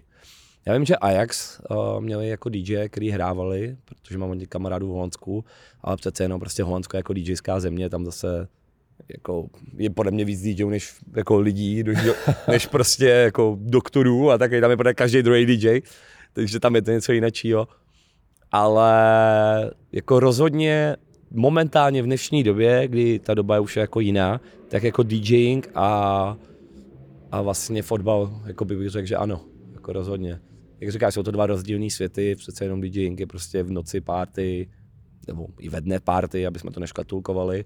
Já 0.66 0.74
vím, 0.74 0.86
že 0.86 0.96
Ajax 0.96 1.62
uh, 1.70 2.02
měli 2.02 2.30
jako 2.30 2.50
DJ, 2.50 2.90
který 2.90 3.10
hrávali, 3.10 3.78
protože 3.86 4.18
mám 4.18 4.30
hodně 4.30 4.48
kamarádů 4.48 4.88
v 4.88 4.92
Holandsku, 4.92 5.46
ale 5.82 5.98
přece 5.98 6.24
jenom 6.24 6.40
prostě 6.40 6.64
Holandsko 6.64 6.98
jako 6.98 7.14
DJská 7.14 7.60
země, 7.60 7.90
tam 7.90 8.06
zase 8.06 8.48
jako, 9.10 9.48
je 9.78 9.90
podle 9.90 10.12
mě 10.12 10.26
víc 10.26 10.42
DJů 10.42 10.70
než 10.70 10.96
jako 11.16 11.40
lidí, 11.40 11.84
než, 11.84 11.98
než 12.48 12.68
prostě 12.68 13.06
jako 13.06 13.58
doktorů 13.60 14.32
a 14.32 14.38
taky 14.38 14.62
tam 14.62 14.72
je 14.72 14.78
podle 14.78 14.94
každý 14.94 15.24
druhý 15.24 15.46
DJ, 15.46 15.82
takže 16.34 16.60
tam 16.60 16.76
je 16.76 16.82
to 16.82 16.92
něco 16.92 17.12
jiného. 17.12 17.68
Ale 18.52 18.92
jako 19.92 20.20
rozhodně 20.20 20.96
momentálně 21.32 22.02
v 22.02 22.06
dnešní 22.06 22.44
době, 22.44 22.88
kdy 22.88 23.20
ta 23.20 23.34
doba 23.34 23.56
je 23.56 23.62
už 23.62 23.78
jako 23.78 24.00
jiná, 24.00 24.42
tak 24.68 24.84
jako 24.84 25.04
DJing 25.04 25.70
a, 25.76 26.38
a 27.32 27.42
vlastně 27.42 27.84
fotbal, 27.84 28.42
jako 28.46 28.66
bych 28.66 28.90
řekl, 28.90 29.08
že 29.08 29.16
ano, 29.16 29.42
jako 29.74 29.94
rozhodně. 29.94 30.40
Jak 30.80 30.92
říkáš, 30.92 31.14
jsou 31.14 31.24
to 31.24 31.32
dva 31.32 31.46
rozdílné 31.46 31.90
světy, 31.90 32.36
přece 32.36 32.66
jenom 32.66 32.82
DJing 32.82 33.20
je 33.20 33.28
prostě 33.28 33.64
v 33.64 33.72
noci 33.72 34.02
party, 34.02 34.70
nebo 35.28 35.48
i 35.60 35.70
ve 35.70 35.82
dne 35.82 36.00
party, 36.00 36.48
aby 36.48 36.60
jsme 36.60 36.72
to 36.72 36.80
neškatulkovali. 36.80 37.66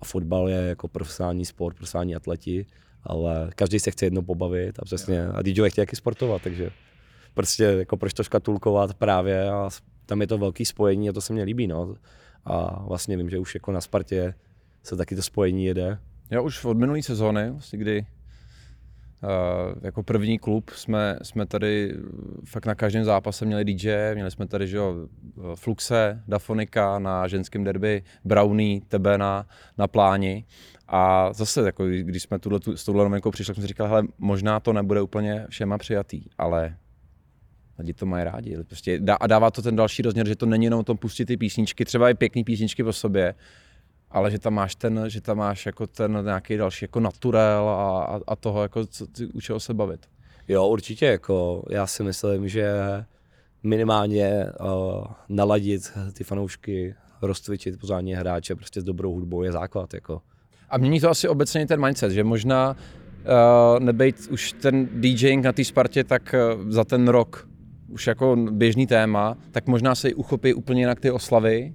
A 0.00 0.04
fotbal 0.04 0.48
je 0.48 0.56
jako 0.56 0.88
profesionální 0.88 1.44
sport, 1.44 1.76
profesionální 1.76 2.14
atleti, 2.16 2.66
ale 3.02 3.50
každý 3.54 3.78
se 3.78 3.90
chce 3.90 4.06
jednou 4.06 4.22
pobavit 4.22 4.78
a 4.78 4.84
přesně, 4.84 5.26
a 5.26 5.42
DJ 5.42 5.52
chtějí 5.52 5.86
taky 5.86 5.96
sportovat, 5.96 6.42
takže 6.42 6.70
prostě 7.34 7.64
jako 7.64 7.96
proč 7.96 8.12
to 8.14 8.24
škatulkovat 8.24 8.94
právě 8.94 9.50
a 9.50 9.70
tam 10.06 10.20
je 10.20 10.26
to 10.26 10.38
velký 10.38 10.64
spojení 10.64 11.08
a 11.08 11.12
to 11.12 11.20
se 11.20 11.32
mně 11.32 11.42
líbí, 11.42 11.66
no. 11.66 11.94
A 12.44 12.82
vlastně 12.82 13.16
vím, 13.16 13.30
že 13.30 13.38
už 13.38 13.54
jako 13.54 13.72
na 13.72 13.80
Spartě 13.80 14.34
se 14.82 14.96
taky 14.96 15.16
to 15.16 15.22
spojení 15.22 15.64
jede. 15.64 15.98
Já 16.30 16.40
už 16.40 16.64
od 16.64 16.76
minulé 16.76 17.02
sezóny, 17.02 17.50
vlastně 17.50 17.78
kdy 17.78 18.06
Uh, 19.22 19.78
jako 19.82 20.02
první 20.02 20.38
klub 20.38 20.70
jsme, 20.70 21.18
jsme 21.22 21.46
tady 21.46 21.94
fakt 22.44 22.66
na 22.66 22.74
každém 22.74 23.04
zápase 23.04 23.44
měli 23.44 23.64
DJ, 23.64 24.14
měli 24.14 24.30
jsme 24.30 24.46
tady 24.46 24.66
že 24.66 24.76
jo, 24.76 24.94
Fluxe, 25.54 26.22
Dafonika 26.28 26.98
na 26.98 27.28
ženském 27.28 27.64
derby, 27.64 28.02
Brownie, 28.24 28.80
tebe 28.88 29.18
na, 29.18 29.46
na 29.78 29.88
pláni. 29.88 30.44
A 30.88 31.32
zase, 31.32 31.60
jako, 31.60 31.86
když 31.86 32.22
jsme 32.22 32.38
tuhle, 32.38 32.60
tu, 32.60 32.76
s 32.76 32.84
touhle 32.84 33.04
novinkou 33.04 33.30
přišli, 33.30 33.54
jsme 33.54 33.62
si 33.62 33.66
říkali, 33.66 33.90
hele, 33.90 34.02
možná 34.18 34.60
to 34.60 34.72
nebude 34.72 35.00
úplně 35.02 35.46
všema 35.48 35.78
přijatý, 35.78 36.22
ale 36.38 36.76
lidi 37.80 37.94
to 37.94 38.06
mají 38.06 38.24
rádi. 38.24 38.56
Prostě 38.66 38.98
dá, 38.98 39.14
a 39.14 39.26
dává 39.26 39.50
to 39.50 39.62
ten 39.62 39.76
další 39.76 40.02
rozměr, 40.02 40.28
že 40.28 40.36
to 40.36 40.46
není 40.46 40.64
jenom 40.64 40.80
o 40.80 40.84
tom 40.84 40.96
pustit 40.96 41.24
ty 41.24 41.36
písničky, 41.36 41.84
třeba 41.84 42.10
i 42.10 42.14
pěkný 42.14 42.44
písničky 42.44 42.84
po 42.84 42.92
sobě, 42.92 43.34
ale 44.10 44.30
že 44.30 44.38
tam 44.38 44.54
máš 44.54 44.74
ten, 44.74 45.04
že 45.08 45.20
tam 45.20 45.38
máš 45.38 45.66
jako 45.66 45.86
ten 45.86 46.18
nějaký 46.24 46.56
další 46.56 46.84
jako 46.84 47.00
naturel 47.00 47.68
a, 47.68 48.04
a, 48.04 48.20
a 48.26 48.36
toho, 48.36 48.62
jako 48.62 48.86
co, 48.86 49.06
ty, 49.06 49.26
u 49.26 49.40
čeho 49.40 49.60
se 49.60 49.74
bavit. 49.74 50.06
Jo, 50.48 50.68
určitě, 50.68 51.06
jako 51.06 51.64
já 51.70 51.86
si 51.86 52.02
myslím, 52.02 52.48
že 52.48 52.74
minimálně 53.62 54.46
uh, 54.60 55.04
naladit 55.28 55.92
ty 56.12 56.24
fanoušky, 56.24 56.94
rozcvičit 57.22 57.80
pořádně 57.80 58.16
hráče 58.16 58.54
prostě 58.54 58.80
s 58.80 58.84
dobrou 58.84 59.12
hudbou 59.12 59.42
je 59.42 59.52
základ, 59.52 59.94
jako. 59.94 60.22
A 60.70 60.78
mění 60.78 61.00
to 61.00 61.10
asi 61.10 61.28
obecně 61.28 61.66
ten 61.66 61.84
mindset, 61.84 62.12
že 62.12 62.24
možná 62.24 62.76
uh, 62.76 63.84
nebejt 63.84 64.28
už 64.30 64.52
ten 64.52 64.88
DJing 64.92 65.44
na 65.44 65.52
té 65.52 65.64
Spartě 65.64 66.04
tak 66.04 66.34
uh, 66.56 66.70
za 66.70 66.84
ten 66.84 67.08
rok 67.08 67.49
už 67.90 68.06
jako 68.06 68.36
běžný 68.50 68.86
téma, 68.86 69.36
tak 69.50 69.66
možná 69.66 69.94
se 69.94 70.14
uchopí 70.14 70.54
úplně 70.54 70.82
jinak 70.82 71.00
ty 71.00 71.10
oslavy, 71.10 71.74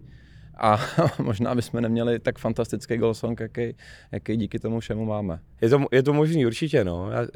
a 0.58 0.80
možná 1.24 1.56
bychom 1.56 1.82
neměli 1.82 2.20
tak 2.20 2.40
fantastický 2.40 2.98
goal 2.98 3.14
song, 3.14 3.40
jaký, 3.40 3.76
jaký 4.12 4.38
díky 4.38 4.60
tomu 4.60 4.80
všemu 4.80 5.06
máme. 5.06 5.40
Je 5.62 5.70
to, 5.70 5.86
je 5.92 6.04
to 6.04 6.14
možný 6.14 6.46
určitě, 6.46 6.84
no. 6.84 7.12
Já, 7.12 7.28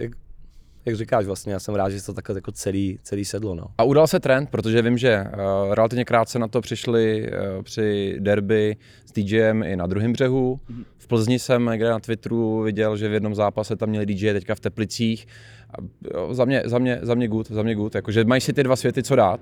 jak 0.89 0.97
říkáš 0.97 1.25
vlastně, 1.25 1.53
já 1.53 1.59
jsem 1.59 1.75
rád, 1.75 1.89
že 1.89 2.03
to 2.03 2.13
takhle 2.13 2.37
jako 2.37 2.51
celý, 2.51 2.99
celý 3.03 3.25
sedlo, 3.25 3.55
no. 3.55 3.65
A 3.77 3.83
udal 3.83 4.07
se 4.07 4.19
trend, 4.19 4.49
protože 4.49 4.81
vím, 4.81 4.97
že 4.97 5.23
uh, 5.23 5.73
relativně 5.73 6.05
krátce 6.05 6.39
na 6.39 6.47
to 6.47 6.61
přišli 6.61 7.31
uh, 7.31 7.63
při 7.63 8.15
derby 8.19 8.77
s 9.05 9.11
DJem 9.11 9.63
i 9.63 9.75
na 9.75 9.87
druhém 9.87 10.13
břehu. 10.13 10.59
V 10.97 11.07
Plzni 11.07 11.39
jsem 11.39 11.65
někde 11.71 11.89
na 11.89 11.99
Twitteru 11.99 12.61
viděl, 12.61 12.97
že 12.97 13.09
v 13.09 13.13
jednom 13.13 13.35
zápase 13.35 13.75
tam 13.75 13.89
měli 13.89 14.05
DJ 14.05 14.33
teďka 14.33 14.55
v 14.55 14.59
Teplicích. 14.59 15.27
A, 15.69 15.77
jo, 16.13 16.33
za, 16.33 16.45
mě, 16.45 16.61
za, 16.65 16.79
mě, 16.79 16.99
za 17.01 17.15
mě 17.15 17.27
good, 17.27 17.51
za 17.51 17.63
mě 17.63 17.75
good. 17.75 17.95
Jakože 17.95 18.23
mají 18.23 18.41
si 18.41 18.53
ty 18.53 18.63
dva 18.63 18.75
světy 18.75 19.03
co 19.03 19.15
dát. 19.15 19.39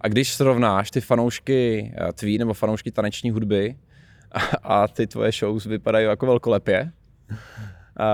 A 0.00 0.08
když 0.08 0.32
srovnáš 0.32 0.90
ty 0.90 1.00
fanoušky 1.00 1.92
tvý 2.12 2.38
nebo 2.38 2.54
fanoušky 2.54 2.90
taneční 2.90 3.30
hudby 3.30 3.76
a, 4.32 4.40
a 4.62 4.88
ty 4.88 5.06
tvoje 5.06 5.32
shows 5.32 5.66
vypadají 5.66 6.06
jako 6.06 6.26
velkolepě, 6.26 6.92
a, 7.96 8.08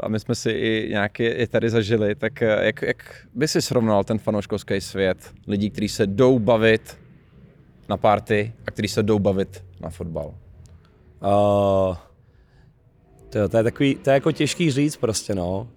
a 0.00 0.08
my 0.08 0.20
jsme 0.20 0.34
si 0.34 0.50
i 0.50 0.88
nějaké 0.90 1.28
i 1.32 1.46
tady 1.46 1.70
zažili, 1.70 2.14
tak 2.14 2.40
jak, 2.40 2.82
jak 2.82 3.26
by 3.34 3.48
si 3.48 3.62
srovnal 3.62 4.04
ten 4.04 4.18
fanouškovský 4.18 4.80
svět 4.80 5.32
lidí, 5.46 5.70
kteří 5.70 5.88
se 5.88 6.06
jdou 6.06 6.38
bavit 6.38 6.98
na 7.88 7.96
party 7.96 8.52
a 8.66 8.70
kteří 8.70 8.88
se 8.88 9.02
jdou 9.02 9.18
bavit 9.18 9.64
na 9.80 9.90
fotbal? 9.90 10.34
Uh, 11.22 11.96
To, 13.32 13.48
to, 13.48 13.56
je 13.56 13.62
takový, 13.62 13.94
to 13.94 14.10
je 14.10 14.14
jako 14.14 14.32
těžký 14.32 14.70
říct 14.70 14.96
prostě, 14.96 15.34
no. 15.34 15.68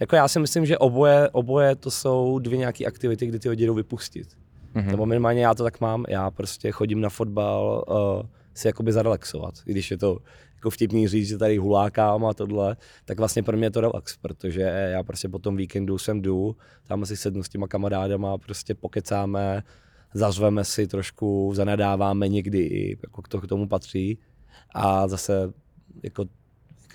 Jako 0.00 0.16
já 0.16 0.28
si 0.28 0.38
myslím, 0.38 0.66
že 0.66 0.78
oboje, 0.78 1.28
oboje 1.32 1.74
to 1.76 1.90
jsou 1.90 2.38
dvě 2.38 2.58
nějaké 2.58 2.84
aktivity, 2.86 3.26
kdy 3.26 3.38
ty 3.38 3.48
lidi 3.48 3.66
jdou 3.66 3.74
vypustit. 3.74 4.28
Mm-hmm. 4.74 4.86
Nebo 4.86 5.06
minimálně 5.06 5.42
já 5.42 5.54
to 5.54 5.64
tak 5.64 5.80
mám, 5.80 6.04
já 6.08 6.30
prostě 6.30 6.70
chodím 6.70 7.00
na 7.00 7.08
fotbal 7.08 7.84
uh, 7.88 8.22
si 8.54 8.68
jakoby 8.68 8.92
zarelaxovat. 8.92 9.54
I 9.66 9.70
když 9.70 9.90
je 9.90 9.98
to 9.98 10.18
jako 10.58 10.70
vtipný 10.70 11.08
říct, 11.08 11.28
že 11.28 11.38
tady 11.38 11.56
hulákám 11.56 12.26
a 12.26 12.34
tohle, 12.34 12.76
tak 13.04 13.18
vlastně 13.18 13.42
pro 13.42 13.56
mě 13.56 13.66
je 13.66 13.70
to 13.70 13.80
relax, 13.80 14.16
protože 14.16 14.60
já 14.62 15.02
prostě 15.02 15.28
po 15.28 15.38
tom 15.38 15.56
víkendu 15.56 15.98
sem 15.98 16.22
jdu, 16.22 16.56
tam 16.86 17.06
si 17.06 17.16
sednu 17.16 17.42
s 17.42 17.48
těma 17.48 17.68
kamarádama, 17.68 18.38
prostě 18.38 18.74
pokecáme, 18.74 19.62
zařveme 20.14 20.64
si 20.64 20.86
trošku, 20.86 21.52
zanadáváme 21.54 22.28
někdy 22.28 22.96
jako 23.02 23.22
to 23.28 23.40
k 23.40 23.46
tomu 23.46 23.68
patří 23.68 24.18
a 24.74 25.08
zase 25.08 25.52
jako 26.02 26.24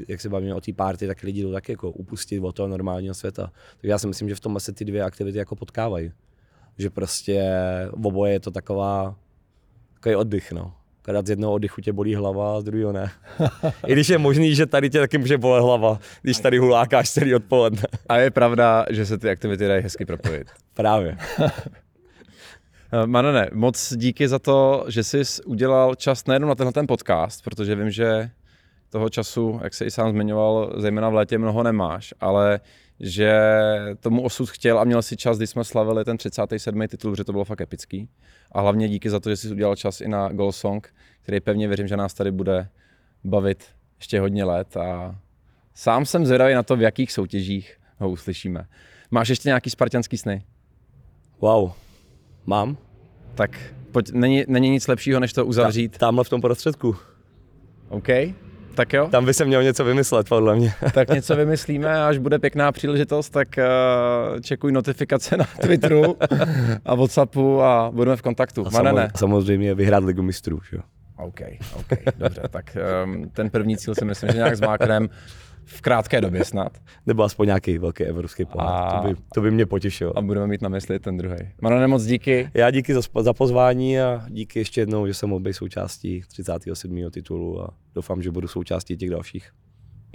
jak 0.07 0.21
se 0.21 0.29
bavíme 0.29 0.55
o 0.55 0.61
té 0.61 0.73
party, 0.73 1.07
tak 1.07 1.21
lidi 1.21 1.43
jdou 1.43 1.51
taky 1.51 1.71
jako 1.71 1.91
upustit 1.91 2.43
od 2.43 2.55
toho 2.55 2.67
normálního 2.67 3.13
světa. 3.13 3.51
Tak 3.77 3.83
já 3.83 3.97
si 3.97 4.07
myslím, 4.07 4.29
že 4.29 4.35
v 4.35 4.39
tom 4.39 4.59
se 4.59 4.73
ty 4.73 4.85
dvě 4.85 5.03
aktivity 5.03 5.37
jako 5.37 5.55
potkávají. 5.55 6.11
Že 6.77 6.89
prostě 6.89 7.51
v 7.95 8.07
oboje 8.07 8.33
je 8.33 8.39
to 8.39 8.51
taková, 8.51 9.15
takový 9.93 10.15
oddych, 10.15 10.51
no. 10.51 10.73
Akorát 11.03 11.25
z 11.27 11.29
jednoho 11.29 11.53
oddychu 11.53 11.81
tě 11.81 11.93
bolí 11.93 12.15
hlava 12.15 12.57
a 12.57 12.61
z 12.61 12.63
druhého 12.63 12.91
ne. 12.91 13.11
I 13.87 13.93
když 13.93 14.09
je 14.09 14.17
možný, 14.17 14.55
že 14.55 14.65
tady 14.65 14.89
tě 14.89 14.99
taky 14.99 15.17
může 15.17 15.37
bolet 15.37 15.63
hlava, 15.63 15.99
když 16.21 16.39
tady 16.39 16.57
hulákáš 16.57 17.09
celý 17.09 17.35
odpoledne. 17.35 17.83
A 18.09 18.17
je 18.17 18.31
pravda, 18.31 18.85
že 18.89 19.05
se 19.05 19.17
ty 19.17 19.29
aktivity 19.29 19.67
dají 19.67 19.83
hezky 19.83 20.05
propojit. 20.05 20.47
Právě. 20.73 21.17
Manone, 23.05 23.49
moc 23.53 23.93
díky 23.95 24.27
za 24.27 24.39
to, 24.39 24.85
že 24.87 25.03
jsi 25.03 25.21
udělal 25.45 25.95
čas 25.95 26.25
nejenom 26.25 26.49
na 26.49 26.55
tenhle 26.55 26.73
ten 26.73 26.87
podcast, 26.87 27.43
protože 27.43 27.75
vím, 27.75 27.91
že 27.91 28.29
toho 28.89 29.09
času, 29.09 29.59
jak 29.63 29.73
se 29.73 29.85
i 29.85 29.91
sám 29.91 30.11
zmiňoval, 30.11 30.73
zejména 30.77 31.09
v 31.09 31.13
létě 31.13 31.37
mnoho 31.37 31.63
nemáš, 31.63 32.13
ale 32.19 32.59
že 32.99 33.33
tomu 33.99 34.21
osud 34.21 34.49
chtěl 34.49 34.79
a 34.79 34.83
měl 34.83 35.01
si 35.01 35.17
čas, 35.17 35.37
když 35.37 35.49
jsme 35.49 35.63
slavili 35.63 36.05
ten 36.05 36.17
37. 36.17 36.87
titul, 36.87 37.15
že 37.15 37.23
to 37.23 37.31
bylo 37.31 37.45
fakt 37.45 37.61
epický. 37.61 38.09
A 38.51 38.61
hlavně 38.61 38.89
díky 38.89 39.09
za 39.09 39.19
to, 39.19 39.29
že 39.29 39.37
jsi 39.37 39.51
udělal 39.51 39.75
čas 39.75 40.01
i 40.01 40.07
na 40.07 40.29
Goal 40.29 40.51
Song, 40.51 40.93
který 41.21 41.39
pevně 41.39 41.67
věřím, 41.67 41.87
že 41.87 41.97
nás 41.97 42.13
tady 42.13 42.31
bude 42.31 42.67
bavit 43.23 43.65
ještě 43.97 44.19
hodně 44.19 44.43
let 44.43 44.77
a 44.77 45.15
sám 45.73 46.05
jsem 46.05 46.25
zvědavý 46.25 46.53
na 46.53 46.63
to, 46.63 46.75
v 46.75 46.81
jakých 46.81 47.11
soutěžích 47.11 47.77
ho 47.97 48.09
uslyšíme. 48.09 48.65
Máš 49.11 49.29
ještě 49.29 49.49
nějaký 49.49 49.69
spartianský 49.69 50.17
sny? 50.17 50.43
Wow, 51.41 51.71
mám. 52.45 52.77
Tak 53.35 53.73
pojď, 53.91 54.11
není, 54.11 54.43
není 54.47 54.69
nic 54.69 54.87
lepšího, 54.87 55.19
než 55.19 55.33
to 55.33 55.45
uzavřít. 55.45 55.91
Ta, 55.91 55.97
tamhle 55.97 56.23
v 56.23 56.29
tom 56.29 56.41
prostředku. 56.41 56.95
OK. 57.89 58.07
Tak 58.75 58.93
jo. 58.93 59.07
Tam 59.11 59.25
by 59.25 59.33
se 59.33 59.45
měl 59.45 59.63
něco 59.63 59.85
vymyslet, 59.85 60.29
podle 60.29 60.55
mě. 60.55 60.73
tak 60.93 61.09
něco 61.09 61.35
vymyslíme, 61.35 62.03
až 62.03 62.17
bude 62.17 62.39
pěkná 62.39 62.71
příležitost, 62.71 63.29
tak 63.29 63.47
uh, 63.57 64.39
čekuj 64.39 64.71
notifikace 64.71 65.37
na 65.37 65.45
Twitteru 65.61 66.17
a 66.85 66.95
Whatsappu 66.95 67.61
a 67.61 67.91
budeme 67.91 68.15
v 68.17 68.21
kontaktu. 68.21 68.67
A 68.67 68.71
samozřejmě, 68.71 69.07
samozřejmě 69.15 69.75
vyhrát 69.75 70.03
ligu 70.03 70.21
mistrů, 70.21 70.59
že 70.69 70.77
jo. 70.77 70.83
OK, 71.17 71.41
OK, 71.75 71.99
dobře, 72.17 72.41
tak 72.49 72.77
um, 73.05 73.29
ten 73.29 73.49
první 73.49 73.77
cíl 73.77 73.95
si 73.95 74.05
myslím, 74.05 74.29
že 74.31 74.37
nějak 74.37 74.57
zmáknem 74.57 75.09
v 75.65 75.81
krátké 75.81 76.21
době 76.21 76.45
snad. 76.45 76.77
Nebo 77.05 77.23
aspoň 77.23 77.47
nějaký 77.47 77.77
velký 77.77 78.03
evropský 78.03 78.45
pohár, 78.45 78.95
a... 78.95 79.01
to, 79.01 79.07
by, 79.07 79.15
to 79.33 79.41
by 79.41 79.51
mě 79.51 79.65
potěšilo. 79.65 80.17
A 80.17 80.21
budeme 80.21 80.47
mít 80.47 80.61
na 80.61 80.69
mysli 80.69 80.99
ten 80.99 81.17
druhý. 81.17 81.37
Marone, 81.61 81.87
moc 81.87 82.03
díky. 82.03 82.49
Já 82.53 82.71
díky 82.71 82.93
za, 82.93 83.01
za 83.19 83.33
pozvání 83.33 83.99
a 83.99 84.25
díky 84.29 84.59
ještě 84.59 84.81
jednou, 84.81 85.07
že 85.07 85.13
jsem 85.13 85.29
mohl 85.29 85.39
být 85.39 85.53
součástí 85.53 86.21
37. 86.27 87.11
titulu 87.11 87.61
a 87.61 87.69
doufám, 87.95 88.21
že 88.21 88.31
budu 88.31 88.47
součástí 88.47 88.97
těch 88.97 89.09
dalších. 89.09 89.51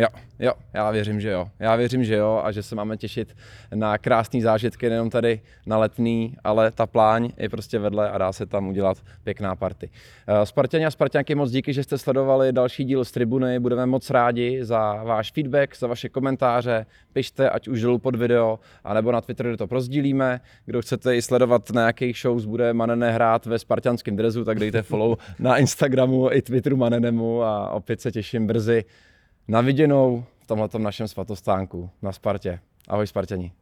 Jo, 0.00 0.08
jo, 0.38 0.52
já 0.74 0.90
věřím, 0.90 1.20
že 1.20 1.30
jo. 1.30 1.48
Já 1.58 1.76
věřím, 1.76 2.04
že 2.04 2.14
jo 2.14 2.40
a 2.44 2.52
že 2.52 2.62
se 2.62 2.74
máme 2.74 2.96
těšit 2.96 3.36
na 3.74 3.98
krásné 3.98 4.40
zážitky, 4.40 4.88
nejenom 4.88 5.10
tady 5.10 5.40
na 5.66 5.78
letný, 5.78 6.36
ale 6.44 6.70
ta 6.70 6.86
pláň 6.86 7.30
je 7.36 7.48
prostě 7.48 7.78
vedle 7.78 8.10
a 8.10 8.18
dá 8.18 8.32
se 8.32 8.46
tam 8.46 8.68
udělat 8.68 8.98
pěkná 9.24 9.56
party. 9.56 9.90
Eh, 10.26 10.46
Spartěni 10.46 10.86
a 10.86 10.90
Spartěnky 10.90 11.34
moc 11.34 11.50
díky, 11.50 11.72
že 11.72 11.84
jste 11.84 11.98
sledovali 11.98 12.52
další 12.52 12.84
díl 12.84 13.04
z 13.04 13.10
Tribuny. 13.10 13.60
Budeme 13.60 13.86
moc 13.86 14.10
rádi 14.10 14.64
za 14.64 15.04
váš 15.04 15.32
feedback, 15.32 15.76
za 15.76 15.86
vaše 15.86 16.08
komentáře. 16.08 16.86
Pište, 17.12 17.50
ať 17.50 17.68
už 17.68 17.80
dolů 17.80 17.98
pod 17.98 18.16
video, 18.16 18.58
anebo 18.84 19.12
na 19.12 19.20
Twitteru, 19.20 19.56
to 19.56 19.66
prozdílíme. 19.66 20.40
Kdo 20.66 20.82
chcete 20.82 21.16
i 21.16 21.22
sledovat 21.22 21.70
na 21.70 21.86
jakých 21.86 22.18
shows 22.18 22.44
bude 22.44 22.74
Manene 22.74 23.10
hrát 23.10 23.46
ve 23.46 23.58
spartianském 23.58 24.16
drezu, 24.16 24.44
tak 24.44 24.58
dejte 24.58 24.82
follow 24.82 25.16
na 25.38 25.56
Instagramu 25.56 26.32
i 26.32 26.42
Twitteru 26.42 26.76
Manenemu 26.76 27.42
a 27.42 27.70
opět 27.70 28.00
se 28.00 28.12
těším 28.12 28.46
brzy 28.46 28.84
na 29.48 29.60
viděnou 29.60 30.24
v 30.40 30.46
tomhle 30.46 30.68
našem 30.78 31.08
svatostánku 31.08 31.90
na 32.02 32.12
Spartě. 32.12 32.60
Ahoj 32.88 33.06
Spartěni. 33.06 33.52